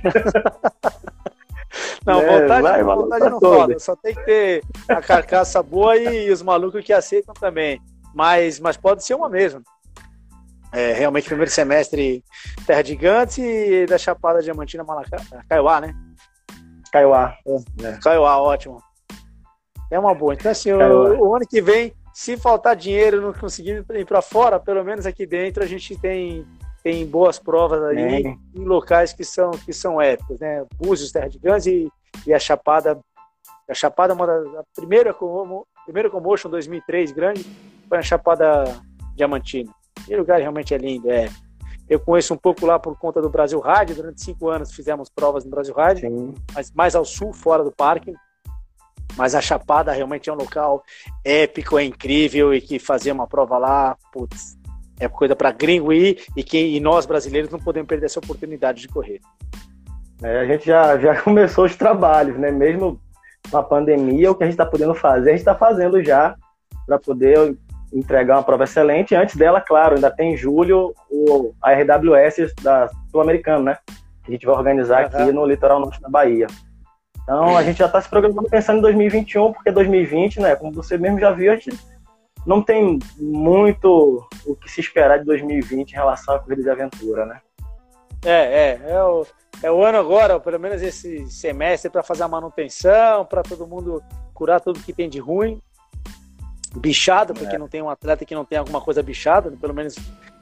Não, 2.06 2.20
é, 2.20 2.42
vontade, 2.42 2.62
vai, 2.62 2.84
vontade 2.84 3.30
não 3.30 3.40
foda. 3.40 3.80
Só 3.80 3.96
tem 3.96 4.14
que 4.14 4.24
ter 4.24 4.64
a 4.90 5.02
carcaça 5.02 5.64
boa 5.64 5.96
e, 5.96 6.30
os 6.30 6.42
malucos 6.42 6.84
que 6.84 6.92
aceitam 6.92 7.34
também. 7.34 7.80
Mas, 8.14 8.60
mas 8.60 8.76
pode 8.76 9.06
ser 9.06 9.14
uma 9.14 9.30
mesmo. 9.30 9.62
É, 10.74 10.94
realmente, 10.94 11.28
primeiro 11.28 11.52
semestre 11.52 12.24
Terra 12.66 12.84
Gigante 12.84 13.42
e 13.42 13.86
da 13.86 13.98
Chapada 13.98 14.42
Diamantina 14.42 14.84
Malacá. 14.84 15.18
Caiuá, 15.48 15.80
né? 15.80 15.94
Caiuá. 16.92 17.38
É. 17.82 17.92
Caiuá, 18.04 18.42
ótimo. 18.42 18.82
É 19.90 20.00
uma 20.00 20.14
boa. 20.14 20.34
Então, 20.34 20.52
assim, 20.52 20.72
o, 20.72 21.28
o, 21.28 21.36
ano 21.36 21.48
que 21.48 21.62
vem 21.62 21.94
se 22.22 22.38
faltar 22.38 22.76
dinheiro, 22.76 23.20
não 23.20 23.34
conseguir 23.34 23.84
ir 23.96 24.06
para 24.06 24.22
fora, 24.22 24.60
pelo 24.60 24.84
menos 24.84 25.08
aqui 25.08 25.26
dentro 25.26 25.64
a 25.64 25.66
gente 25.66 25.98
tem, 25.98 26.46
tem 26.84 27.04
boas 27.04 27.40
provas 27.40 27.82
aí 27.82 27.98
é. 27.98 28.38
em 28.54 28.64
locais 28.64 29.12
que 29.12 29.24
são, 29.24 29.50
que 29.50 29.74
são 29.74 30.00
épicos, 30.00 30.40
né? 30.40 30.64
Búzios, 30.76 31.12
Terra 31.12 31.28
de 31.28 31.40
Gans 31.40 31.66
e, 31.66 31.92
e 32.28 32.32
a 32.32 32.38
Chapada. 32.38 33.00
A 33.68 33.74
Chapada, 33.74 34.14
uma 34.14 34.28
das, 34.28 34.46
a 34.54 34.64
primeira, 34.76 35.16
primeira 35.84 36.12
Commotion 36.12 36.52
2003, 36.52 37.12
grande, 37.12 37.44
foi 37.90 37.98
a 37.98 38.04
Chapada 38.04 38.66
Diamantina. 39.16 39.74
E 40.08 40.14
o 40.14 40.20
lugar 40.20 40.40
realmente 40.40 40.76
é 40.76 40.78
lindo, 40.78 41.10
é. 41.10 41.28
Eu 41.90 42.00
conheço 42.00 42.36
um 42.36 42.38
pouco 42.38 42.68
lá 42.68 42.78
por 42.78 42.96
conta 43.00 43.20
do 43.20 43.32
Brasil 43.32 43.60
Rádio, 43.60 43.96
durante 43.96 44.22
cinco 44.22 44.48
anos 44.48 44.76
fizemos 44.76 45.10
provas 45.10 45.44
no 45.44 45.50
Brasil 45.50 45.74
Rádio, 45.74 46.36
mas 46.54 46.72
mais 46.72 46.94
ao 46.94 47.04
sul, 47.04 47.34
fora 47.34 47.64
do 47.64 47.72
parque. 47.72 48.14
Mas 49.18 49.36
a 49.36 49.42
Chapada 49.42 49.92
realmente 49.92 50.30
é 50.30 50.34
um 50.34 50.38
local 50.38 50.84
épico, 51.24 51.78
é 51.78 51.84
incrível 51.84 52.54
e 52.54 52.62
que 52.62 52.80
fazer 52.80 53.12
uma 53.12 53.28
prova 53.28 53.58
lá, 53.58 53.98
putz, 54.12 54.58
é 55.00 55.08
coisa 55.08 55.36
para 55.36 55.52
gringo 55.52 55.92
ir 55.92 56.24
e, 56.36 56.44
que, 56.44 56.58
e 56.58 56.80
nós 56.80 57.06
brasileiros 57.06 57.50
não 57.50 57.60
podemos 57.60 57.88
perder 57.88 58.06
essa 58.06 58.20
oportunidade 58.20 58.82
de 58.82 58.88
correr. 58.88 59.20
É, 60.22 60.42
a 60.42 60.46
gente 60.46 60.66
já, 60.66 60.98
já 60.98 61.20
começou 61.24 61.66
os 61.66 61.76
trabalhos, 61.76 62.38
né? 62.38 62.52
Mesmo 62.52 63.02
com 63.50 63.58
a 63.58 63.64
pandemia, 63.64 64.32
o 64.32 64.36
que 64.36 64.44
a 64.44 64.46
gente 64.46 64.54
está 64.54 64.66
podendo 64.66 64.94
fazer, 64.94 65.30
a 65.30 65.32
gente 65.32 65.42
está 65.42 65.56
fazendo 65.56 66.04
já 66.04 66.36
para 66.86 67.00
poder 67.00 67.58
entregar 67.92 68.38
uma 68.38 68.44
prova 68.44 68.64
excelente. 68.64 69.16
Antes 69.16 69.36
dela, 69.36 69.60
claro, 69.60 69.96
ainda 69.96 70.12
tem 70.12 70.34
em 70.34 70.38
julho 70.38 70.94
o, 71.10 71.54
a 71.62 71.74
RWS 71.74 72.54
da 72.62 72.90
Sul-Americana, 73.10 73.64
né? 73.72 73.78
Que 74.24 74.30
a 74.30 74.32
gente 74.32 74.46
vai 74.46 74.56
organizar 74.56 75.02
uhum. 75.02 75.06
aqui 75.08 75.32
no 75.32 75.46
litoral 75.46 75.80
norte 75.80 76.00
da 76.00 76.10
Bahia. 76.10 76.48
Então 77.32 77.56
a 77.56 77.64
gente 77.64 77.78
já 77.78 77.86
está 77.86 78.02
se 78.02 78.10
programando 78.10 78.50
pensando 78.50 78.80
em 78.80 78.82
2021, 78.82 79.54
porque 79.54 79.72
2020, 79.72 80.42
né? 80.42 80.54
Como 80.54 80.74
você 80.74 80.98
mesmo 80.98 81.18
já 81.18 81.32
viu, 81.32 81.54
a 81.54 81.56
gente 81.56 81.72
não 82.46 82.62
tem 82.62 83.00
muito 83.18 84.28
o 84.46 84.54
que 84.54 84.70
se 84.70 84.82
esperar 84.82 85.18
de 85.18 85.24
2020 85.24 85.92
em 85.92 85.96
relação 85.96 86.36
à 86.36 86.40
corrida 86.40 86.62
de 86.62 86.70
aventura, 86.70 87.26
né? 87.26 87.40
É, 88.26 88.32
é, 88.32 88.82
é 88.86 89.02
o, 89.02 89.26
é 89.64 89.72
o 89.72 89.82
ano 89.82 89.98
agora, 89.98 90.42
pelo 90.42 90.60
menos 90.60 90.82
esse 90.82 91.26
semestre, 91.32 91.90
para 91.90 92.04
fazer 92.04 92.24
a 92.24 92.28
manutenção, 92.28 93.26
para 93.26 93.44
todo 93.44 93.66
mundo 93.66 94.04
curar 94.34 94.60
tudo 94.60 94.82
que 94.82 94.92
tem 94.92 95.08
de 95.08 95.20
ruim. 95.20 95.62
Bichado, 96.76 97.34
porque 97.34 97.56
é. 97.56 97.60
não 97.60 97.70
tem 97.70 97.82
um 97.82 97.90
atleta 97.90 98.26
que 98.26 98.36
não 98.36 98.44
tem 98.44 98.58
alguma 98.58 98.82
coisa 98.82 99.02
bichada, 99.02 99.50
pelo 99.52 99.74
menos 99.74 99.96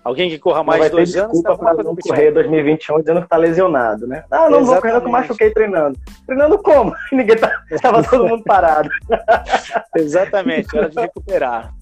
alguém 0.04 0.30
que 0.30 0.39
corra 0.39 0.64
mais 0.64 0.89
dois 0.89 1.16
anos. 1.16 1.32
Desculpa 1.32 1.58
para 1.58 1.84
não 1.84 1.95
correr 1.95 2.32
2021 2.32 3.00
dizendo 3.00 3.22
que 3.22 3.28
tá 3.28 3.38
lesionado, 3.38 4.08
né? 4.08 4.24
Ah, 4.32 4.50
não 4.50 4.60
Exatamente. 4.60 4.66
vou 4.66 4.82
correr, 4.82 5.02
que 5.02 5.08
eu 5.08 5.12
machuquei 5.12 5.52
treinando. 5.52 6.00
Treinando 6.26 6.58
como? 6.60 6.93
Ninguém 7.12 7.38
tá, 7.38 7.52
tava 7.82 8.04
todo 8.04 8.28
mundo 8.28 8.43
parado. 8.43 8.89
Exatamente, 9.95 10.78
hora 10.78 10.89
de 10.89 11.00
recuperar. 11.00 11.74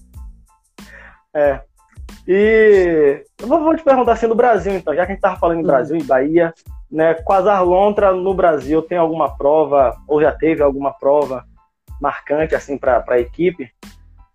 É. 1.34 1.60
E 2.26 3.24
eu 3.40 3.48
vou 3.48 3.76
te 3.76 3.82
perguntar 3.82 4.12
assim 4.12 4.26
no 4.26 4.34
Brasil, 4.34 4.74
então, 4.74 4.94
já 4.94 5.06
que 5.06 5.12
a 5.12 5.14
gente 5.14 5.22
tava 5.22 5.38
falando 5.38 5.60
em 5.60 5.64
hum. 5.64 5.66
Brasil, 5.66 5.96
em 5.96 6.04
Bahia, 6.04 6.52
né? 6.90 7.14
Quasar 7.14 7.64
Lontra 7.64 8.12
no 8.12 8.34
Brasil 8.34 8.82
tem 8.82 8.98
alguma 8.98 9.36
prova, 9.36 9.96
ou 10.06 10.20
já 10.20 10.32
teve 10.32 10.62
alguma 10.62 10.92
prova 10.92 11.44
marcante 12.00 12.54
assim 12.54 12.76
para 12.76 13.04
a 13.06 13.20
equipe? 13.20 13.70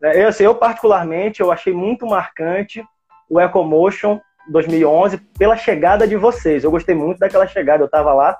É, 0.01 0.23
eu, 0.23 0.27
assim, 0.27 0.43
eu 0.43 0.55
particularmente 0.55 1.39
eu 1.39 1.51
achei 1.51 1.73
muito 1.73 2.05
marcante 2.05 2.83
o 3.33 3.41
EcoMotion 3.41 4.21
2011 4.47 5.17
pela 5.37 5.57
chegada 5.57 6.07
de 6.07 6.15
vocês. 6.15 6.63
Eu 6.63 6.69
gostei 6.69 6.93
muito 6.93 7.17
daquela 7.17 7.47
chegada. 7.47 7.81
Eu 7.81 7.87
estava 7.87 8.13
lá, 8.13 8.37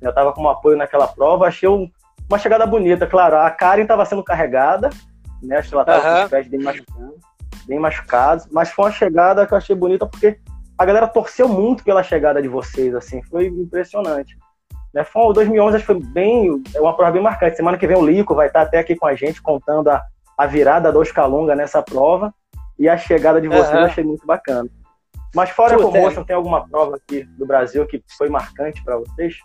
eu 0.00 0.10
estava 0.10 0.32
como 0.32 0.48
apoio 0.48 0.76
naquela 0.76 1.06
prova. 1.06 1.46
Achei 1.46 1.68
uma 1.68 2.38
chegada 2.38 2.66
bonita. 2.66 3.06
Claro, 3.06 3.36
a 3.36 3.48
Karen 3.50 3.82
estava 3.82 4.04
sendo 4.04 4.24
carregada, 4.24 4.90
né? 5.40 5.58
Acho 5.58 5.68
que 5.68 5.74
ela 5.74 5.82
estava 5.84 6.08
uhum. 6.08 6.16
com 6.16 6.24
os 6.24 6.30
pés 6.30 6.48
bem 6.48 6.60
machucados, 6.60 7.20
bem 7.68 7.78
machucados. 7.78 8.46
Mas 8.50 8.70
foi 8.70 8.86
uma 8.86 8.90
chegada 8.90 9.46
que 9.46 9.54
eu 9.54 9.58
achei 9.58 9.76
bonita 9.76 10.06
porque 10.06 10.38
a 10.76 10.84
galera 10.84 11.06
torceu 11.06 11.46
muito 11.46 11.84
pela 11.84 12.02
chegada 12.02 12.42
de 12.42 12.48
vocês. 12.48 12.92
Assim, 12.96 13.22
foi 13.22 13.46
impressionante. 13.46 14.36
Né? 14.92 15.04
Foi, 15.04 15.32
2011 15.32 15.76
acho 15.76 15.86
que 15.86 15.92
foi 15.92 16.02
bem, 16.02 16.60
é 16.74 16.80
uma 16.80 16.96
prova 16.96 17.12
bem 17.12 17.22
marcante. 17.22 17.56
Semana 17.56 17.78
que 17.78 17.86
vem 17.86 17.96
o 17.96 18.04
Lico 18.04 18.34
vai 18.34 18.48
estar 18.48 18.62
até 18.62 18.80
aqui 18.80 18.96
com 18.96 19.06
a 19.06 19.14
gente 19.14 19.40
contando 19.40 19.88
a, 19.88 20.02
a 20.36 20.46
virada 20.46 20.90
do 20.90 20.98
Oscalunga 20.98 21.54
nessa 21.54 21.80
prova 21.80 22.34
e 22.82 22.88
a 22.88 22.98
chegada 22.98 23.40
de 23.40 23.46
vocês 23.46 23.68
uhum. 23.68 23.78
eu 23.78 23.84
achei 23.84 24.02
muito 24.02 24.26
bacana. 24.26 24.68
Mas 25.34 25.50
fora 25.50 25.76
Puta, 25.76 25.98
é. 25.98 26.24
tem 26.24 26.34
alguma 26.34 26.68
prova 26.68 26.96
aqui 26.96 27.22
do 27.38 27.46
Brasil 27.46 27.86
que 27.86 28.02
foi 28.18 28.28
marcante 28.28 28.82
para 28.84 28.96
vocês? 28.96 29.36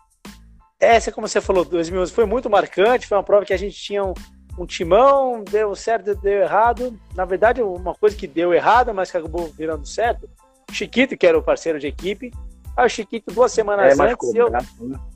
Essa, 0.79 1.11
como 1.11 1.27
você 1.27 1.39
falou, 1.39 1.63
2011 1.63 2.11
foi 2.11 2.25
muito 2.25 2.49
marcante, 2.49 3.07
foi 3.07 3.15
uma 3.15 3.23
prova 3.23 3.45
que 3.45 3.53
a 3.53 3.57
gente 3.57 3.75
tinha 3.79 4.03
um, 4.03 4.13
um 4.57 4.65
timão, 4.65 5.43
deu 5.43 5.75
certo, 5.75 6.15
deu 6.15 6.41
errado. 6.41 6.99
Na 7.15 7.25
verdade, 7.25 7.61
uma 7.61 7.93
coisa 7.93 8.17
que 8.17 8.25
deu 8.25 8.53
errado, 8.53 8.91
mas 8.91 9.11
que 9.11 9.17
acabou 9.17 9.47
virando 9.55 9.87
certo, 9.87 10.27
Chiquito, 10.71 11.15
que 11.15 11.25
era 11.25 11.37
o 11.37 11.43
parceiro 11.43 11.79
de 11.79 11.87
equipe, 11.87 12.31
Aí 12.75 12.85
o 12.85 12.89
Chiquito, 12.89 13.33
duas 13.33 13.51
semanas 13.51 13.97
é, 13.97 14.03
antes, 14.03 14.35
eu 14.35 14.51
né? 14.51 14.59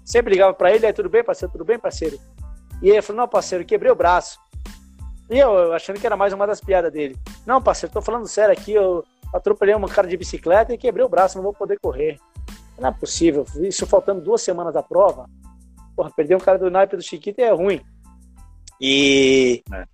sempre 0.03 0.33
ligava 0.33 0.51
para 0.51 0.73
ele, 0.73 0.87
aí 0.87 0.93
tudo 0.93 1.09
bem, 1.09 1.23
parceiro, 1.23 1.51
tudo 1.51 1.63
bem, 1.63 1.77
parceiro? 1.77 2.19
E 2.81 2.89
ele 2.89 3.03
falou, 3.03 3.21
não, 3.21 3.27
parceiro, 3.27 3.63
quebrei 3.63 3.91
o 3.91 3.95
braço. 3.95 4.39
E 5.31 5.39
eu, 5.39 5.71
achando 5.71 5.97
que 5.97 6.05
era 6.05 6.17
mais 6.17 6.33
uma 6.33 6.45
das 6.45 6.59
piadas 6.59 6.91
dele. 6.91 7.17
Não, 7.45 7.61
parceiro, 7.61 7.93
tô 7.93 8.01
falando 8.01 8.27
sério 8.27 8.51
aqui, 8.51 8.73
eu 8.73 9.01
atropelei 9.33 9.73
uma 9.73 9.87
cara 9.87 10.05
de 10.05 10.17
bicicleta 10.17 10.73
e 10.73 10.77
quebrei 10.77 11.05
o 11.05 11.09
braço, 11.09 11.37
não 11.37 11.43
vou 11.43 11.53
poder 11.53 11.79
correr. 11.79 12.19
Não 12.77 12.89
é 12.89 12.91
possível, 12.91 13.45
isso 13.61 13.87
faltando 13.87 14.19
duas 14.19 14.41
semanas 14.41 14.73
da 14.73 14.83
prova. 14.83 15.29
Porra, 15.95 16.11
perder 16.11 16.35
um 16.35 16.39
cara 16.39 16.59
do 16.59 16.69
naipe 16.69 16.97
do 16.97 17.01
Chiquito 17.01 17.39
é 17.39 17.49
ruim. 17.49 17.81
E, 18.79 19.63
é. 19.73 19.85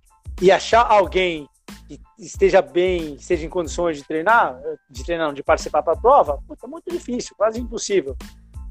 e 0.42 0.50
achar 0.50 0.84
alguém 0.90 1.48
que 1.86 2.00
esteja 2.18 2.60
bem, 2.60 3.14
esteja 3.14 3.46
em 3.46 3.48
condições 3.48 3.96
de 3.96 4.04
treinar, 4.04 4.60
de 4.90 5.04
treinar, 5.04 5.32
de 5.32 5.44
participar 5.44 5.84
para 5.84 5.92
a 5.92 6.00
prova, 6.00 6.42
é 6.50 6.66
muito 6.66 6.90
difícil, 6.90 7.36
quase 7.36 7.60
impossível. 7.60 8.16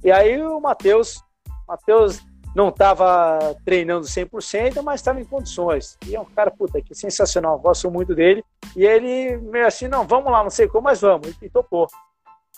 E 0.04 0.12
aí 0.12 0.42
o 0.42 0.60
Matheus, 0.60 1.24
Matheus 1.66 2.20
não 2.58 2.70
estava 2.70 3.56
treinando 3.64 4.08
100%, 4.08 4.82
mas 4.82 5.00
estava 5.00 5.22
em 5.22 5.26
condições. 5.26 5.96
E 6.08 6.16
é 6.16 6.20
um 6.20 6.26
cara, 6.26 6.50
puta, 6.50 6.82
que 6.82 6.96
sensacional, 6.96 7.60
gosto 7.60 7.92
muito 7.92 8.16
dele. 8.16 8.44
E 8.76 8.84
ele 8.84 9.38
meio 9.38 9.68
assim, 9.68 9.88
não, 9.88 10.08
vamos 10.08 10.32
lá, 10.32 10.42
não 10.42 10.50
sei 10.50 10.68
como, 10.68 10.86
mas 10.86 11.00
vamos. 11.00 11.40
E, 11.40 11.50
topou. 11.52 11.86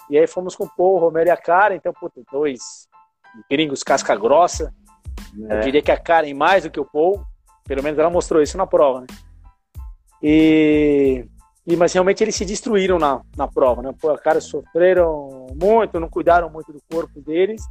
E 0.10 0.18
aí 0.18 0.26
fomos 0.26 0.56
com 0.56 0.64
o 0.64 0.70
Paul, 0.70 0.96
o 0.96 1.00
Romero 1.00 1.28
e 1.28 1.32
a 1.32 1.36
Karen, 1.36 1.76
então, 1.76 1.92
puta, 1.92 2.22
dois 2.32 2.88
gringos 3.52 3.84
casca 3.84 4.16
grossa. 4.16 4.74
É. 5.50 5.58
Eu 5.58 5.60
diria 5.60 5.82
que 5.82 5.92
a 5.92 6.00
Karen 6.00 6.34
mais 6.34 6.64
do 6.64 6.72
que 6.72 6.80
o 6.80 6.86
Paul, 6.86 7.22
pelo 7.66 7.84
menos 7.84 8.00
ela 8.00 8.10
mostrou 8.10 8.42
isso 8.42 8.58
na 8.58 8.66
prova, 8.66 9.02
né? 9.02 9.08
E, 10.24 11.26
e 11.68 11.76
mas 11.76 11.92
realmente 11.92 12.24
eles 12.24 12.38
se 12.38 12.46
destruíram 12.46 12.98
na, 12.98 13.22
na 13.36 13.50
prova, 13.50 13.82
né? 13.82 13.94
Pô, 14.00 14.18
cara, 14.18 14.40
sofreram 14.40 15.48
muito, 15.62 16.00
não 16.00 16.08
cuidaram 16.08 16.50
muito 16.50 16.72
do 16.72 16.82
corpo 16.90 17.20
deles. 17.20 17.62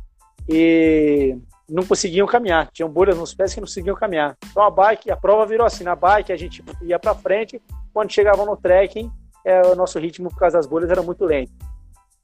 E 0.46 1.38
não 1.68 1.84
conseguiam 1.84 2.26
caminhar, 2.26 2.70
tinham 2.72 2.88
bolhas 2.88 3.16
nos 3.16 3.34
pés 3.34 3.52
que 3.52 3.60
não 3.60 3.66
conseguiam 3.66 3.94
caminhar. 3.94 4.36
Então 4.50 4.62
a 4.62 4.70
bike, 4.70 5.10
a 5.10 5.16
prova 5.16 5.44
virou 5.44 5.66
assim, 5.66 5.84
na 5.84 5.94
bike 5.94 6.32
a 6.32 6.36
gente 6.36 6.64
ia 6.82 6.98
para 6.98 7.14
frente, 7.14 7.60
quando 7.92 8.10
chegava 8.10 8.44
no 8.44 8.56
trekking, 8.56 9.10
é, 9.44 9.62
o 9.66 9.74
nosso 9.74 9.98
ritmo 9.98 10.30
por 10.30 10.38
causa 10.38 10.56
das 10.56 10.66
bolhas 10.66 10.90
era 10.90 11.02
muito 11.02 11.24
lento. 11.24 11.52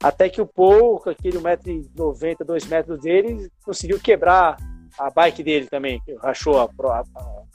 Até 0.03 0.29
que 0.29 0.41
o 0.41 0.47
Paul, 0.47 1.03
aquele 1.07 1.39
1,90m, 1.39 2.45
2 2.45 2.67
metros 2.67 3.01
dele, 3.01 3.51
conseguiu 3.65 4.01
quebrar 4.01 4.57
a 4.99 5.11
bike 5.11 5.43
dele 5.43 5.67
também, 5.67 6.01
rachou 6.23 6.61
a, 6.61 6.65
a, 6.65 7.05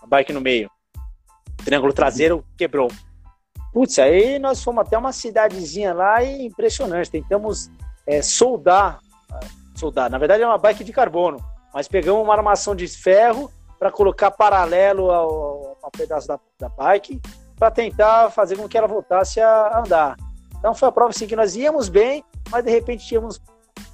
a 0.02 0.08
bike 0.08 0.34
no 0.34 0.42
meio. 0.42 0.70
O 1.60 1.64
triângulo 1.64 1.94
traseiro 1.94 2.44
quebrou. 2.58 2.90
Putz, 3.74 4.00
aí 4.00 4.40
nós 4.40 4.64
fomos 4.64 4.86
até 4.86 4.98
uma 4.98 5.12
cidadezinha 5.12 5.94
lá 5.94 6.24
e 6.24 6.46
impressionante. 6.46 7.12
Tentamos 7.12 7.70
é, 8.08 8.22
soldar, 8.22 9.00
soldar, 9.76 10.10
na 10.10 10.18
verdade 10.18 10.42
é 10.42 10.48
uma 10.48 10.58
bike 10.58 10.84
de 10.84 10.92
carbono 10.92 11.40
mas 11.74 11.88
pegamos 11.88 12.24
uma 12.24 12.34
armação 12.34 12.76
de 12.76 12.88
ferro 12.88 13.52
para 13.78 13.92
colocar 13.92 14.32
paralelo 14.32 15.10
ao, 15.10 15.78
ao 15.82 15.92
pedaço 15.92 16.28
da, 16.28 16.40
da 16.60 16.70
bike 16.70 17.22
para 17.58 17.72
tentar 17.72 18.30
fazer 18.32 18.58
com 18.58 18.68
que 18.68 18.78
ela 18.78 18.88
voltasse 18.88 19.40
a 19.42 19.80
andar. 19.80 20.16
Então 20.58 20.74
foi 20.74 20.90
a 20.90 20.92
prova 20.92 21.12
assim 21.12 21.28
que 21.28 21.36
nós 21.36 21.56
íamos 21.56 21.90
bem, 21.90 22.24
mas 22.50 22.64
de 22.64 22.72
repente 22.72 23.06
tínhamos 23.06 23.42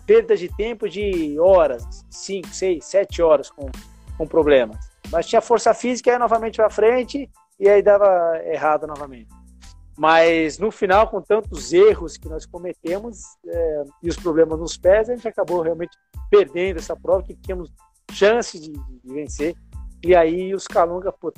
perda 0.06 0.36
de 0.36 0.50
tempo 0.56 0.88
de 0.90 1.40
horas, 1.40 2.06
5, 2.10 2.48
6, 2.48 2.86
7 2.86 3.22
horas 3.22 3.50
com, 3.50 3.70
com 4.18 4.28
problemas. 4.28 4.78
Mas 5.12 5.28
tinha 5.28 5.42
força 5.42 5.74
física 5.74 6.12
aí 6.12 6.18
novamente 6.18 6.58
para 6.58 6.70
frente 6.70 7.30
e 7.60 7.70
aí 7.70 7.82
dava 7.82 8.40
errado 8.44 8.88
novamente. 8.88 9.30
Mas 9.98 10.60
no 10.60 10.72
final, 10.72 11.08
com 11.08 11.22
tantos 11.22 11.72
erros 11.72 12.18
que 12.18 12.28
nós 12.28 12.46
cometemos 12.46 13.22
é, 13.48 13.84
e 14.04 14.10
os 14.10 14.18
problemas 14.18 14.60
nos 14.60 14.78
pés, 14.78 15.10
a 15.10 15.16
gente 15.16 15.28
acabou 15.28 15.62
realmente 15.62 15.98
perdendo 16.30 16.80
essa 16.80 16.96
prova, 16.96 17.24
que 17.24 17.34
tínhamos 17.36 17.72
chance 18.12 18.60
de, 18.60 18.74
de 18.74 19.14
vencer. 19.14 19.56
E 20.04 20.14
aí 20.14 20.54
os 20.54 20.68
Calunga 20.68 21.12
pô, 21.12 21.34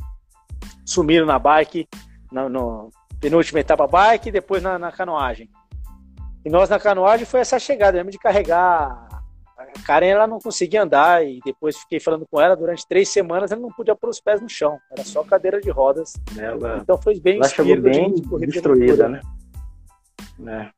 sumiram 0.86 1.26
na 1.26 1.38
bike, 1.38 1.88
na 2.32 2.50
no, 2.50 2.90
penúltima 3.20 3.60
etapa 3.60 3.86
bike, 3.88 4.30
e 4.30 4.32
depois 4.32 4.64
na, 4.64 4.80
na, 4.80 4.92
canoagem. 4.92 5.50
E 6.44 6.50
nós 6.50 6.70
na 6.70 6.80
canoagem 6.80 7.26
foi 7.26 7.42
essa 7.42 7.60
chegada 7.60 7.98
mesmo 7.98 8.12
de 8.12 8.18
carregar. 8.18 9.07
A 9.78 9.86
Karen 9.86 10.08
ela 10.08 10.28
não 10.28 10.40
conseguia 10.40 10.84
andar 10.84 11.26
e 11.26 11.40
depois 11.46 11.78
fiquei 11.78 12.00
falando 12.00 12.26
com 12.30 12.40
ela 12.40 12.56
durante 12.56 12.88
três 12.88 13.10
semanas 13.10 13.52
ela 13.52 13.62
não 13.62 13.72
podia 13.72 13.96
pôr 13.96 14.10
os 14.10 14.20
pés 14.20 14.42
no 14.42 14.50
chão, 14.50 14.78
era 14.92 15.04
só 15.04 15.24
cadeira 15.24 15.60
de 15.60 15.70
rodas. 15.70 16.14
Ela, 16.38 16.80
então 16.82 16.98
foi 17.02 17.20
bem 17.20 17.38
ela 17.38 17.48
chegou 17.48 17.80
bem 17.82 18.14
de, 18.14 18.22
de 18.22 18.46
destruída, 18.48 19.08
né? 19.08 19.20
É. 20.46 20.70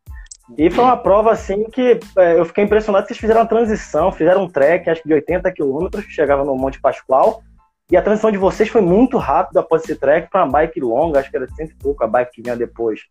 E 0.58 0.70
foi 0.70 0.84
uma 0.84 0.98
prova 0.98 1.32
assim 1.32 1.66
que 1.66 2.00
é, 2.18 2.40
eu 2.40 2.46
fiquei 2.46 2.64
impressionado 2.64 3.06
que 3.06 3.10
vocês 3.10 3.20
fizeram 3.20 3.42
uma 3.42 3.48
transição, 3.48 4.12
fizeram 4.12 4.44
um 4.44 4.50
trek, 4.50 4.90
acho 4.90 5.02
que 5.04 5.08
de 5.08 5.14
80 5.14 5.52
quilômetros, 5.52 6.06
que 6.06 6.12
chegava 6.12 6.44
no 6.44 6.56
Monte 6.56 6.82
Pascoal. 6.82 7.44
E 7.92 7.98
a 7.98 8.02
transição 8.02 8.32
de 8.32 8.38
vocês 8.38 8.70
foi 8.70 8.82
muito 8.82 9.18
rápida 9.18 9.60
após 9.60 9.84
esse 9.84 9.96
trek 9.96 10.30
para 10.30 10.44
uma 10.44 10.52
bike 10.52 10.80
longa, 10.80 11.20
acho 11.20 11.30
que 11.30 11.38
era 11.38 11.48
cento 11.50 11.72
e 11.72 11.76
pouco 11.76 12.04
a 12.04 12.08
bike 12.08 12.32
que 12.34 12.42
vinha 12.42 12.56
depois. 12.56 13.02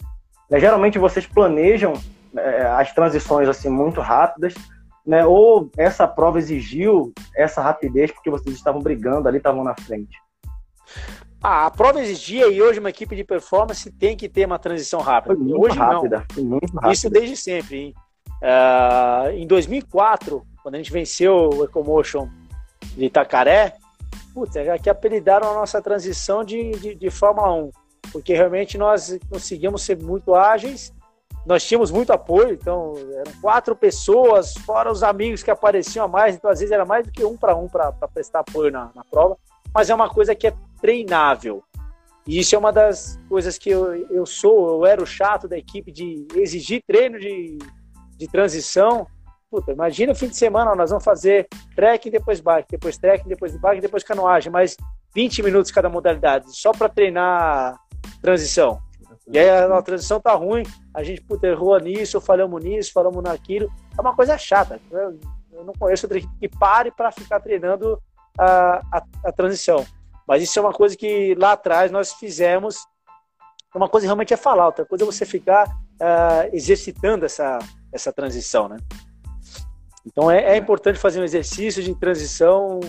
É, 0.50 0.58
geralmente 0.58 0.98
vocês 0.98 1.26
planejam 1.26 1.94
é, 2.36 2.62
as 2.62 2.92
transições 2.92 3.48
assim 3.48 3.68
muito 3.68 4.00
rápidas, 4.00 4.54
né? 5.06 5.24
Ou 5.24 5.70
essa 5.76 6.06
prova 6.06 6.38
exigiu 6.38 7.12
essa 7.36 7.62
rapidez 7.62 8.10
porque 8.10 8.30
vocês 8.30 8.54
estavam 8.54 8.80
brigando 8.80 9.28
ali, 9.28 9.38
estavam 9.38 9.64
na 9.64 9.74
frente? 9.74 10.16
Ah, 11.42 11.66
a 11.66 11.70
prova 11.70 12.00
exigia 12.00 12.48
e 12.48 12.60
hoje 12.60 12.80
uma 12.80 12.90
equipe 12.90 13.14
de 13.14 13.22
performance 13.22 13.90
tem 13.92 14.16
que 14.16 14.28
ter 14.28 14.44
uma 14.44 14.58
transição 14.58 15.00
rápida. 15.00 15.36
Hoje 15.56 15.78
rápida, 15.78 16.18
não. 16.18 16.34
Foi 16.34 16.42
muito 16.42 16.72
rápida. 16.74 16.92
Isso 16.92 17.08
desde 17.08 17.36
sempre. 17.36 17.76
Hein? 17.76 17.94
Uh, 18.42 19.30
em 19.30 19.46
2004, 19.46 20.42
quando 20.62 20.74
a 20.74 20.78
gente 20.78 20.92
venceu 20.92 21.50
o 21.50 21.64
Ecomotion 21.64 22.28
de 22.96 23.04
Itacaré, 23.04 23.74
putz, 24.34 24.56
é 24.56 24.78
que 24.78 24.90
apelidaram 24.90 25.50
a 25.50 25.54
nossa 25.54 25.80
transição 25.80 26.44
de, 26.44 26.72
de, 26.72 26.94
de 26.94 27.10
Fórmula 27.10 27.52
1. 27.52 27.70
porque 28.12 28.34
realmente 28.34 28.76
nós 28.76 29.18
conseguimos 29.30 29.82
ser 29.82 29.96
muito 29.96 30.34
ágeis, 30.34 30.92
nós 31.46 31.64
tínhamos 31.64 31.90
muito 31.90 32.12
apoio, 32.12 32.52
então 32.52 32.94
eram 33.14 33.32
quatro 33.40 33.74
pessoas, 33.74 34.54
fora 34.66 34.92
os 34.92 35.02
amigos 35.02 35.42
que 35.42 35.50
apareciam 35.50 36.04
a 36.04 36.08
mais, 36.08 36.34
então 36.34 36.50
às 36.50 36.60
vezes 36.60 36.72
era 36.72 36.84
mais 36.84 37.06
do 37.06 37.12
que 37.12 37.24
um 37.24 37.36
para 37.36 37.56
um 37.56 37.68
para 37.68 37.92
prestar 38.12 38.40
apoio 38.40 38.70
na, 38.70 38.90
na 38.94 39.02
prova, 39.04 39.36
mas 39.72 39.88
é 39.88 39.94
uma 39.94 40.08
coisa 40.08 40.34
que 40.34 40.46
é 40.46 40.54
treinável. 40.80 41.62
E 42.26 42.38
isso 42.38 42.54
é 42.54 42.58
uma 42.58 42.70
das 42.70 43.18
coisas 43.26 43.56
que 43.56 43.70
eu, 43.70 43.94
eu 44.10 44.26
sou, 44.26 44.68
eu 44.68 44.86
era 44.86 45.02
o 45.02 45.06
chato 45.06 45.48
da 45.48 45.56
equipe 45.56 45.90
de 45.90 46.26
exigir 46.34 46.82
treino 46.86 47.18
de, 47.18 47.56
de 48.18 48.28
transição. 48.28 49.06
Puta, 49.50 49.72
imagina 49.72 50.12
o 50.12 50.14
fim 50.14 50.28
de 50.28 50.36
semana, 50.36 50.74
nós 50.74 50.90
vamos 50.90 51.04
fazer 51.04 51.48
trekking, 51.74 52.10
depois 52.10 52.38
bike, 52.38 52.68
depois 52.70 52.98
trekking, 52.98 53.30
depois 53.30 53.56
bike, 53.56 53.80
depois 53.80 54.04
canoagem, 54.04 54.52
mas 54.52 54.76
20 55.14 55.42
minutos 55.42 55.70
cada 55.70 55.88
modalidade, 55.88 56.54
só 56.54 56.70
para 56.72 56.90
treinar 56.90 57.80
transição. 58.20 58.78
E 59.30 59.38
aí 59.38 59.48
a, 59.50 59.82
transição 59.82 60.20
tá 60.20 60.34
ruim, 60.34 60.62
a 60.94 61.02
gente 61.02 61.20
puta, 61.20 61.46
errou 61.46 61.78
nisso, 61.78 62.20
falamos 62.20 62.62
nisso, 62.62 62.92
falamos 62.92 63.22
naquilo. 63.22 63.70
É 63.96 64.00
uma 64.00 64.14
coisa 64.14 64.38
chata. 64.38 64.80
Eu, 64.90 65.18
eu 65.52 65.64
não 65.64 65.74
conheço 65.74 66.06
outra 66.06 66.18
equipe 66.18 66.34
que 66.40 66.48
pare 66.48 66.90
para 66.90 67.12
ficar 67.12 67.40
treinando 67.40 68.00
a, 68.38 68.80
a, 68.92 69.02
a 69.24 69.32
transição. 69.32 69.84
Mas 70.26 70.42
isso 70.42 70.58
é 70.58 70.62
uma 70.62 70.72
coisa 70.72 70.96
que 70.96 71.34
lá 71.34 71.52
atrás 71.52 71.90
nós 71.90 72.12
fizemos. 72.12 72.76
Uma 73.74 73.88
coisa 73.88 74.06
realmente 74.06 74.32
é 74.32 74.36
falar, 74.36 74.66
outra 74.66 74.86
coisa 74.86 75.04
é 75.04 75.06
você 75.06 75.26
ficar 75.26 75.66
uh, 75.68 76.48
exercitando 76.52 77.26
essa, 77.26 77.58
essa 77.92 78.10
transição, 78.10 78.66
né? 78.66 78.78
Então 80.06 80.30
é, 80.30 80.54
é, 80.54 80.56
importante 80.56 80.98
fazer 80.98 81.20
um 81.20 81.24
exercício 81.24 81.82
de 81.82 81.94
transição, 81.94 82.80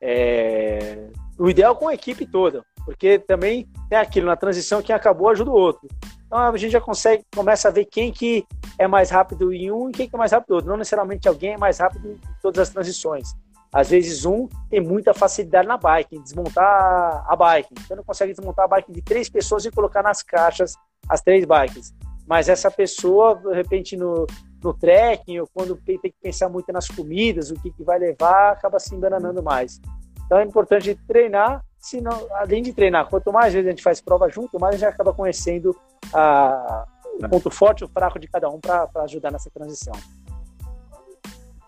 é, 0.00 1.08
o 1.38 1.48
ideal 1.48 1.74
com 1.74 1.88
a 1.88 1.94
equipe 1.94 2.26
toda, 2.26 2.62
porque 2.84 3.18
também 3.18 3.66
tem 3.88 3.98
aquilo, 3.98 4.26
na 4.26 4.36
transição 4.36 4.82
quem 4.82 4.94
acabou 4.94 5.28
ajuda 5.28 5.50
o 5.50 5.54
outro. 5.54 5.88
Então 6.26 6.38
a 6.38 6.56
gente 6.56 6.72
já 6.72 6.80
consegue, 6.80 7.24
começa 7.34 7.68
a 7.68 7.70
ver 7.70 7.84
quem 7.84 8.12
que 8.12 8.44
é 8.78 8.86
mais 8.86 9.10
rápido 9.10 9.52
em 9.52 9.70
um 9.70 9.88
e 9.88 9.92
quem 9.92 10.08
que 10.08 10.14
é 10.14 10.18
mais 10.18 10.32
rápido 10.32 10.50
em 10.50 10.54
outro. 10.54 10.70
Não 10.70 10.76
necessariamente 10.76 11.28
alguém 11.28 11.54
é 11.54 11.58
mais 11.58 11.78
rápido 11.78 12.10
em 12.10 12.20
todas 12.42 12.60
as 12.60 12.70
transições. 12.70 13.28
Às 13.72 13.90
vezes 13.90 14.24
um 14.24 14.48
tem 14.70 14.80
muita 14.80 15.12
facilidade 15.12 15.68
na 15.68 15.76
bike, 15.76 16.16
em 16.16 16.22
desmontar 16.22 17.24
a 17.28 17.36
bike. 17.36 17.74
Então 17.84 17.96
não 17.96 18.04
consegue 18.04 18.32
desmontar 18.32 18.64
a 18.64 18.68
bike 18.68 18.90
de 18.90 19.02
três 19.02 19.28
pessoas 19.28 19.64
e 19.64 19.70
colocar 19.70 20.02
nas 20.02 20.22
caixas 20.22 20.74
as 21.08 21.20
três 21.20 21.44
bikes. 21.44 21.94
Mas 22.26 22.48
essa 22.48 22.70
pessoa, 22.70 23.36
de 23.36 23.54
repente, 23.54 23.96
no, 23.96 24.26
no 24.62 24.74
trekking, 24.74 25.38
ou 25.38 25.48
quando 25.52 25.76
tem, 25.76 25.98
tem 25.98 26.10
que 26.10 26.18
pensar 26.20 26.48
muito 26.48 26.72
nas 26.72 26.88
comidas, 26.88 27.50
o 27.50 27.54
que, 27.54 27.70
que 27.70 27.84
vai 27.84 27.98
levar, 27.98 28.52
acaba 28.52 28.80
se 28.80 28.94
enganando 28.94 29.42
mais. 29.42 29.80
Então 30.24 30.38
é 30.38 30.44
importante 30.44 30.98
treinar, 31.06 31.64
senão, 31.86 32.26
além 32.32 32.62
de 32.62 32.72
treinar, 32.72 33.08
quanto 33.08 33.32
mais 33.32 33.52
vezes 33.52 33.68
a 33.68 33.70
gente 33.70 33.82
faz 33.82 34.00
prova 34.00 34.28
junto, 34.28 34.58
mais 34.58 34.74
a 34.74 34.78
gente 34.78 34.88
acaba 34.88 35.12
conhecendo 35.12 35.74
a, 36.12 36.84
o 37.20 37.28
ponto 37.28 37.48
forte 37.48 37.82
e 37.82 37.84
o 37.84 37.88
fraco 37.88 38.18
de 38.18 38.26
cada 38.26 38.48
um 38.50 38.58
para 38.58 38.88
ajudar 39.04 39.30
nessa 39.30 39.48
transição. 39.50 39.94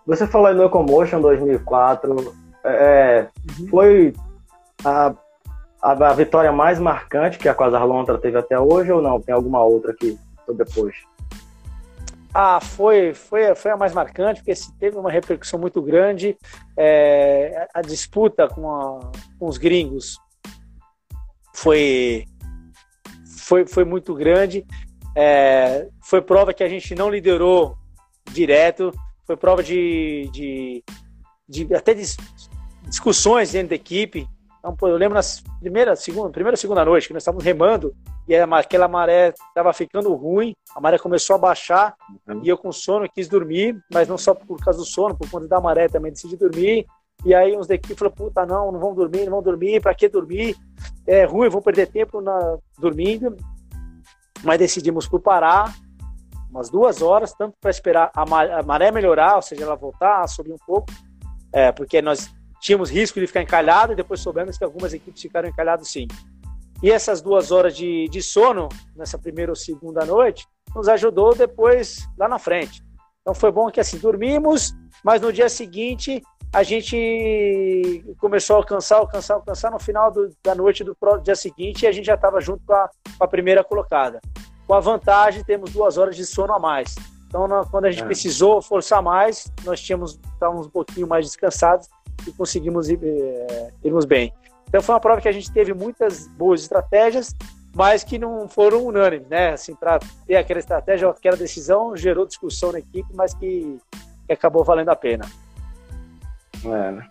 Você 0.05 0.27
falou 0.27 0.53
no 0.53 0.63
Ecomotion 0.65 1.21
2004, 1.21 2.35
é, 2.65 3.27
uhum. 3.59 3.67
foi 3.69 4.13
a, 4.83 5.13
a, 5.81 5.91
a, 5.91 6.13
vitória 6.13 6.51
mais 6.51 6.79
marcante 6.79 7.37
que 7.37 7.47
a 7.47 7.53
Quasar 7.53 7.85
Lontra 7.85 8.17
teve 8.17 8.37
até 8.37 8.59
hoje 8.59 8.91
ou 8.91 9.01
não? 9.01 9.21
Tem 9.21 9.33
alguma 9.33 9.63
outra 9.63 9.93
que 9.93 10.17
foi 10.45 10.55
depois? 10.55 10.95
Ah, 12.33 12.59
foi, 12.59 13.13
foi, 13.13 13.55
foi 13.55 13.71
a 13.71 13.77
mais 13.77 13.93
marcante, 13.93 14.41
porque 14.41 14.53
teve 14.79 14.97
uma 14.97 15.11
repercussão 15.11 15.59
muito 15.59 15.81
grande. 15.81 16.37
É, 16.77 17.67
a 17.73 17.81
disputa 17.81 18.47
com, 18.47 18.69
a, 18.71 19.11
com 19.39 19.47
os 19.47 19.57
gringos 19.57 20.17
foi, 21.55 22.25
foi, 23.45 23.65
foi 23.65 23.83
muito 23.83 24.13
grande. 24.13 24.65
É, 25.15 25.87
foi 26.01 26.21
prova 26.21 26.53
que 26.53 26.63
a 26.63 26.69
gente 26.69 26.93
não 26.93 27.09
liderou 27.09 27.75
direto 28.31 28.93
foi 29.29 29.37
prova 29.37 29.61
de, 29.61 30.27
de, 30.33 30.83
de 31.47 31.75
até 31.75 31.93
de 31.93 32.03
discussões 32.87 33.51
dentro 33.51 33.69
da 33.69 33.75
equipe. 33.75 34.27
Então, 34.57 34.75
eu 34.89 34.97
lembro 34.97 35.13
na 35.13 35.21
primeira, 35.59 35.95
segunda, 35.95 36.31
primeira, 36.31 36.57
segunda 36.57 36.83
noite 36.83 37.05
que 37.05 37.13
nós 37.13 37.21
estávamos 37.21 37.45
remando 37.45 37.93
e 38.29 38.35
aquela 38.35 38.87
maré 38.87 39.29
estava 39.29 39.73
ficando 39.73 40.13
ruim, 40.13 40.53
a 40.75 40.79
maré 40.79 40.99
começou 40.99 41.35
a 41.35 41.39
baixar 41.39 41.95
uhum. 42.27 42.41
e 42.43 42.49
eu 42.49 42.59
com 42.59 42.71
sono 42.71 43.09
quis 43.09 43.27
dormir, 43.27 43.75
mas 43.91 44.07
não 44.07 44.19
só 44.19 44.35
por 44.35 44.63
causa 44.63 44.77
do 44.77 44.85
sono, 44.85 45.17
por 45.17 45.27
conta 45.31 45.47
da 45.47 45.59
maré 45.59 45.87
também 45.87 46.11
decidi 46.11 46.37
dormir. 46.37 46.85
E 47.25 47.33
aí 47.33 47.57
uns 47.57 47.65
da 47.65 47.73
equipe 47.73 47.95
falaram, 47.95 48.15
puta, 48.15 48.45
não, 48.45 48.71
não 48.71 48.79
vamos 48.79 48.95
dormir, 48.95 49.25
não 49.25 49.31
vamos 49.31 49.45
dormir, 49.45 49.81
para 49.81 49.95
que 49.95 50.07
dormir? 50.07 50.55
É 51.07 51.25
ruim, 51.25 51.49
vou 51.49 51.59
perder 51.59 51.87
tempo 51.87 52.21
na, 52.21 52.59
dormindo. 52.77 53.35
Mas 54.43 54.59
decidimos 54.59 55.07
por 55.07 55.19
parar, 55.19 55.73
umas 56.51 56.69
duas 56.69 57.01
horas, 57.01 57.33
tanto 57.33 57.55
para 57.59 57.71
esperar 57.71 58.11
a 58.13 58.61
maré 58.61 58.91
melhorar, 58.91 59.37
ou 59.37 59.41
seja, 59.41 59.63
ela 59.63 59.75
voltar 59.75 60.21
a 60.21 60.27
subir 60.27 60.53
um 60.53 60.57
pouco, 60.67 60.85
é, 61.51 61.71
porque 61.71 61.99
nós 61.99 62.29
tínhamos 62.61 62.91
risco 62.91 63.19
de 63.19 63.25
ficar 63.25 63.41
encalhado 63.41 63.93
e 63.93 63.95
depois 63.95 64.19
soubemos 64.19 64.55
que 64.55 64.63
algumas 64.63 64.93
equipes 64.93 65.19
ficaram 65.19 65.49
encalhadas 65.49 65.89
sim. 65.89 66.07
E 66.81 66.91
essas 66.91 67.21
duas 67.21 67.51
horas 67.51 67.75
de, 67.75 68.07
de 68.09 68.21
sono, 68.21 68.69
nessa 68.95 69.17
primeira 69.17 69.51
ou 69.51 69.55
segunda 69.55 70.05
noite, 70.05 70.47
nos 70.73 70.87
ajudou 70.87 71.35
depois 71.35 72.07
lá 72.17 72.27
na 72.27 72.39
frente. 72.39 72.81
Então 73.21 73.33
foi 73.33 73.51
bom 73.51 73.69
que 73.69 73.79
assim, 73.79 73.97
dormimos, 73.97 74.73
mas 75.03 75.21
no 75.21 75.31
dia 75.31 75.49
seguinte 75.49 76.21
a 76.51 76.63
gente 76.63 78.03
começou 78.17 78.55
a 78.55 78.59
alcançar, 78.59 78.97
alcançar, 78.97 79.35
alcançar. 79.35 79.71
No 79.71 79.79
final 79.79 80.11
do, 80.11 80.31
da 80.43 80.55
noite 80.55 80.83
do 80.83 80.95
dia 81.23 81.35
seguinte, 81.35 81.85
a 81.85 81.91
gente 81.91 82.05
já 82.05 82.15
estava 82.15 82.41
junto 82.41 82.63
com 82.65 82.73
a, 82.73 82.89
com 83.17 83.23
a 83.23 83.27
primeira 83.27 83.63
colocada. 83.63 84.19
Com 84.65 84.73
a 84.73 84.79
vantagem, 84.79 85.43
temos 85.43 85.71
duas 85.71 85.97
horas 85.97 86.15
de 86.15 86.25
sono 86.25 86.53
a 86.53 86.59
mais. 86.59 86.95
Então, 87.27 87.47
quando 87.69 87.85
a 87.85 87.91
gente 87.91 88.01
é. 88.01 88.05
precisou 88.05 88.61
forçar 88.61 89.03
mais, 89.03 89.51
nós 89.63 89.79
tínhamos 89.79 90.19
estávamos 90.33 90.65
um 90.65 90.71
pouquinho 90.71 91.07
mais 91.07 91.25
descansados 91.25 91.87
e 92.27 92.31
conseguimos 92.31 92.89
ir, 92.89 92.99
é, 93.03 93.69
irmos 93.83 94.05
bem. 94.05 94.33
Então, 94.69 94.81
foi 94.81 94.93
uma 94.93 95.01
prova 95.01 95.19
que 95.19 95.27
a 95.27 95.31
gente 95.31 95.51
teve 95.51 95.73
muitas 95.73 96.27
boas 96.27 96.61
estratégias, 96.61 97.35
mas 97.75 98.03
que 98.03 98.17
não 98.17 98.47
foram 98.47 98.85
unânimes, 98.85 99.27
né? 99.27 99.49
Assim, 99.53 99.75
para 99.75 99.99
ter 100.25 100.35
aquela 100.35 100.59
estratégia, 100.59 101.09
aquela 101.09 101.35
decisão 101.35 101.97
gerou 101.97 102.25
discussão 102.25 102.71
na 102.71 102.79
equipe, 102.79 103.09
mas 103.13 103.33
que, 103.33 103.77
que 104.27 104.33
acabou 104.33 104.63
valendo 104.63 104.89
a 104.89 104.95
pena. 104.95 105.25
É, 106.63 106.91
né? 106.91 107.07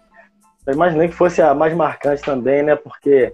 Eu 0.66 0.74
imaginei 0.74 1.08
que 1.08 1.14
fosse 1.14 1.40
a 1.42 1.54
mais 1.54 1.74
marcante 1.74 2.22
também, 2.22 2.62
né? 2.62 2.76
Porque 2.76 3.32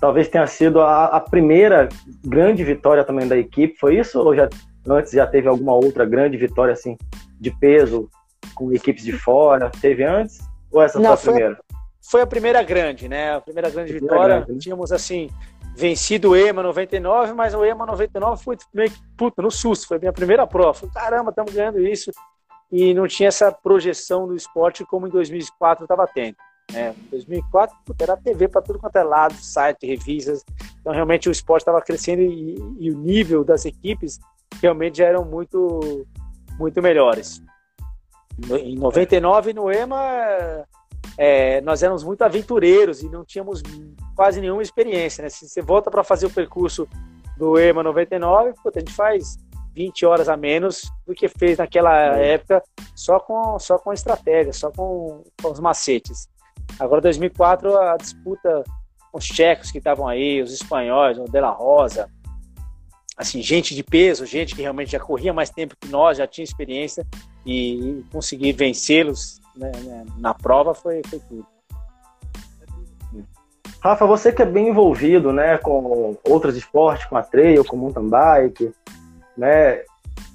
talvez 0.00 0.28
tenha 0.28 0.46
sido 0.46 0.80
a, 0.80 1.06
a, 1.06 1.20
primeira 1.20 1.88
grande 2.24 2.64
vitória 2.64 3.04
também 3.04 3.28
da 3.28 3.36
equipe, 3.36 3.78
foi 3.78 3.98
isso? 3.98 4.18
Ou 4.18 4.34
já 4.34 4.48
antes 4.88 5.12
já 5.12 5.26
teve 5.26 5.46
alguma 5.48 5.74
outra 5.74 6.04
grande 6.04 6.36
vitória 6.36 6.72
assim 6.72 6.96
de 7.38 7.50
peso 7.50 8.08
com 8.54 8.72
equipes 8.72 9.04
de 9.04 9.12
fora? 9.12 9.70
Teve 9.80 10.04
antes? 10.04 10.40
Ou 10.72 10.82
essa 10.82 10.98
Não, 10.98 11.16
foi 11.16 11.32
a 11.32 11.36
primeira? 11.36 11.64
Foi 12.10 12.20
a 12.20 12.26
primeira 12.26 12.62
grande, 12.62 13.08
né? 13.08 13.34
A 13.34 13.40
primeira 13.40 13.70
grande 13.70 13.92
a 13.92 13.94
primeira 13.94 14.14
vitória. 14.14 14.34
Grande, 14.36 14.52
né? 14.52 14.58
Tínhamos 14.58 14.92
assim 14.92 15.30
vencido 15.76 16.30
o 16.30 16.36
EMA 16.36 16.62
99, 16.62 17.32
mas 17.32 17.54
o 17.54 17.64
EMA 17.64 17.84
99 17.84 18.42
foi 18.42 18.56
meio 18.72 18.90
que 18.90 18.98
puta, 19.16 19.42
no 19.42 19.50
susto, 19.50 19.88
foi 19.88 19.96
a 19.96 20.00
minha 20.00 20.12
primeira 20.12 20.46
prova. 20.46 20.74
Falei, 20.74 20.94
caramba, 20.94 21.30
estamos 21.30 21.52
ganhando 21.52 21.80
isso. 21.80 22.10
E 22.70 22.94
não 22.94 23.06
tinha 23.06 23.28
essa 23.28 23.50
projeção 23.50 24.26
do 24.26 24.34
esporte 24.34 24.84
como 24.84 25.06
em 25.06 25.10
2004 25.10 25.84
estava 25.84 26.06
tendo. 26.06 26.36
Né? 26.72 26.94
Em 27.06 27.10
2004, 27.10 27.76
era 28.00 28.16
TV 28.16 28.48
para 28.48 28.62
tudo 28.62 28.78
quanto 28.78 28.96
é 28.96 29.02
lado, 29.02 29.34
site, 29.34 29.86
revistas. 29.86 30.44
Então, 30.80 30.92
realmente, 30.92 31.28
o 31.28 31.32
esporte 31.32 31.62
estava 31.62 31.80
crescendo 31.80 32.22
e, 32.22 32.56
e, 32.78 32.90
o 32.90 32.98
nível 32.98 33.44
das 33.44 33.64
equipes 33.64 34.18
realmente 34.62 34.98
já 34.98 35.06
eram 35.06 35.24
muito, 35.24 36.06
muito 36.58 36.80
melhores. 36.80 37.42
Em 38.50 38.76
99, 38.76 39.52
no 39.52 39.70
EMA, 39.70 40.66
é, 41.16 41.60
nós 41.60 41.82
éramos 41.82 42.02
muito 42.02 42.22
aventureiros 42.22 43.02
e 43.02 43.08
não 43.08 43.24
tínhamos 43.24 43.62
quase 44.16 44.40
nenhuma 44.40 44.62
experiência. 44.62 45.22
Né? 45.22 45.28
Se 45.28 45.48
você 45.48 45.62
volta 45.62 45.90
para 45.90 46.02
fazer 46.02 46.26
o 46.26 46.30
percurso 46.30 46.88
do 47.36 47.58
EMA 47.58 47.82
99, 47.82 48.50
a 48.50 48.78
gente 48.78 48.92
faz 48.92 49.36
20 49.74 50.06
horas 50.06 50.28
a 50.28 50.36
menos 50.36 50.90
do 51.06 51.14
que 51.14 51.28
fez 51.28 51.58
naquela 51.58 52.16
época 52.16 52.62
só 52.94 53.18
com, 53.18 53.58
só 53.58 53.78
com 53.78 53.92
estratégia, 53.92 54.52
só 54.52 54.70
com, 54.70 55.24
com 55.42 55.50
os 55.50 55.60
macetes. 55.60 56.28
Agora, 56.78 57.00
2004, 57.00 57.76
a 57.76 57.96
disputa 57.96 58.64
com 59.10 59.18
os 59.18 59.26
tchecos 59.26 59.70
que 59.70 59.78
estavam 59.78 60.08
aí, 60.08 60.40
os 60.40 60.52
espanhóis, 60.52 61.18
o 61.18 61.24
De 61.24 61.40
La 61.40 61.50
Rosa, 61.50 62.08
assim, 63.16 63.42
gente 63.42 63.74
de 63.74 63.82
peso, 63.82 64.26
gente 64.26 64.54
que 64.54 64.62
realmente 64.62 64.92
já 64.92 65.00
corria 65.00 65.32
mais 65.32 65.50
tempo 65.50 65.76
que 65.78 65.88
nós, 65.88 66.18
já 66.18 66.26
tinha 66.26 66.44
experiência 66.44 67.06
e 67.44 68.02
conseguir 68.10 68.52
vencê-los 68.52 69.40
né, 69.56 69.72
né, 69.84 70.04
na 70.18 70.34
prova 70.34 70.74
foi, 70.74 71.02
foi 71.08 71.18
tudo. 71.20 71.46
Rafa, 73.80 74.06
você 74.06 74.32
que 74.32 74.40
é 74.40 74.46
bem 74.46 74.68
envolvido, 74.68 75.30
né, 75.30 75.58
com 75.58 76.16
outros 76.28 76.56
esportes, 76.56 77.04
com 77.06 77.18
a 77.18 77.22
trail, 77.22 77.64
com 77.64 77.76
mountain 77.76 78.08
bike, 78.08 78.72
né, 79.36 79.82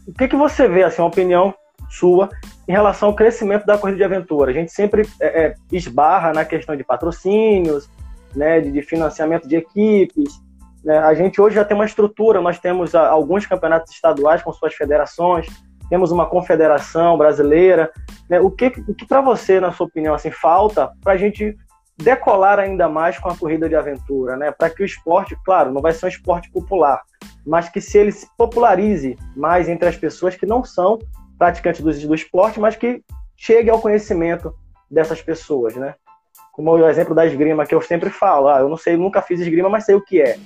o 0.08 0.14
que 0.14 0.28
que 0.28 0.36
você 0.36 0.68
vê, 0.68 0.84
assim, 0.84 1.02
uma 1.02 1.08
opinião 1.08 1.54
sua 1.90 2.30
em 2.68 2.72
relação 2.72 3.10
ao 3.10 3.16
crescimento 3.16 3.66
da 3.66 3.78
corrida 3.78 3.98
de 3.98 4.04
aventura. 4.04 4.52
A 4.52 4.54
gente 4.54 4.72
sempre 4.72 5.08
é, 5.20 5.46
é, 5.46 5.56
esbarra 5.72 6.32
na 6.32 6.46
questão 6.46 6.76
de 6.76 6.84
patrocínios, 6.84 7.90
né, 8.36 8.62
de, 8.62 8.72
de, 8.72 8.82
financiamento 8.84 9.48
de 9.48 9.56
equipes, 9.56 10.40
Né? 10.84 10.98
A 11.00 11.14
gente 11.14 11.42
hoje 11.42 11.56
já 11.56 11.66
tem 11.66 11.76
uma 11.76 11.86
estrutura, 11.86 12.42
nós 12.42 12.60
temos 12.60 12.94
ah, 12.94 13.10
alguns 13.10 13.46
campeonatos 13.46 13.92
estaduais 13.92 14.44
com 14.44 14.54
suas 14.54 14.74
federações, 14.76 15.48
temos 15.90 16.12
uma 16.12 16.26
confederação 16.26 17.18
brasileira. 17.18 17.92
Né? 18.30 18.40
O 18.40 18.52
que, 18.52 18.68
o 18.88 18.94
que 18.94 19.08
para 19.08 19.22
você, 19.22 19.60
na 19.60 19.72
sua 19.72 19.88
opinião, 19.88 20.14
assim, 20.14 20.32
falta 20.32 20.92
para 21.04 21.14
a 21.14 21.18
gente 21.18 21.58
decolar 21.98 22.60
ainda 22.60 22.88
mais 22.88 23.18
com 23.20 23.30
a 23.30 23.36
corrida 23.36 23.68
de 23.68 23.76
aventura, 23.76 24.38
né? 24.38 24.52
Para 24.52 24.70
que 24.70 24.82
o 24.82 24.86
esporte, 24.86 25.36
claro, 25.44 25.72
não 25.72 25.82
vai 25.82 25.92
ser 25.92 26.06
um 26.06 26.10
esporte 26.10 26.50
popular, 26.50 27.02
mas 27.46 27.68
que 27.68 27.82
se 27.82 27.98
ele 27.98 28.12
se 28.12 28.28
popularize 28.38 29.18
mais 29.36 29.68
entre 29.68 29.90
as 29.90 29.98
pessoas 29.98 30.36
que 30.36 30.46
não 30.46 30.64
são 30.64 30.98
praticantes 31.38 31.82
do, 31.82 32.08
do 32.08 32.16
esporte, 32.16 32.60
mas 32.60 32.76
que 32.76 33.04
chegue 33.36 33.70
ao 33.70 33.82
conhecimento 33.82 34.54
dessas 34.90 35.22
pessoas, 35.22 35.76
né? 35.76 35.96
Como 36.54 36.72
o 36.72 36.90
exemplo 36.90 37.14
da 37.14 37.26
esgrima 37.26 37.66
que 37.66 37.76
eu 37.76 37.82
sempre 37.82 38.10
falo, 38.10 38.48
ah, 38.48 38.60
eu 38.60 38.70
não 38.70 38.78
sei, 38.78 38.96
nunca 38.96 39.22
fiz 39.22 39.40
esgrima, 39.40 39.70
mas 39.70 39.86
sei 39.86 39.96
o 39.96 40.04
que 40.04 40.22
é. 40.22 40.38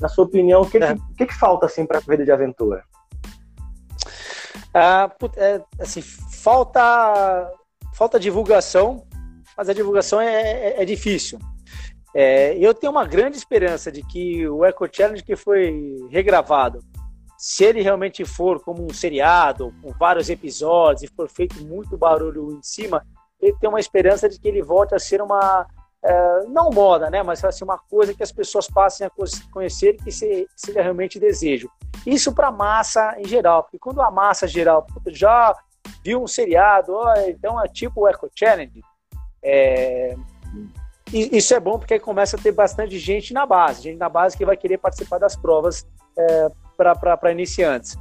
Na 0.00 0.08
sua 0.08 0.24
opinião, 0.24 0.62
o 0.62 0.70
que, 0.70 0.78
é. 0.78 0.94
que, 0.94 1.00
que, 1.18 1.26
que 1.26 1.34
falta 1.34 1.66
assim 1.66 1.86
para 1.86 1.98
a 1.98 2.02
corrida 2.02 2.24
de 2.24 2.32
aventura? 2.32 2.82
Ah, 4.78 5.10
é, 5.36 5.62
assim, 5.80 6.02
falta 6.02 7.50
falta 7.94 8.20
divulgação, 8.20 9.06
mas 9.56 9.70
a 9.70 9.72
divulgação 9.72 10.20
é, 10.20 10.34
é, 10.34 10.82
é 10.82 10.84
difícil. 10.84 11.38
É, 12.14 12.54
eu 12.58 12.74
tenho 12.74 12.92
uma 12.92 13.06
grande 13.06 13.38
esperança 13.38 13.90
de 13.90 14.02
que 14.02 14.46
o 14.46 14.66
Eco 14.66 14.86
Challenge 14.92 15.24
que 15.24 15.34
foi 15.34 15.96
regravado, 16.10 16.80
se 17.38 17.64
ele 17.64 17.80
realmente 17.80 18.22
for 18.26 18.62
como 18.62 18.84
um 18.84 18.92
seriado, 18.92 19.72
com 19.82 19.92
vários 19.92 20.28
episódios 20.28 21.04
e 21.04 21.14
for 21.14 21.26
feito 21.26 21.58
muito 21.64 21.96
barulho 21.96 22.52
em 22.52 22.62
cima, 22.62 23.02
ele 23.40 23.56
tem 23.58 23.70
uma 23.70 23.80
esperança 23.80 24.28
de 24.28 24.38
que 24.38 24.46
ele 24.46 24.62
volte 24.62 24.94
a 24.94 24.98
ser 24.98 25.22
uma 25.22 25.66
é, 26.04 26.44
não 26.48 26.68
moda, 26.68 27.08
né, 27.08 27.22
mas 27.22 27.42
assim, 27.42 27.64
uma 27.64 27.78
coisa 27.78 28.12
que 28.12 28.22
as 28.22 28.30
pessoas 28.30 28.68
passem 28.68 29.06
a 29.06 29.10
conhecer 29.50 29.94
e 29.94 30.04
que 30.04 30.12
se, 30.12 30.46
seja 30.54 30.82
realmente 30.82 31.18
desejo. 31.18 31.70
Isso 32.06 32.32
para 32.32 32.48
a 32.48 32.52
massa 32.52 33.16
em 33.18 33.26
geral, 33.26 33.64
porque 33.64 33.78
quando 33.78 34.00
a 34.00 34.10
massa 34.10 34.46
geral 34.46 34.86
já 35.08 35.54
viu 36.04 36.22
um 36.22 36.26
seriado, 36.26 36.94
então 37.26 37.60
é 37.60 37.66
tipo 37.66 38.02
o 38.02 38.08
Eco 38.08 38.30
Challenge, 38.34 38.80
é, 39.42 40.16
isso 41.12 41.54
é 41.54 41.60
bom 41.60 41.78
porque 41.78 41.94
aí 41.94 42.00
começa 42.00 42.36
a 42.36 42.40
ter 42.40 42.52
bastante 42.52 42.98
gente 42.98 43.34
na 43.34 43.44
base, 43.44 43.82
gente 43.82 43.98
na 43.98 44.08
base 44.08 44.36
que 44.36 44.44
vai 44.44 44.56
querer 44.56 44.78
participar 44.78 45.18
das 45.18 45.36
provas 45.36 45.86
é, 46.16 46.48
para 46.76 47.32
iniciantes. 47.32 47.96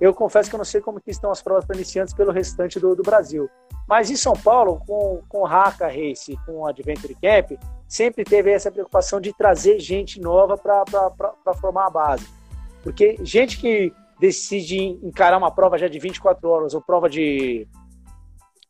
Eu 0.00 0.14
confesso 0.14 0.48
que 0.48 0.56
eu 0.56 0.58
não 0.58 0.64
sei 0.64 0.80
como 0.80 1.00
estão 1.06 1.30
as 1.30 1.42
provas 1.42 1.64
para 1.66 1.76
iniciantes 1.76 2.14
pelo 2.14 2.32
restante 2.32 2.80
do, 2.80 2.96
do 2.96 3.02
Brasil. 3.02 3.50
Mas 3.86 4.10
em 4.10 4.16
São 4.16 4.32
Paulo, 4.32 4.80
com, 4.86 5.20
com 5.28 5.40
o 5.40 5.46
Haka 5.46 5.88
Race, 5.88 6.38
com 6.46 6.60
o 6.60 6.66
Adventure 6.66 7.14
Camp, 7.20 7.58
sempre 7.86 8.24
teve 8.24 8.50
essa 8.50 8.70
preocupação 8.70 9.20
de 9.20 9.32
trazer 9.32 9.78
gente 9.78 10.18
nova 10.18 10.56
para 10.56 11.54
formar 11.60 11.86
a 11.86 11.90
base. 11.90 12.26
Porque 12.82 13.16
gente 13.22 13.58
que 13.58 13.92
decide 14.18 14.78
encarar 14.78 15.38
uma 15.38 15.50
prova 15.50 15.78
já 15.78 15.88
de 15.88 15.98
24 15.98 16.48
horas 16.48 16.74
ou 16.74 16.80
prova 16.80 17.08
de, 17.08 17.66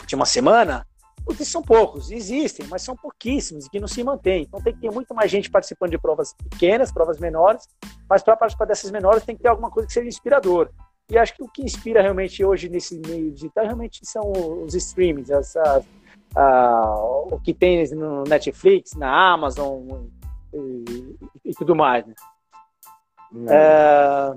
de 0.06 0.14
uma 0.14 0.26
semana, 0.26 0.86
porque 1.24 1.44
são 1.44 1.62
poucos, 1.62 2.10
existem, 2.10 2.66
mas 2.68 2.82
são 2.82 2.96
pouquíssimos 2.96 3.66
e 3.66 3.70
que 3.70 3.80
não 3.80 3.88
se 3.88 4.02
mantêm. 4.02 4.42
Então 4.42 4.60
tem 4.60 4.74
que 4.74 4.80
ter 4.80 4.90
muito 4.90 5.14
mais 5.14 5.30
gente 5.30 5.50
participando 5.50 5.90
de 5.90 5.98
provas 5.98 6.34
pequenas, 6.50 6.92
provas 6.92 7.18
menores, 7.18 7.68
mas 8.08 8.22
para 8.22 8.36
participar 8.36 8.64
dessas 8.64 8.90
menores 8.90 9.24
tem 9.24 9.36
que 9.36 9.42
ter 9.42 9.48
alguma 9.48 9.70
coisa 9.70 9.86
que 9.86 9.92
seja 9.92 10.08
inspirador. 10.08 10.70
E 11.10 11.18
acho 11.18 11.34
que 11.34 11.42
o 11.42 11.48
que 11.48 11.62
inspira 11.62 12.00
realmente 12.00 12.44
hoje 12.44 12.68
nesse 12.68 13.00
meio 13.00 13.32
digital 13.32 13.64
realmente 13.64 14.00
são 14.04 14.30
os 14.64 14.74
streamings, 14.74 15.30
as, 15.30 15.56
as, 15.56 15.84
a, 16.36 16.94
o 17.30 17.40
que 17.40 17.52
tem 17.52 17.84
no 17.94 18.22
Netflix, 18.24 18.94
na 18.94 19.32
Amazon 19.32 19.82
e, 20.54 21.16
e 21.44 21.52
tudo 21.54 21.74
mais. 21.74 22.06
Né? 22.06 22.14
É, 23.48 24.34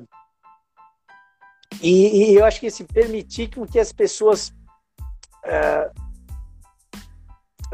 e, 1.82 2.32
e, 2.32 2.36
eu 2.36 2.46
acho 2.46 2.60
que 2.60 2.68
assim, 2.68 2.86
permitir 2.86 3.50
que 3.50 3.80
as 3.80 3.92
pessoas 3.92 4.54
é, 5.44 5.92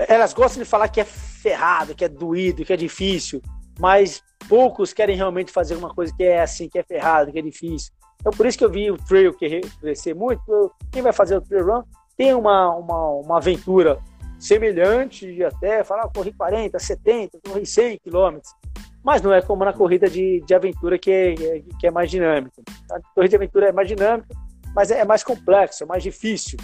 elas 0.07 0.33
gostam 0.33 0.63
de 0.63 0.69
falar 0.69 0.87
que 0.87 1.01
é 1.01 1.05
ferrado, 1.05 1.93
que 1.93 2.05
é 2.05 2.09
doído, 2.09 2.63
que 2.63 2.73
é 2.73 2.77
difícil, 2.77 3.41
mas 3.79 4.23
poucos 4.47 4.93
querem 4.93 5.15
realmente 5.15 5.51
fazer 5.51 5.75
uma 5.75 5.93
coisa 5.93 6.13
que 6.15 6.23
é 6.23 6.41
assim, 6.41 6.69
que 6.69 6.79
é 6.79 6.83
ferrado, 6.83 7.31
que 7.31 7.39
é 7.39 7.41
difícil. 7.41 7.91
Então, 8.19 8.31
por 8.33 8.45
isso 8.45 8.57
que 8.57 8.65
eu 8.65 8.71
vi 8.71 8.91
o 8.91 8.97
trail 8.97 9.35
crescer 9.79 10.13
muito. 10.13 10.71
Quem 10.91 11.01
vai 11.01 11.13
fazer 11.13 11.37
o 11.37 11.41
trail 11.41 11.65
run 11.65 11.83
tem 12.17 12.33
uma, 12.33 12.75
uma, 12.75 13.09
uma 13.11 13.37
aventura 13.37 13.99
semelhante 14.37 15.41
até 15.43 15.83
falar, 15.83 16.03
ah, 16.03 16.11
corri 16.13 16.33
40, 16.33 16.77
70, 16.77 17.39
corri 17.45 17.65
100 17.65 17.99
quilômetros. 17.99 18.51
Mas 19.03 19.21
não 19.21 19.33
é 19.33 19.41
como 19.41 19.63
na 19.63 19.73
corrida 19.73 20.09
de, 20.09 20.41
de 20.45 20.53
aventura 20.53 20.97
que 20.97 21.11
é, 21.11 21.35
que 21.79 21.87
é 21.87 21.91
mais 21.91 22.09
dinâmica. 22.11 22.61
A 22.91 22.99
corrida 23.13 23.29
de 23.29 23.35
aventura 23.35 23.69
é 23.69 23.71
mais 23.71 23.87
dinâmica, 23.87 24.27
mas 24.75 24.91
é, 24.91 25.05
mais 25.05 25.23
complexo, 25.23 25.83
é 25.83 25.87
mais 25.87 26.03
difícil. 26.03 26.57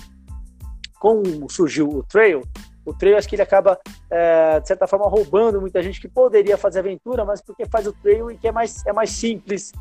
Como 1.00 1.50
surgiu 1.50 1.88
o 1.88 2.04
trail, 2.04 2.42
o 2.86 2.94
trail 2.94 3.18
acho 3.18 3.28
que 3.28 3.36
ele 3.36 3.42
acaba, 3.42 3.80
é, 4.10 4.60
de 4.60 4.68
certa 4.68 4.86
forma, 4.86 5.08
roubando 5.08 5.60
muita 5.60 5.82
gente 5.82 6.00
que 6.00 6.08
poderia 6.08 6.58
fazer 6.58 6.80
aventura, 6.80 7.26
mas 7.26 7.42
porque 7.42 7.66
faz 7.66 7.88
o 7.88 7.94
trail 7.94 8.30
e 8.30 8.38
que 8.38 8.48
é 8.48 8.52
mais, 8.52 8.86
é 8.86 8.94
mais 8.94 9.10
simples, 9.10 9.72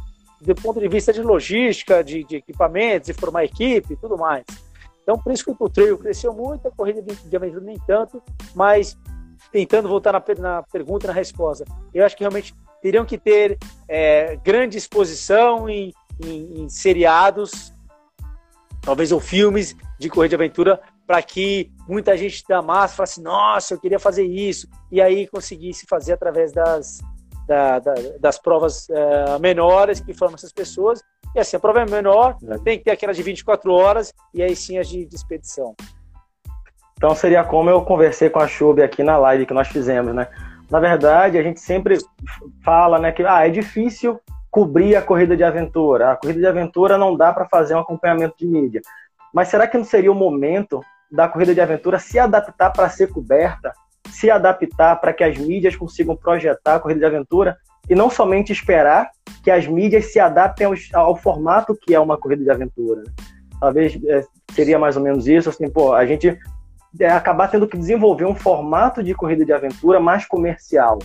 do 0.40 0.54
ponto 0.54 0.80
de 0.80 0.88
vista 0.88 1.12
de 1.12 1.22
logística, 1.22 2.02
de, 2.02 2.24
de 2.24 2.36
equipamentos, 2.36 3.06
de 3.06 3.12
formar 3.12 3.44
equipe 3.44 3.92
e 3.92 3.96
tudo 3.96 4.16
mais. 4.16 4.44
Então, 5.02 5.18
por 5.18 5.32
isso 5.32 5.44
que 5.44 5.54
o 5.62 5.68
trail 5.68 5.98
cresceu 5.98 6.32
muito, 6.32 6.66
a 6.66 6.70
corrida 6.70 7.02
de 7.02 7.36
aventura 7.36 7.62
nem 7.62 7.78
tanto, 7.86 8.22
mas 8.54 8.96
tentando 9.54 9.88
voltar 9.88 10.12
na, 10.12 10.22
na 10.40 10.62
pergunta 10.64 11.06
e 11.06 11.08
na 11.08 11.12
resposta, 11.12 11.64
eu 11.94 12.04
acho 12.04 12.16
que 12.16 12.24
realmente 12.24 12.52
teriam 12.82 13.04
que 13.04 13.16
ter 13.16 13.56
é, 13.86 14.34
grande 14.42 14.76
exposição 14.76 15.68
em, 15.68 15.94
em, 16.24 16.62
em, 16.62 16.68
seriados, 16.68 17.72
talvez 18.82 19.12
ou 19.12 19.20
filmes 19.20 19.76
de 19.96 20.10
corrida 20.10 20.30
de 20.30 20.42
aventura, 20.42 20.80
para 21.06 21.22
que 21.22 21.70
muita 21.86 22.16
gente 22.16 22.42
da 22.48 22.60
massa 22.60 22.96
falasse, 22.96 23.22
nossa, 23.22 23.74
eu 23.74 23.78
queria 23.78 24.00
fazer 24.00 24.24
isso, 24.24 24.66
e 24.90 25.00
aí 25.00 25.28
conseguisse 25.28 25.86
fazer 25.88 26.14
através 26.14 26.50
das, 26.50 26.98
da, 27.46 27.78
da, 27.78 27.94
das 28.18 28.40
provas 28.40 28.88
uh, 28.88 29.38
menores 29.40 30.00
que 30.00 30.12
formam 30.12 30.34
essas 30.34 30.52
pessoas. 30.52 31.00
E 31.32 31.38
assim, 31.38 31.56
a 31.56 31.60
prova 31.60 31.82
é 31.82 31.86
menor, 31.86 32.36
é. 32.48 32.58
tem 32.58 32.76
que 32.76 32.84
ter 32.84 32.90
aquelas 32.90 33.16
de 33.16 33.22
24 33.22 33.72
horas 33.72 34.12
e 34.34 34.42
aí 34.42 34.56
sim 34.56 34.78
as 34.78 34.88
de, 34.88 35.04
de 35.06 35.14
expedição. 35.14 35.76
Então 36.96 37.14
seria 37.14 37.44
como 37.44 37.70
eu 37.70 37.82
conversei 37.82 38.30
com 38.30 38.40
a 38.40 38.46
Chube 38.46 38.82
aqui 38.82 39.02
na 39.02 39.16
live 39.16 39.46
que 39.46 39.54
nós 39.54 39.68
fizemos, 39.68 40.14
né? 40.14 40.28
Na 40.70 40.80
verdade, 40.80 41.38
a 41.38 41.42
gente 41.42 41.60
sempre 41.60 41.98
fala, 42.64 42.98
né, 42.98 43.12
que 43.12 43.22
ah, 43.24 43.46
é 43.46 43.50
difícil 43.50 44.18
cobrir 44.50 44.96
a 44.96 45.02
corrida 45.02 45.36
de 45.36 45.44
aventura. 45.44 46.12
A 46.12 46.16
corrida 46.16 46.40
de 46.40 46.46
aventura 46.46 46.96
não 46.96 47.16
dá 47.16 47.32
para 47.32 47.46
fazer 47.46 47.74
um 47.74 47.80
acompanhamento 47.80 48.34
de 48.38 48.46
mídia. 48.46 48.80
Mas 49.32 49.48
será 49.48 49.66
que 49.66 49.76
não 49.76 49.84
seria 49.84 50.10
o 50.10 50.14
momento 50.14 50.80
da 51.10 51.28
corrida 51.28 51.54
de 51.54 51.60
aventura 51.60 51.98
se 51.98 52.18
adaptar 52.18 52.70
para 52.70 52.88
ser 52.88 53.08
coberta 53.08 53.72
se 54.10 54.30
adaptar 54.30 54.96
para 55.00 55.12
que 55.12 55.24
as 55.24 55.36
mídias 55.36 55.76
consigam 55.76 56.16
projetar 56.16 56.76
a 56.76 56.80
corrida 56.80 57.00
de 57.00 57.06
aventura 57.06 57.56
e 57.88 57.94
não 57.94 58.08
somente 58.08 58.52
esperar 58.52 59.10
que 59.42 59.50
as 59.50 59.66
mídias 59.66 60.06
se 60.06 60.18
adaptem 60.18 60.66
ao, 60.66 60.74
ao 60.94 61.16
formato 61.16 61.76
que 61.76 61.94
é 61.94 62.00
uma 62.00 62.16
corrida 62.16 62.44
de 62.44 62.50
aventura. 62.50 63.02
Talvez 63.60 63.98
é, 64.06 64.24
seria 64.52 64.78
mais 64.78 64.96
ou 64.96 65.02
menos 65.02 65.26
isso, 65.26 65.48
assim, 65.48 65.68
pô, 65.68 65.92
a 65.92 66.06
gente 66.06 66.38
acabar 67.02 67.48
tendo 67.48 67.66
que 67.66 67.76
desenvolver 67.76 68.24
um 68.24 68.34
formato 68.34 69.02
de 69.02 69.14
corrida 69.14 69.44
de 69.44 69.52
aventura 69.52 69.98
mais 69.98 70.26
comercial. 70.26 70.98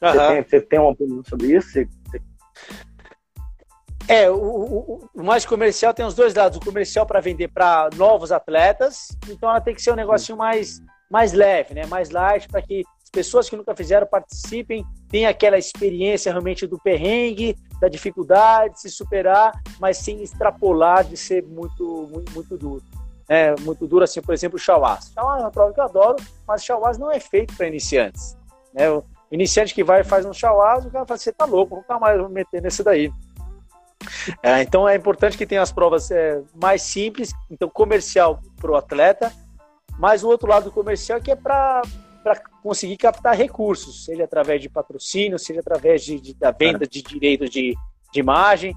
Uhum. 0.00 0.10
Você, 0.10 0.18
tem, 0.18 0.42
você, 0.42 0.60
tem, 0.60 0.78
uma 0.78 0.90
opinião 0.90 1.22
sobre 1.24 1.56
isso? 1.56 1.70
Você, 1.70 1.88
você... 2.04 2.20
É, 4.08 4.30
o, 4.30 4.34
o, 4.34 5.08
o, 5.14 5.22
mais 5.22 5.46
comercial 5.46 5.94
tem 5.94 6.04
os 6.04 6.14
dois 6.14 6.34
lados. 6.34 6.58
O 6.58 6.60
comercial 6.60 7.06
para 7.06 7.20
vender 7.20 7.48
para 7.48 7.88
novos 7.96 8.32
atletas, 8.32 9.08
então 9.28 9.48
ela 9.48 9.60
tem 9.60 9.74
que 9.74 9.82
ser 9.82 9.92
um 9.92 9.96
negocinho 9.96 10.36
mais 10.38 10.80
mais 11.12 11.34
leve, 11.34 11.74
né? 11.74 11.84
mais 11.84 12.08
light, 12.08 12.48
para 12.48 12.62
que 12.62 12.82
as 13.02 13.10
pessoas 13.10 13.50
que 13.50 13.54
nunca 13.54 13.76
fizeram 13.76 14.06
participem, 14.06 14.82
tenham 15.10 15.30
aquela 15.30 15.58
experiência 15.58 16.32
realmente 16.32 16.66
do 16.66 16.78
perrengue, 16.78 17.54
da 17.78 17.86
dificuldade, 17.86 18.74
de 18.74 18.80
se 18.80 18.88
superar, 18.88 19.52
mas 19.78 19.98
sem 19.98 20.22
extrapolar 20.22 21.04
de 21.04 21.18
ser 21.18 21.44
muito, 21.44 22.08
muito, 22.10 22.32
muito 22.32 22.56
duro. 22.56 22.82
É, 23.28 23.54
muito 23.60 23.86
duro, 23.86 24.04
assim, 24.04 24.20
por 24.20 24.34
exemplo, 24.34 24.56
o 24.56 24.60
Shawaz. 24.60 25.12
Shawaz 25.14 25.40
é 25.40 25.44
uma 25.44 25.50
prova 25.50 25.72
que 25.72 25.80
eu 25.80 25.84
adoro, 25.84 26.16
mas 26.46 26.64
Shawaz 26.64 26.98
não 26.98 27.10
é 27.10 27.20
feito 27.20 27.54
para 27.56 27.66
iniciantes. 27.66 28.36
Né? 28.74 28.90
O 28.90 29.04
iniciante 29.30 29.74
que 29.74 29.84
vai 29.84 30.00
e 30.00 30.04
faz 30.04 30.26
um 30.26 30.32
Shawaz, 30.32 30.84
o 30.84 30.90
cara 30.90 31.06
fala, 31.06 31.18
você 31.18 31.32
tá 31.32 31.44
louco, 31.44 31.76
nunca 31.76 31.98
mais 31.98 32.18
vou 32.18 32.28
meter 32.28 32.60
nesse 32.60 32.82
daí. 32.82 33.12
É, 34.42 34.62
então 34.62 34.88
é 34.88 34.96
importante 34.96 35.38
que 35.38 35.46
tenha 35.46 35.62
as 35.62 35.72
provas 35.72 36.10
é, 36.10 36.42
mais 36.54 36.82
simples, 36.82 37.32
então 37.50 37.68
comercial 37.68 38.40
para 38.60 38.70
o 38.70 38.76
atleta, 38.76 39.32
mas 39.98 40.24
o 40.24 40.28
outro 40.28 40.48
lado 40.48 40.70
comercial 40.70 41.18
é 41.18 41.22
que 41.22 41.30
é 41.30 41.36
para 41.36 41.82
conseguir 42.62 42.96
captar 42.96 43.36
recursos, 43.36 44.04
seja 44.04 44.24
através 44.24 44.60
de 44.60 44.68
patrocínio, 44.68 45.38
seja 45.38 45.60
através 45.60 46.02
de, 46.02 46.20
de 46.20 46.34
da 46.34 46.50
venda 46.50 46.86
de 46.86 47.02
direitos 47.02 47.50
de, 47.50 47.74
de 48.12 48.20
imagem. 48.20 48.74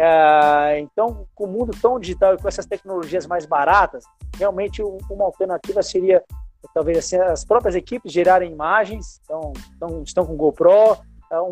É, 0.00 0.78
então, 0.78 1.26
com 1.34 1.44
o 1.44 1.48
mundo 1.48 1.76
tão 1.82 1.98
digital 1.98 2.32
e 2.34 2.38
com 2.38 2.46
essas 2.46 2.64
tecnologias 2.64 3.26
mais 3.26 3.44
baratas, 3.44 4.04
realmente 4.38 4.80
uma 4.80 5.24
alternativa 5.24 5.82
seria 5.82 6.22
talvez 6.72 6.98
assim, 6.98 7.16
as 7.16 7.44
próprias 7.44 7.74
equipes 7.74 8.12
gerarem 8.12 8.52
imagens, 8.52 9.20
então, 9.24 9.52
então 9.74 10.02
estão 10.04 10.24
com 10.24 10.36
GoPro, 10.36 10.96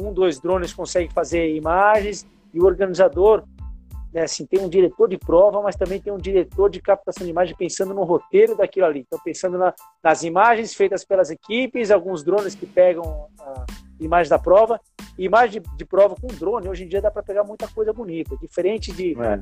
um, 0.00 0.12
dois 0.12 0.38
drones 0.38 0.72
consegue 0.72 1.12
fazer 1.12 1.56
imagens 1.56 2.24
e 2.54 2.60
o 2.60 2.64
organizador 2.64 3.42
né, 4.14 4.22
assim, 4.22 4.46
tem 4.46 4.60
um 4.60 4.68
diretor 4.68 5.08
de 5.08 5.18
prova, 5.18 5.60
mas 5.60 5.74
também 5.74 6.00
tem 6.00 6.12
um 6.12 6.18
diretor 6.18 6.70
de 6.70 6.80
captação 6.80 7.24
de 7.24 7.30
imagem 7.30 7.56
pensando 7.56 7.92
no 7.92 8.04
roteiro 8.04 8.56
daquilo 8.56 8.86
ali. 8.86 9.00
Então, 9.00 9.18
pensando 9.24 9.58
na, 9.58 9.74
nas 10.02 10.22
imagens 10.22 10.72
feitas 10.72 11.04
pelas 11.04 11.30
equipes, 11.30 11.90
alguns 11.90 12.22
drones 12.22 12.54
que 12.54 12.64
pegam 12.64 13.26
a 13.40 13.64
imagem 14.00 14.30
da 14.30 14.38
prova. 14.38 14.80
Imagem 15.18 15.62
de, 15.62 15.76
de 15.76 15.84
prova 15.84 16.14
com 16.14 16.26
drone, 16.28 16.68
hoje 16.68 16.84
em 16.84 16.88
dia 16.88 17.00
dá 17.00 17.10
para 17.10 17.22
pegar 17.22 17.44
muita 17.44 17.66
coisa 17.68 17.92
bonita. 17.92 18.36
Diferente 18.36 18.92
de 18.92 19.12
é. 19.20 19.40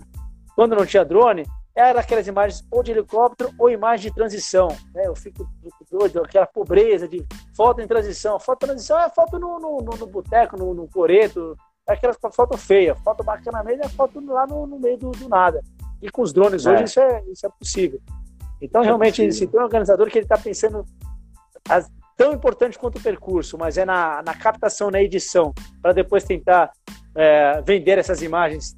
quando 0.55 0.76
não 0.76 0.86
tinha 0.86 1.05
drone, 1.05 1.44
era 1.74 2.00
aquelas 2.00 2.26
imagens 2.28 2.64
ou 2.70 2.82
de 2.82 2.92
helicóptero 2.92 3.50
ou 3.59 3.68
imagem 3.68 4.11
de 4.11 4.14
transição. 4.14 4.68
Né? 4.94 5.07
Eu 5.07 5.16
fico 5.16 5.48
doido, 5.90 6.22
aquela 6.22 6.46
pobreza 6.46 7.09
de 7.09 7.26
foto 7.57 7.80
em 7.80 7.86
transição. 7.86 8.38
Foto 8.38 8.64
em 8.64 8.66
transição 8.68 9.00
é 9.00 9.11
foto 9.11 9.38
no, 9.38 9.59
no, 9.59 9.78
no, 9.78 10.07
boteco, 10.07 10.57
no, 10.57 10.72
no 10.72 10.88
coreto, 10.88 11.57
é 11.88 11.92
aquela 11.92 12.14
foto 12.14 12.57
feia. 12.57 12.94
Foto 12.94 13.24
bacana 13.24 13.64
mesmo 13.64 13.84
é 13.84 13.88
foto 13.88 14.24
lá 14.24 14.46
no, 14.46 14.66
no 14.66 14.78
meio 14.78 14.96
do, 14.96 15.11
do, 15.11 15.28
nada. 15.28 15.61
E 16.00 16.09
com 16.09 16.22
os 16.22 16.32
drones 16.32 16.64
é. 16.64 16.72
hoje 16.72 16.84
isso 16.84 17.00
é, 17.00 17.24
isso 17.26 17.46
é 17.46 17.50
possível. 17.50 18.00
Então, 18.62 18.82
é 18.82 18.84
realmente, 18.84 19.16
possível. 19.16 19.32
se 19.32 19.46
tem 19.48 19.61
um 19.61 19.64
organizador 19.64 20.09
que 20.09 20.18
ele 20.18 20.24
está 20.24 20.38
pensando 20.38 20.84
as, 21.68 21.90
tão 22.16 22.32
importante 22.32 22.78
quanto 22.78 22.98
o 22.98 23.02
percurso, 23.02 23.58
mas 23.58 23.76
é 23.78 23.84
na, 23.84 24.22
na 24.22 24.34
captação, 24.34 24.90
na 24.90 25.02
edição, 25.02 25.52
para 25.82 25.92
depois 25.92 26.24
tentar 26.24 26.70
é, 27.14 27.62
vender 27.62 27.98
essas 27.98 28.22
imagens 28.22 28.76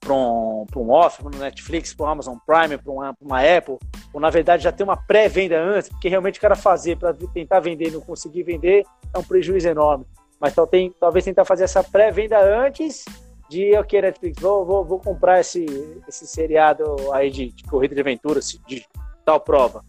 para 0.00 0.14
um, 0.14 0.64
um 0.76 0.90
off, 0.90 1.22
para 1.22 1.36
um 1.36 1.40
Netflix, 1.40 1.92
para 1.92 2.06
um 2.06 2.08
Amazon 2.10 2.36
Prime, 2.46 2.78
para 2.78 2.92
uma, 2.92 3.14
uma, 3.20 3.40
Apple, 3.40 3.78
ou 4.12 4.20
na 4.20 4.30
verdade 4.30 4.62
já 4.62 4.72
tem 4.72 4.84
uma 4.84 4.96
pré-venda 4.96 5.60
antes, 5.60 5.88
porque 5.88 6.08
realmente 6.08 6.38
o 6.38 6.42
cara 6.42 6.54
fazer 6.54 6.96
para 6.96 7.12
tentar 7.12 7.60
vender 7.60 7.88
e 7.88 7.90
não 7.90 8.00
conseguir 8.00 8.42
vender 8.42 8.84
é 9.12 9.18
um 9.18 9.24
prejuízo 9.24 9.68
enorme. 9.68 10.06
Mas 10.40 10.54
tem, 10.70 10.94
talvez 11.00 11.24
tentar 11.24 11.44
fazer 11.44 11.64
essa 11.64 11.82
pré-venda 11.82 12.38
antes 12.40 13.04
de, 13.48 13.74
ok, 13.76 14.00
Netflix, 14.00 14.40
vou, 14.40 14.64
vou, 14.64 14.84
vou 14.84 15.00
comprar 15.00 15.40
esse, 15.40 15.66
esse 16.06 16.26
seriado 16.26 16.84
aí 17.12 17.30
de, 17.30 17.50
de 17.50 17.64
corrida 17.64 17.94
de 17.94 18.00
aventura, 18.00 18.40
de 18.66 18.86
tal 19.24 19.40
prova. 19.40 19.84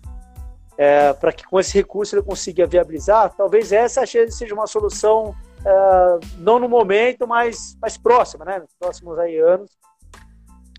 É, 0.82 1.12
para 1.12 1.34
que 1.34 1.46
com 1.46 1.60
esse 1.60 1.78
recurso 1.78 2.16
ele 2.16 2.24
consiga 2.24 2.66
viabilizar, 2.66 3.34
talvez 3.36 3.74
essa 3.74 4.06
seja 4.06 4.54
uma 4.54 4.66
solução 4.66 5.36
é, 5.66 6.20
não 6.38 6.58
no 6.58 6.70
momento, 6.70 7.28
mas 7.28 7.78
mais 7.82 7.98
próxima, 7.98 8.46
né? 8.46 8.60
Nos 8.60 8.74
próximos 8.80 9.20
aí 9.20 9.38
anos, 9.38 9.70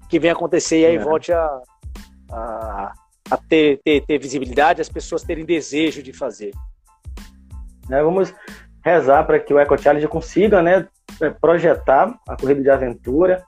que 0.08 0.18
venha 0.18 0.32
acontecer 0.32 0.80
e 0.80 0.86
aí 0.86 0.96
é. 0.96 0.98
volte 0.98 1.34
a, 1.34 1.60
a, 2.32 2.92
a 3.30 3.36
ter, 3.36 3.78
ter, 3.84 4.00
ter, 4.06 4.18
visibilidade, 4.18 4.80
as 4.80 4.88
pessoas 4.88 5.22
terem 5.22 5.44
desejo 5.44 6.02
de 6.02 6.14
fazer. 6.14 6.52
É, 7.90 8.02
vamos 8.02 8.32
rezar 8.82 9.24
para 9.24 9.38
que 9.38 9.52
o 9.52 9.58
Eco 9.58 9.76
Challenge 9.76 10.08
consiga 10.08 10.62
né, 10.62 10.88
projetar 11.42 12.18
a 12.26 12.36
corrida 12.38 12.62
de 12.62 12.70
aventura 12.70 13.44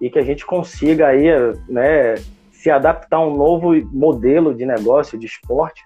e 0.00 0.10
que 0.10 0.18
a 0.18 0.24
gente 0.24 0.44
consiga 0.44 1.06
aí, 1.06 1.28
né, 1.68 2.16
se 2.66 2.70
adaptar 2.70 3.18
a 3.18 3.24
um 3.24 3.36
novo 3.36 3.72
modelo 3.92 4.52
de 4.52 4.66
negócio, 4.66 5.16
de 5.16 5.26
esporte, 5.26 5.84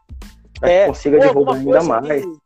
para 0.58 0.70
é, 0.70 0.80
que 0.80 0.88
consiga 0.88 1.18
divulgar 1.18 1.56
ainda 1.56 1.82
mais. 1.82 2.24
Que 2.24 2.40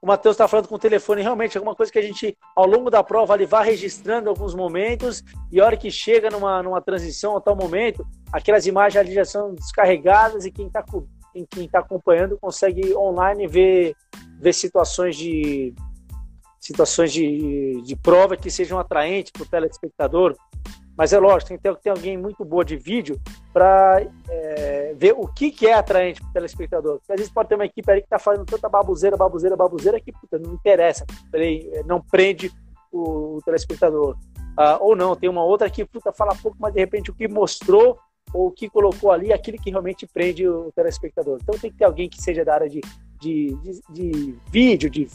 o 0.00 0.06
Matheus 0.06 0.32
está 0.34 0.48
falando 0.48 0.66
com 0.66 0.76
o 0.76 0.78
telefone, 0.78 1.20
realmente, 1.20 1.58
alguma 1.58 1.74
coisa 1.74 1.92
que 1.92 1.98
a 1.98 2.02
gente, 2.02 2.38
ao 2.54 2.66
longo 2.66 2.88
da 2.88 3.04
prova, 3.04 3.34
ali 3.34 3.44
vai 3.44 3.66
registrando 3.66 4.30
alguns 4.30 4.54
momentos, 4.54 5.22
e 5.52 5.60
a 5.60 5.66
hora 5.66 5.76
que 5.76 5.90
chega 5.90 6.30
numa, 6.30 6.62
numa 6.62 6.80
transição 6.80 7.36
a 7.36 7.40
tal 7.40 7.54
momento, 7.54 8.06
aquelas 8.32 8.66
imagens 8.66 8.96
ali 8.98 9.12
já 9.12 9.26
são 9.26 9.54
descarregadas 9.54 10.46
e 10.46 10.50
quem 10.50 10.68
está 10.68 10.82
quem 11.50 11.68
tá 11.68 11.80
acompanhando 11.80 12.38
consegue 12.38 12.96
online 12.96 13.46
ver 13.46 13.94
ver 14.40 14.54
situações 14.54 15.16
de 15.16 15.74
situações 16.58 17.12
de, 17.12 17.82
de 17.82 17.94
prova 17.94 18.38
que 18.38 18.50
sejam 18.50 18.78
atraentes 18.78 19.32
para 19.32 19.42
o 19.42 19.46
telespectador. 19.46 20.34
Mas 20.96 21.12
é 21.12 21.18
lógico, 21.18 21.48
tem 21.48 21.74
que 21.74 21.82
ter 21.82 21.90
alguém 21.90 22.16
muito 22.16 22.44
boa 22.44 22.64
de 22.64 22.76
vídeo 22.76 23.20
para 23.52 24.02
é, 24.28 24.94
ver 24.96 25.12
o 25.12 25.28
que, 25.28 25.50
que 25.50 25.66
é 25.66 25.74
atraente 25.74 26.20
para 26.20 26.30
o 26.30 26.32
telespectador. 26.32 26.98
Porque 26.98 27.12
às 27.12 27.18
vezes 27.18 27.32
pode 27.32 27.48
ter 27.48 27.54
uma 27.54 27.66
equipe 27.66 27.90
ali 27.90 28.00
que 28.00 28.06
está 28.06 28.18
fazendo 28.18 28.46
tanta 28.46 28.68
babuzeira, 28.68 29.16
babuzeira, 29.16 29.56
babuzeira 29.56 30.00
que 30.00 30.12
puta, 30.12 30.38
não 30.38 30.54
interessa, 30.54 31.04
não 31.84 32.00
prende 32.00 32.50
o, 32.90 33.36
o 33.36 33.42
telespectador. 33.44 34.16
Ah, 34.56 34.78
ou 34.80 34.96
não, 34.96 35.14
tem 35.14 35.28
uma 35.28 35.44
outra 35.44 35.68
que 35.68 35.84
puta, 35.84 36.12
fala 36.12 36.34
pouco, 36.34 36.56
mas 36.58 36.72
de 36.72 36.80
repente 36.80 37.10
o 37.10 37.14
que 37.14 37.28
mostrou 37.28 37.98
ou 38.32 38.48
o 38.48 38.50
que 38.50 38.68
colocou 38.68 39.12
ali 39.12 39.30
é 39.30 39.34
aquilo 39.34 39.58
que 39.58 39.70
realmente 39.70 40.06
prende 40.06 40.48
o 40.48 40.72
telespectador. 40.72 41.38
Então 41.42 41.58
tem 41.58 41.70
que 41.70 41.76
ter 41.76 41.84
alguém 41.84 42.08
que 42.08 42.20
seja 42.20 42.44
da 42.44 42.54
área 42.54 42.68
de 42.68 42.80
de, 43.18 43.56
de, 43.62 43.80
de 43.90 44.38
vídeo, 44.50 44.90
de, 44.90 45.08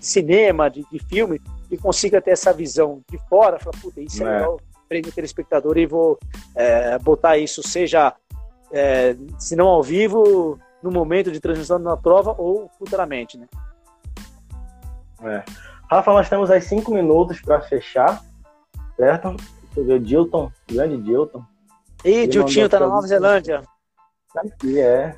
cinema, 0.00 0.68
de, 0.68 0.84
de, 0.90 0.98
filme, 1.06 1.40
e 1.70 1.76
consiga 1.76 2.20
ter 2.20 2.32
essa 2.32 2.52
visão 2.52 3.00
de 3.08 3.18
fora, 3.28 3.58
falar, 3.58 3.78
puta, 3.80 4.00
isso 4.00 4.22
é, 4.24 4.26
é 4.26 4.38
legal, 4.38 4.60
prende 4.94 5.08
o 5.08 5.12
telespectador 5.12 5.76
e 5.76 5.86
vou 5.86 6.16
é, 6.54 6.96
botar 7.00 7.36
isso, 7.36 7.66
seja, 7.66 8.14
é, 8.70 9.16
se 9.40 9.56
não 9.56 9.66
ao 9.66 9.82
vivo, 9.82 10.56
no 10.80 10.90
momento 10.92 11.32
de 11.32 11.40
transmissão 11.40 11.80
na 11.80 11.96
prova 11.96 12.32
ou 12.38 12.70
futuramente, 12.78 13.36
né? 13.36 13.48
É. 15.22 15.42
Rafa, 15.90 16.12
nós 16.12 16.28
temos 16.28 16.48
aí 16.48 16.60
cinco 16.60 16.94
minutos 16.94 17.40
para 17.40 17.60
fechar, 17.62 18.22
certo? 18.96 19.34
Deixa 19.34 19.80
eu 19.80 19.84
ver, 19.84 19.94
o 19.94 20.00
Dilton, 20.00 20.52
grande 20.68 21.02
Dilton. 21.02 21.44
Ih, 22.04 22.28
Diltinho 22.28 22.68
tá 22.68 22.78
na 22.78 22.86
Nova 22.86 23.06
Zelândia. 23.06 23.62
Tá 24.32 24.42
aqui, 24.42 24.80
é. 24.80 25.16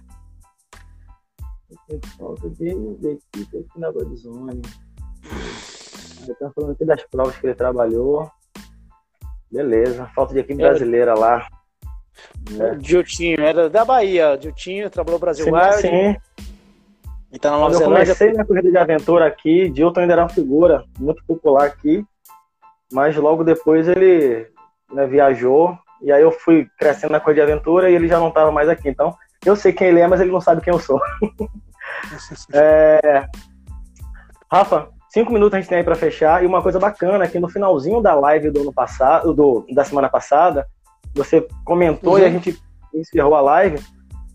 Falta 2.16 2.48
de 2.48 2.68
equipe 2.68 3.58
aqui 3.58 3.78
na 3.78 3.90
Godzone. 3.90 4.62
Ele 6.22 6.34
tá 6.34 6.50
falando 6.54 6.72
aqui 6.72 6.84
das 6.84 7.02
provas 7.04 7.36
que 7.36 7.46
ele 7.46 7.54
trabalhou. 7.54 8.30
Beleza. 9.51 10.11
Falta 10.14 10.34
de 10.34 10.40
equipe 10.40 10.61
brasileira 10.61 11.14
lá. 11.14 11.47
É. 12.61 12.74
Diltinho, 12.76 13.40
era 13.40 13.68
da 13.68 13.84
Bahia. 13.84 14.36
Diltinho 14.36 14.88
trabalhou 14.90 15.18
Brasil 15.18 15.44
sim, 15.44 15.53
Wild. 15.53 15.80
Sim. 15.80 16.16
E 17.32 17.38
tá 17.38 17.51
na 17.51 17.59
Nova 17.59 17.70
Quando 17.70 17.78
Zelândia. 17.78 18.12
Eu 18.12 18.16
comecei 18.16 18.32
na 18.32 18.44
corrida 18.44 18.70
de 18.70 18.78
aventura 18.78 19.26
aqui, 19.26 19.68
Dilton 19.68 20.01
ainda 20.01 20.14
era 20.14 20.22
uma 20.22 20.28
figura 20.28 20.84
muito 20.99 21.22
popular 21.26 21.66
aqui. 21.66 22.05
Mas 22.92 23.16
logo 23.16 23.44
depois 23.44 23.88
ele 23.88 24.47
né, 24.92 25.07
viajou. 25.07 25.76
E 26.01 26.12
aí 26.12 26.22
eu 26.22 26.30
fui 26.30 26.68
crescendo 26.78 27.12
na 27.12 27.20
corrida 27.20 27.44
de 27.44 27.53
aventura 27.53 27.90
e 27.90 27.94
ele 27.94 28.09
já 28.09 28.18
não 28.18 28.28
estava 28.28 28.53
mais 28.53 28.68
aqui. 28.68 28.88
Então, 28.88 29.14
eu 29.44 29.57
sei 29.57 29.72
quem 29.72 29.88
ele 29.88 30.01
é, 30.01 30.07
mas 30.07 30.20
ele 30.20 30.30
não 30.30 30.40
sabe 30.40 30.61
quem 30.61 30.72
eu 30.72 30.78
sou. 30.78 31.01
é... 32.53 33.26
Rafa, 34.51 34.88
cinco 35.16 35.32
minutos 35.32 35.54
a 35.54 35.60
gente 35.60 35.68
tem 35.70 35.78
aí 35.78 35.84
para 35.84 35.94
fechar. 35.94 36.44
E 36.44 36.46
uma 36.46 36.60
coisa 36.60 36.78
bacana 36.78 37.24
é 37.24 37.28
que 37.28 37.40
no 37.40 37.48
finalzinho 37.48 38.02
da 38.02 38.14
live 38.14 38.50
do 38.50 38.60
ano 38.60 38.72
passado, 38.72 39.32
do, 39.32 39.64
da 39.72 39.82
semana 39.82 40.10
passada, 40.10 40.66
você 41.14 41.46
comentou 41.64 42.14
uhum. 42.14 42.18
e 42.18 42.24
a 42.24 42.28
gente 42.28 42.58
encerrou 42.94 43.34
a 43.34 43.40
live. 43.40 43.82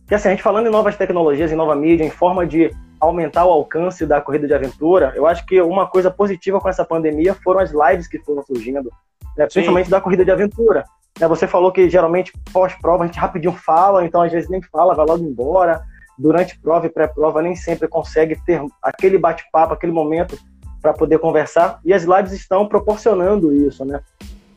Que 0.08 0.16
assim, 0.16 0.30
a 0.30 0.32
gente 0.32 0.42
falando 0.42 0.66
em 0.66 0.72
novas 0.72 0.98
tecnologias, 0.98 1.52
em 1.52 1.56
nova 1.56 1.76
mídia, 1.76 2.04
em 2.04 2.10
forma 2.10 2.48
de 2.48 2.72
aumentar 3.00 3.46
o 3.46 3.52
alcance 3.52 4.08
da 4.08 4.20
corrida 4.20 4.48
de 4.48 4.56
aventura, 4.56 5.14
eu 5.16 5.28
acho 5.28 5.46
que 5.46 5.62
uma 5.62 5.88
coisa 5.88 6.10
positiva 6.10 6.60
com 6.60 6.70
essa 6.70 6.84
pandemia 6.84 7.36
foram 7.36 7.60
as 7.60 7.72
lives 7.72 8.08
que 8.08 8.20
foram 8.20 8.44
surgindo, 8.44 8.92
né, 9.38 9.48
principalmente 9.52 9.90
da 9.90 10.02
corrida 10.02 10.26
de 10.26 10.32
aventura. 10.32 10.84
Né, 11.20 11.28
você 11.28 11.48
falou 11.48 11.72
que 11.72 11.90
geralmente 11.90 12.32
pós-prova 12.52 13.04
a 13.04 13.08
gente 13.08 13.20
rapidinho 13.20 13.54
fala, 13.54 14.06
então 14.06 14.22
às 14.22 14.32
vezes 14.32 14.50
nem 14.50 14.62
fala, 14.64 14.96
vai 14.96 15.06
logo 15.06 15.24
embora. 15.24 15.84
Durante 16.18 16.60
prova 16.60 16.86
e 16.86 16.90
pré-prova 16.90 17.42
nem 17.42 17.56
sempre 17.56 17.88
consegue 17.88 18.36
ter 18.46 18.62
aquele 18.84 19.18
bate-papo, 19.18 19.74
aquele 19.74 19.92
momento 19.92 20.38
para 20.82 20.94
poder 20.94 21.20
conversar. 21.20 21.80
E 21.86 21.94
as 21.94 22.04
lives 22.04 22.32
estão 22.32 22.68
proporcionando 22.68 23.54
isso, 23.54 23.86
né? 23.86 24.02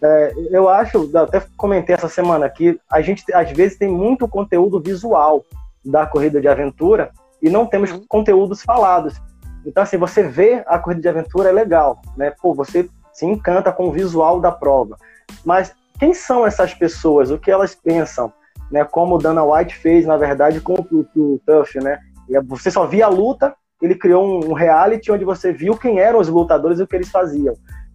É, 0.03 0.35
eu 0.51 0.68
acho, 0.68 1.11
até 1.16 1.43
comentei 1.57 1.95
essa 1.95 2.09
semana 2.09 2.49
que 2.49 2.79
a 2.91 3.01
gente 3.01 3.25
às 3.33 3.51
vezes 3.53 3.79
tem 3.79 3.89
muito 3.89 4.29
conteúdo 4.29 4.81
visual 4.81 5.45
da 5.85 6.07
corrida 6.07 6.41
de 6.41 6.49
aventura 6.49 7.11
e 7.41 7.49
não 7.49 7.66
temos 7.66 7.91
uhum. 7.91 8.05
conteúdos 8.09 8.62
falados. 8.62 9.20
Então, 9.64 9.83
assim, 9.83 9.97
você 9.97 10.22
vê 10.22 10.62
a 10.66 10.79
corrida 10.79 11.01
de 11.01 11.09
aventura 11.09 11.49
é 11.49 11.53
legal, 11.53 12.01
né? 12.16 12.33
Pô, 12.43 12.55
você 12.55 12.89
se 13.12 13.25
encanta 13.25 13.72
com 13.72 13.89
o 13.89 13.93
visual 13.93 14.41
da 14.41 14.53
prova. 14.53 14.97
Mas 15.45 15.75
quem 15.99 16.12
são 16.12 16.47
essas 16.47 16.75
pessoas, 16.75 17.31
o 17.31 17.39
que 17.39 17.51
elas 17.51 17.75
pensam, 17.75 18.33
né? 18.70 18.85
Como 18.85 19.14
o 19.14 19.18
Dana 19.18 19.43
White 19.43 19.75
fez, 19.77 20.05
na 20.05 20.16
verdade, 20.16 20.61
com 20.61 20.75
o, 20.75 21.07
o 21.16 21.41
Tuff, 21.47 21.79
né? 21.81 21.99
E 22.29 22.39
você 22.43 22.70
só 22.70 22.87
via 22.87 23.07
a 23.07 23.11
luta, 23.11 23.55
ele 23.85 23.95
criou 23.95 24.45
um, 24.45 24.53
reality 24.53 25.12
onde 25.12 25.24
você 25.24 25.53
viu 25.53 25.76
quem 25.76 25.99
eram 25.99 26.18
os 26.18 26.28
lutadores 26.28 26.78
e 26.78 26.82
o 26.82 26.87
que 26.87 26.97
eles 26.97 27.11
faziam. 27.11 27.55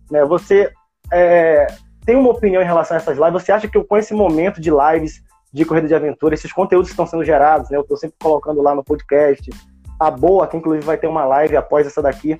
Né? 0.09 0.23
Você 0.25 0.71
é, 1.11 1.67
tem 2.05 2.15
uma 2.15 2.29
opinião 2.29 2.61
em 2.61 2.65
relação 2.65 2.95
a 2.95 2.99
essas 2.99 3.17
lives? 3.17 3.43
Você 3.43 3.51
acha 3.51 3.67
que 3.67 3.83
com 3.83 3.97
esse 3.97 4.13
momento 4.13 4.61
de 4.61 4.69
lives 4.69 5.21
de 5.51 5.65
corrida 5.65 5.87
de 5.87 5.95
aventura, 5.95 6.35
esses 6.35 6.53
conteúdos 6.53 6.89
que 6.89 6.93
estão 6.93 7.07
sendo 7.07 7.23
gerados, 7.23 7.69
né? 7.69 7.77
Eu 7.77 7.81
estou 7.81 7.97
sempre 7.97 8.17
colocando 8.21 8.61
lá 8.61 8.75
no 8.75 8.83
podcast. 8.83 9.49
A 9.99 10.11
Boa, 10.11 10.47
que 10.47 10.55
inclusive 10.55 10.85
vai 10.85 10.97
ter 10.97 11.07
uma 11.07 11.25
live 11.25 11.57
após 11.57 11.87
essa 11.87 12.01
daqui, 12.01 12.39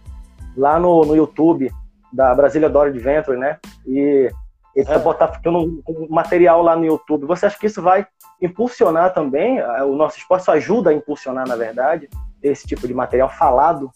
lá 0.55 0.79
no, 0.79 1.03
no 1.03 1.15
YouTube 1.15 1.71
da 2.13 2.33
Brasília 2.35 2.69
Dora 2.69 2.89
Adventure, 2.89 3.37
né? 3.37 3.57
E 3.85 4.29
ele 4.75 4.85
vai 4.85 4.99
botar 4.99 5.29
ficando 5.29 5.59
um 5.59 6.07
material 6.09 6.61
lá 6.61 6.75
no 6.75 6.85
YouTube. 6.85 7.25
Você 7.25 7.47
acha 7.47 7.57
que 7.57 7.65
isso 7.65 7.81
vai 7.81 8.05
impulsionar 8.41 9.13
também 9.13 9.57
eh, 9.57 9.83
o 9.83 9.95
nosso 9.95 10.17
esporte? 10.17 10.49
Ajuda 10.51 10.91
a 10.91 10.93
impulsionar, 10.93 11.47
na 11.47 11.55
verdade, 11.55 12.07
esse 12.41 12.67
tipo 12.67 12.87
de 12.87 12.93
material 12.93 13.29
falado? 13.29 13.91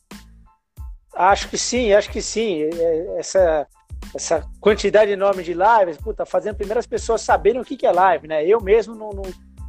Acho 1.16 1.50
que 1.50 1.58
sim, 1.58 1.94
acho 1.94 2.10
que 2.10 2.22
sim. 2.22 2.64
É, 2.64 3.20
essa, 3.20 3.68
essa 4.16 4.44
quantidade 4.60 5.12
enorme 5.12 5.44
de 5.44 5.54
lives, 5.54 5.98
puta, 5.98 6.26
fazendo 6.26 6.56
primeiro 6.56 6.80
as 6.80 6.88
pessoas 6.88 7.22
saberem 7.22 7.62
o 7.62 7.66
que, 7.66 7.78
que 7.78 7.86
é 7.86 7.92
live, 7.92 8.28
né? 8.28 8.46
Eu 8.46 8.62
mesmo 8.62 8.96
não, 8.96 9.12
não 9.12 9.24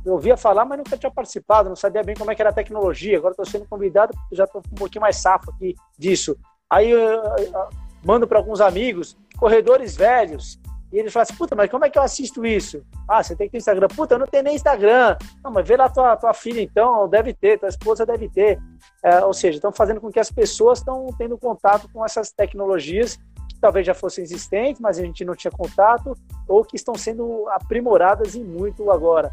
eu 0.05 0.13
ouvia 0.13 0.37
falar, 0.37 0.67
mas 0.67 0.77
nunca 0.77 0.99
tinha 0.99 1.11
participado, 1.11 1.71
não 1.71 1.77
sabia 1.77 2.03
bem 2.03 2.15
como 2.15 2.31
é 2.31 2.35
que 2.35 2.43
era 2.43 2.51
a 2.51 2.55
tecnologia. 2.55 3.17
Agora 3.17 3.33
estou 3.33 3.47
sendo 3.47 3.67
convidado, 3.67 4.13
já 4.31 4.45
estou 4.45 4.63
um 4.71 4.75
pouquinho 4.75 5.01
mais 5.01 5.17
safo 5.17 5.51
aqui 5.51 5.75
disso. 5.99 6.37
Aí 6.69 6.91
eu, 6.91 6.99
eu, 6.99 7.23
eu 7.39 7.69
mando 8.05 8.27
para 8.27 8.39
alguns 8.39 8.61
amigos, 8.61 9.17
corredores 9.39 9.97
velhos, 9.97 10.61
e 10.95 10.99
eles 11.01 11.13
falam 11.13 11.25
assim, 11.25 11.35
puta, 11.35 11.57
mas 11.57 11.69
como 11.69 11.85
é 11.85 11.91
que 11.91 11.99
eu 11.99 12.03
assisto 12.03 12.47
isso? 12.47 12.81
Ah, 13.09 13.21
você 13.21 13.35
tem 13.35 13.49
que 13.49 13.53
ter 13.53 13.59
Instagram. 13.59 13.89
Puta, 13.89 14.15
eu 14.15 14.19
não 14.21 14.29
tenho 14.29 14.45
nem 14.45 14.55
Instagram. 14.55 15.17
Não, 15.43 15.51
mas 15.51 15.67
vê 15.67 15.77
lá 15.77 15.89
tua, 15.89 16.17
tua 16.17 16.33
filha 16.33 16.61
então, 16.61 17.09
deve 17.09 17.35
ter, 17.35 17.59
tua 17.59 17.69
esposa 17.69 18.07
deve 18.07 18.29
ter. 18.29 18.61
É, 19.03 19.25
ou 19.25 19.35
seja, 19.35 19.59
estão 19.59 19.73
fazendo 19.73 20.01
com 20.01 20.09
que 20.13 20.21
as 20.21 20.31
pessoas 20.31 20.79
estão 20.79 21.09
tendo 21.19 21.37
contato 21.37 21.89
com 21.93 22.05
essas 22.05 22.31
tecnologias 22.31 23.17
que 23.49 23.59
talvez 23.61 23.85
já 23.85 23.93
fossem 23.93 24.23
existentes, 24.23 24.81
mas 24.81 24.97
a 24.97 25.03
gente 25.03 25.25
não 25.25 25.35
tinha 25.35 25.51
contato, 25.51 26.17
ou 26.47 26.65
que 26.65 26.77
estão 26.77 26.95
sendo 26.95 27.49
aprimoradas 27.49 28.37
e 28.37 28.45
muito 28.45 28.89
agora. 28.89 29.33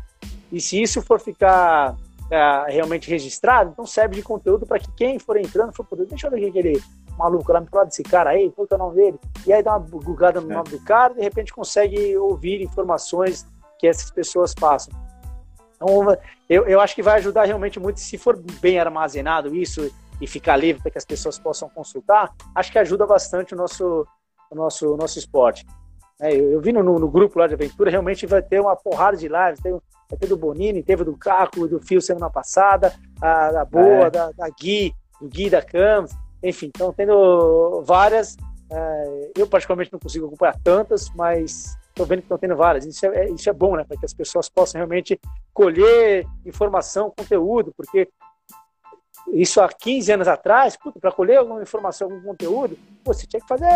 E 0.52 0.60
se 0.60 0.82
isso 0.82 1.00
for 1.00 1.20
ficar 1.20 1.96
é, 2.32 2.66
realmente 2.70 3.08
registrado, 3.08 3.70
então 3.70 3.86
serve 3.86 4.16
de 4.16 4.24
conteúdo 4.24 4.66
para 4.66 4.80
que 4.80 4.92
quem 4.94 5.20
for 5.20 5.38
entrando 5.38 5.74
for 5.74 5.86
poder. 5.86 6.08
Deixa 6.08 6.26
eu 6.26 6.32
ver 6.32 6.38
o 6.38 6.40
que 6.40 6.60
aquele 6.60 6.82
maluco 7.22 7.52
lá 7.52 7.62
me 7.62 7.68
falar 7.68 7.86
desse 7.86 8.04
cara 8.04 8.32
aí, 8.32 8.52
qual 8.52 8.68
que 8.68 8.74
é 8.74 8.78
o 8.78 8.80
nome 8.80 8.96
dele? 8.96 9.20
E 9.46 9.54
aí 9.54 9.62
dá 9.62 9.72
uma 9.72 9.80
bugada 9.80 10.42
no 10.42 10.52
é. 10.52 10.56
nome 10.56 10.70
do 10.70 10.80
cara 10.84 11.14
e 11.14 11.18
de 11.18 11.22
repente 11.22 11.54
consegue 11.54 12.18
ouvir 12.18 12.62
informações 12.62 13.46
que 13.78 13.88
essas 13.88 14.12
pessoas 14.12 14.54
passam. 14.54 14.94
Então, 15.76 16.18
eu, 16.48 16.68
eu 16.68 16.80
acho 16.80 16.94
que 16.94 17.02
vai 17.02 17.18
ajudar 17.18 17.46
realmente 17.46 17.80
muito 17.80 18.00
se 18.00 18.18
for 18.18 18.38
bem 18.62 18.80
armazenado 18.80 19.56
isso 19.56 19.92
e 20.22 20.28
ficar 20.28 20.56
livre 20.56 20.82
para 20.82 20.92
que 20.92 20.98
as 20.98 21.06
pessoas 21.06 21.40
possam 21.40 21.68
consultar, 21.70 22.32
acho 22.54 22.72
que 22.72 22.78
ajuda 22.78 23.08
bastante 23.08 23.56
o 23.56 23.58
nosso, 23.58 24.06
o 24.52 24.56
nosso, 24.56 24.94
o 24.94 24.98
nosso 24.98 25.18
esporte. 25.18 25.66
É, 26.22 26.32
eu, 26.36 26.52
eu 26.52 26.62
vi 26.62 26.72
no, 26.72 26.84
no, 26.84 27.10
grupo 27.10 27.40
lá 27.40 27.48
de 27.48 27.56
aventura, 27.56 27.90
realmente 27.90 28.28
vai 28.28 28.44
ter 28.44 28.62
uma 28.62 28.76
porrada 28.76 29.18
de 29.18 29.28
lives, 29.28 29.60
tem, 29.60 29.72
vai 29.72 30.20
ter 30.20 30.28
do 30.28 30.38
Bonini, 30.38 30.84
teve 30.84 31.04
do 31.04 31.18
Caco, 31.18 31.68
do 31.68 31.80
Fio 31.80 32.00
semana 32.00 32.30
passada, 32.30 32.94
a, 33.20 33.52
da 33.52 33.66
Boa, 33.66 34.06
é. 34.06 34.10
da, 34.12 34.32
da 34.32 34.48
Gui, 34.50 34.94
do 35.20 35.28
Gui 35.28 35.50
da 35.50 35.64
Campos, 35.64 36.14
enfim, 36.44 36.68
estão 36.68 36.94
tendo 36.94 37.82
várias. 37.84 38.38
É, 38.70 39.32
eu 39.38 39.48
particularmente 39.48 39.92
não 39.92 40.00
consigo 40.00 40.28
acompanhar 40.28 40.58
tantas, 40.64 41.10
mas 41.16 41.78
estou 41.90 42.06
vendo 42.06 42.20
que 42.20 42.26
estão 42.26 42.38
tendo 42.38 42.56
várias. 42.56 42.86
Isso 42.86 43.06
é, 43.06 43.30
isso 43.30 43.50
é 43.50 43.54
bom, 43.54 43.76
né? 43.76 43.84
Para 43.84 43.98
que 43.98 44.06
as 44.06 44.14
pessoas 44.14 44.50
possam 44.50 44.80
realmente 44.80 45.20
colher 45.54 46.26
informação, 46.46 47.14
conteúdo, 47.16 47.74
porque 47.76 48.10
isso 49.28 49.62
há 49.62 49.70
15 49.70 50.12
anos 50.12 50.28
atrás, 50.28 50.78
para 51.00 51.12
colher 51.12 51.38
alguma 51.38 51.62
informação, 51.62 52.10
algum 52.12 52.22
conteúdo, 52.22 52.78
você 53.04 53.28
tinha 53.28 53.42
que 53.42 53.48
fazer 53.48 53.68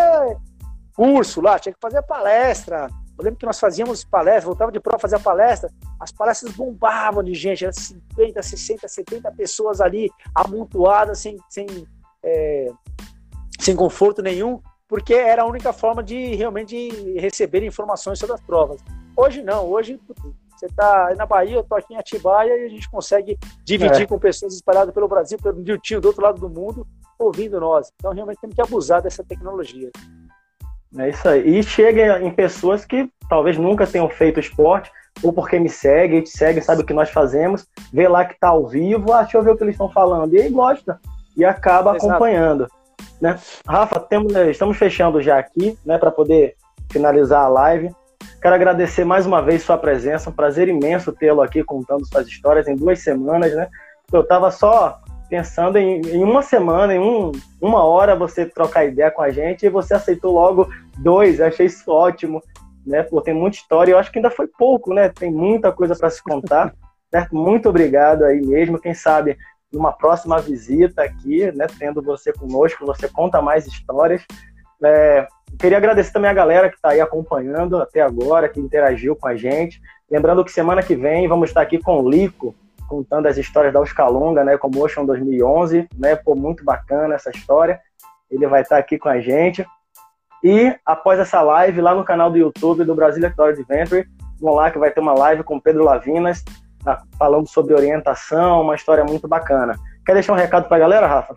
curso 0.95 1.41
lá, 1.41 1.59
tinha 1.59 1.73
que 1.73 1.79
fazer 1.79 2.01
palestra. 2.03 2.89
Eu 3.17 3.23
lembro 3.23 3.39
que 3.39 3.45
nós 3.45 3.59
fazíamos 3.59 4.03
palestra, 4.03 4.45
voltava 4.45 4.71
de 4.71 4.79
prova, 4.79 4.99
fazia 4.99 5.19
palestra, 5.19 5.69
as 5.99 6.11
palestras 6.11 6.53
bombavam 6.53 7.23
de 7.23 7.33
gente, 7.33 7.63
eram 7.63 7.73
50, 7.73 8.41
60, 8.41 8.87
70 8.87 9.31
pessoas 9.31 9.79
ali 9.79 10.09
amontoadas, 10.33 11.19
sem, 11.19 11.37
sem, 11.49 11.65
é, 12.25 12.71
sem 13.59 13.75
conforto 13.75 14.21
nenhum, 14.21 14.59
porque 14.87 15.13
era 15.13 15.43
a 15.43 15.47
única 15.47 15.71
forma 15.71 16.03
de 16.03 16.35
realmente 16.35 16.89
receber 17.17 17.63
informações 17.63 18.19
sobre 18.19 18.35
as 18.35 18.41
provas. 18.41 18.81
Hoje 19.15 19.41
não, 19.41 19.65
hoje 19.67 19.99
você 20.55 20.65
está 20.65 21.13
na 21.17 21.25
Bahia, 21.25 21.55
eu 21.55 21.61
estou 21.61 21.77
aqui 21.77 21.93
em 21.93 21.97
Atibaia 21.97 22.57
e 22.57 22.65
a 22.65 22.69
gente 22.69 22.89
consegue 22.89 23.37
dividir 23.63 24.03
é. 24.03 24.05
com 24.05 24.17
pessoas 24.17 24.53
espalhadas 24.53 24.93
pelo 24.93 25.07
Brasil, 25.07 25.37
pelo 25.41 25.63
Diltinho, 25.63 26.01
do 26.01 26.07
outro 26.07 26.23
lado 26.23 26.39
do 26.39 26.49
mundo, 26.49 26.87
ouvindo 27.19 27.59
nós. 27.59 27.91
Então 27.95 28.13
realmente 28.13 28.39
temos 28.39 28.55
que 28.55 28.61
abusar 28.61 29.01
dessa 29.01 29.23
tecnologia. 29.23 29.91
É 30.97 31.09
isso 31.09 31.27
aí. 31.27 31.59
E 31.59 31.63
chega 31.63 32.21
em 32.21 32.31
pessoas 32.31 32.85
que 32.85 33.09
talvez 33.29 33.57
nunca 33.57 33.85
tenham 33.85 34.09
feito 34.09 34.39
esporte, 34.39 34.89
ou 35.23 35.33
porque 35.33 35.59
me 35.59 35.69
segue, 35.69 36.21
te 36.21 36.29
segue, 36.29 36.61
sabe 36.61 36.81
o 36.81 36.85
que 36.85 36.93
nós 36.93 37.09
fazemos, 37.09 37.67
vê 37.91 38.07
lá 38.07 38.23
que 38.25 38.33
está 38.33 38.49
ao 38.49 38.67
vivo, 38.67 39.11
ah, 39.11 39.23
deixa 39.23 39.37
eu 39.37 39.43
ver 39.43 39.51
o 39.51 39.57
que 39.57 39.63
eles 39.63 39.73
estão 39.73 39.89
falando, 39.89 40.33
e 40.33 40.41
aí 40.41 40.49
gosta, 40.49 40.99
e 41.35 41.43
acaba 41.43 41.91
Exato. 41.91 42.07
acompanhando. 42.07 42.67
Né? 43.21 43.37
Rafa, 43.67 43.99
temos, 43.99 44.33
estamos 44.35 44.77
fechando 44.77 45.21
já 45.21 45.37
aqui, 45.37 45.77
né, 45.85 45.97
para 45.97 46.11
poder 46.11 46.55
finalizar 46.91 47.43
a 47.43 47.47
live. 47.47 47.89
Quero 48.41 48.55
agradecer 48.55 49.03
mais 49.03 49.25
uma 49.25 49.41
vez 49.41 49.63
sua 49.63 49.77
presença, 49.77 50.29
um 50.29 50.33
prazer 50.33 50.67
imenso 50.67 51.11
tê-lo 51.11 51.41
aqui 51.41 51.63
contando 51.63 52.05
suas 52.05 52.27
histórias 52.27 52.67
em 52.67 52.75
duas 52.75 52.99
semanas, 52.99 53.53
né? 53.55 53.67
Eu 54.11 54.21
estava 54.21 54.51
só 54.51 54.99
pensando 55.29 55.77
em, 55.77 56.01
em, 56.01 56.23
uma 56.23 56.43
semana, 56.43 56.93
em 56.93 56.99
um, 56.99 57.31
uma 57.59 57.83
hora 57.83 58.15
você 58.15 58.45
trocar 58.45 58.85
ideia 58.85 59.09
com 59.09 59.21
a 59.21 59.31
gente 59.31 59.65
e 59.65 59.69
você 59.69 59.95
aceitou 59.95 60.33
logo 60.33 60.69
dois, 60.99 61.39
eu 61.39 61.47
achei 61.47 61.65
isso 61.65 61.89
ótimo, 61.91 62.41
né? 62.85 63.01
Pô, 63.01 63.21
tem 63.21 63.33
muita 63.33 63.57
história, 63.57 63.91
eu 63.91 63.97
acho 63.97 64.11
que 64.11 64.19
ainda 64.19 64.29
foi 64.29 64.47
pouco, 64.47 64.93
né? 64.93 65.09
Tem 65.09 65.31
muita 65.31 65.71
coisa 65.71 65.95
para 65.95 66.09
se 66.09 66.21
contar, 66.21 66.73
certo? 67.09 67.35
Muito 67.35 67.67
obrigado 67.67 68.23
aí 68.23 68.41
mesmo, 68.41 68.79
quem 68.79 68.93
sabe 68.93 69.37
numa 69.75 69.91
próxima 69.91 70.39
visita 70.39 71.03
aqui, 71.03 71.51
né? 71.51 71.67
Tendo 71.77 72.01
você 72.01 72.31
conosco, 72.31 72.85
você 72.85 73.09
conta 73.09 73.41
mais 73.41 73.67
histórias. 73.67 74.25
É, 74.81 75.27
queria 75.59 75.77
agradecer 75.77 76.13
também 76.13 76.31
a 76.31 76.33
galera 76.33 76.69
que 76.69 76.77
está 76.77 76.89
aí 76.89 77.01
acompanhando 77.01 77.77
até 77.81 78.01
agora, 78.01 78.47
que 78.47 78.59
interagiu 78.59 79.17
com 79.17 79.27
a 79.27 79.35
gente. 79.35 79.81
Lembrando 80.09 80.45
que 80.45 80.51
semana 80.51 80.81
que 80.81 80.95
vem 80.95 81.27
vamos 81.27 81.49
estar 81.49 81.61
aqui 81.61 81.77
com 81.77 81.99
o 81.99 82.09
Lico, 82.09 82.55
contando 82.87 83.27
as 83.27 83.37
histórias 83.37 83.73
da 83.73 83.81
Oscalonga, 83.81 84.43
né, 84.43 84.57
com 84.57 84.67
o 84.67 84.71
Motion 84.71 85.05
2011, 85.05 85.89
né, 85.97 86.15
pô, 86.15 86.35
muito 86.35 86.63
bacana 86.63 87.15
essa 87.15 87.29
história. 87.29 87.79
Ele 88.31 88.47
vai 88.47 88.61
estar 88.61 88.77
aqui 88.77 88.97
com 88.97 89.09
a 89.09 89.19
gente. 89.19 89.65
E 90.41 90.73
após 90.85 91.19
essa 91.19 91.41
live, 91.41 91.81
lá 91.81 91.93
no 91.93 92.05
canal 92.05 92.31
do 92.31 92.37
YouTube 92.37 92.85
do 92.85 92.95
Brasil 92.95 93.27
Story 93.27 93.53
Adventure, 93.53 94.07
vão 94.39 94.53
lá 94.53 94.71
que 94.71 94.79
vai 94.79 94.91
ter 94.91 95.01
uma 95.01 95.13
live 95.13 95.43
com 95.43 95.59
Pedro 95.59 95.83
Lavinas, 95.83 96.43
falando 97.17 97.47
sobre 97.47 97.73
orientação, 97.73 98.61
uma 98.61 98.75
história 98.75 99.03
muito 99.03 99.27
bacana. 99.27 99.75
Quer 100.05 100.13
deixar 100.13 100.33
um 100.33 100.37
recado 100.37 100.67
para 100.67 100.77
a 100.77 100.79
galera, 100.79 101.07
Rafa? 101.07 101.35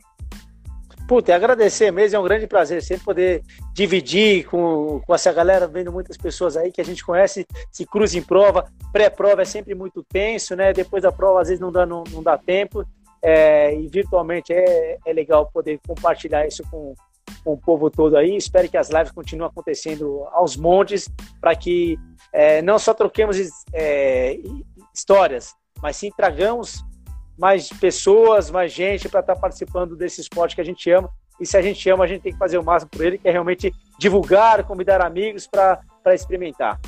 Puta, 1.09 1.35
agradecer 1.35 1.91
mesmo, 1.91 2.19
é 2.19 2.21
um 2.21 2.25
grande 2.25 2.47
prazer 2.47 2.83
sempre 2.83 3.03
poder 3.03 3.43
dividir 3.73 4.45
com, 4.45 5.01
com 5.07 5.15
essa 5.15 5.33
galera, 5.33 5.67
vendo 5.67 5.91
muitas 5.91 6.19
pessoas 6.19 6.55
aí 6.55 6.71
que 6.71 6.83
a 6.83 6.85
gente 6.85 7.03
conhece, 7.03 7.47
se 7.73 7.87
cruza 7.87 8.19
em 8.19 8.23
prova, 8.23 8.67
pré-prova 8.93 9.41
é 9.41 9.47
sempre 9.47 9.75
muito 9.75 10.05
tenso, 10.05 10.55
né? 10.55 10.71
Depois 10.75 11.03
da 11.03 11.11
prova 11.11 11.41
às 11.41 11.49
vezes 11.49 11.61
não 11.61 11.73
dá, 11.73 11.87
não, 11.87 12.05
não 12.13 12.23
dá 12.23 12.37
tempo, 12.37 12.85
é, 13.23 13.75
e 13.75 13.89
virtualmente 13.89 14.53
é, 14.53 14.99
é 15.03 15.13
legal 15.15 15.51
poder 15.51 15.81
compartilhar 15.87 16.47
isso 16.47 16.63
com, 16.71 16.95
com 17.43 17.53
o 17.55 17.59
povo 17.59 17.91
todo 17.91 18.15
aí. 18.15 18.37
Espero 18.37 18.69
que 18.69 18.77
as 18.77 18.91
lives 18.91 19.11
continuem 19.11 19.49
acontecendo 19.49 20.25
aos 20.33 20.59
montes, 20.59 21.09
para 21.41 21.57
que 21.57 21.99
é, 22.35 22.61
não 22.61 22.79
só 22.79 22.93
troquemos 22.93 23.39
é, 23.73 24.39
histórias, 24.95 25.55
mas 25.83 25.97
sim 25.97 26.11
tragamos 26.17 26.85
mais 27.39 27.69
pessoas, 27.69 28.51
mais 28.51 28.73
gente 28.73 29.09
para 29.09 29.21
estar 29.21 29.35
tá 29.35 29.41
participando 29.41 29.97
desse 29.97 30.21
esporte 30.21 30.55
que 30.55 30.61
a 30.61 30.65
gente 30.65 30.91
ama. 30.91 31.09
E 31.41 31.47
se 31.47 31.57
a 31.57 31.63
gente 31.63 31.89
ama, 31.89 32.05
a 32.05 32.07
gente 32.07 32.23
tem 32.23 32.33
que 32.33 32.39
fazer 32.39 32.59
o 32.59 32.65
máximo 32.65 32.91
por 32.91 33.05
ele, 33.05 33.17
que 33.17 33.29
é 33.29 33.31
realmente 33.31 33.73
divulgar, 33.97 34.65
convidar 34.65 35.01
amigos 35.01 35.47
para 35.47 35.81
experimentar. 36.07 36.81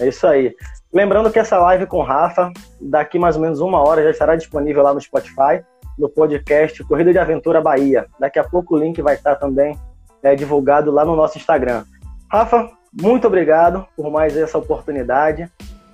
É 0.00 0.06
isso 0.06 0.24
aí. 0.26 0.54
Lembrando 0.92 1.30
que 1.30 1.38
essa 1.38 1.58
live 1.58 1.86
com 1.86 1.98
o 1.98 2.02
Rafa, 2.02 2.52
daqui 2.80 3.18
mais 3.18 3.34
ou 3.34 3.42
menos 3.42 3.58
uma 3.60 3.82
hora, 3.82 4.04
já 4.04 4.10
estará 4.10 4.36
disponível 4.36 4.84
lá 4.84 4.94
no 4.94 5.00
Spotify, 5.00 5.64
no 5.98 6.08
podcast 6.08 6.82
Corrida 6.84 7.12
de 7.12 7.18
Aventura 7.18 7.60
Bahia. 7.60 8.06
Daqui 8.20 8.38
a 8.38 8.44
pouco 8.44 8.76
o 8.76 8.78
link 8.78 9.02
vai 9.02 9.16
estar 9.16 9.34
também 9.34 9.76
é, 10.22 10.36
divulgado 10.36 10.92
lá 10.92 11.04
no 11.04 11.16
nosso 11.16 11.36
Instagram. 11.36 11.84
Rafa, 12.30 12.70
muito 12.92 13.26
obrigado 13.26 13.84
por 13.96 14.10
mais 14.10 14.36
essa 14.36 14.56
oportunidade 14.56 15.50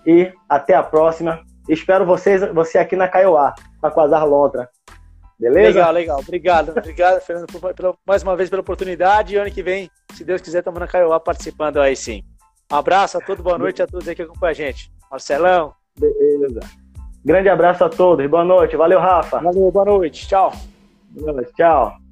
e 0.07 0.32
até 0.48 0.74
a 0.74 0.82
próxima. 0.82 1.40
Espero 1.68 2.05
vocês, 2.05 2.40
você 2.52 2.78
aqui 2.78 2.94
na 2.94 3.09
Kaiowá, 3.09 3.55
com 3.80 3.86
a 3.86 3.90
Quasar 3.90 4.26
Lontra. 4.26 4.68
Beleza? 5.38 5.78
Legal, 5.78 5.92
legal. 5.92 6.18
Obrigado. 6.20 6.70
Obrigado, 6.70 7.20
Fernando, 7.20 7.46
por, 7.46 7.74
por, 7.74 7.96
mais 8.07 8.22
uma 8.22 8.36
vez 8.36 8.48
pela 8.48 8.61
oportunidade. 8.61 9.34
E 9.34 9.36
ano 9.36 9.50
que 9.50 9.62
vem, 9.62 9.90
se 10.12 10.24
Deus 10.24 10.40
quiser, 10.40 10.59
estamos 10.59 10.78
na 10.78 10.86
Kaiowá 10.86 11.18
participando 11.18 11.80
aí 11.80 11.96
sim. 11.96 12.22
Um 12.72 12.76
abraço 12.76 13.18
a 13.18 13.20
todos, 13.20 13.42
boa 13.42 13.59
noite 13.59 13.82
a 13.82 13.86
todos 13.86 14.09
aí 14.09 14.14
que 14.14 14.22
acompanham 14.22 14.50
a 14.50 14.55
gente. 14.55 14.90
Marcelão. 15.11 15.74
Beleza. 15.98 16.61
Grande 17.24 17.48
abraço 17.48 17.84
a 17.84 17.88
todos, 17.88 18.28
boa 18.28 18.44
noite. 18.44 18.76
Valeu, 18.76 19.00
Rafa. 19.00 19.40
Valeu, 19.40 19.70
boa 19.70 19.84
noite. 19.84 20.28
Tchau. 20.28 20.52
Boa 21.11 21.32
noite, 21.32 21.52
tchau. 21.55 22.03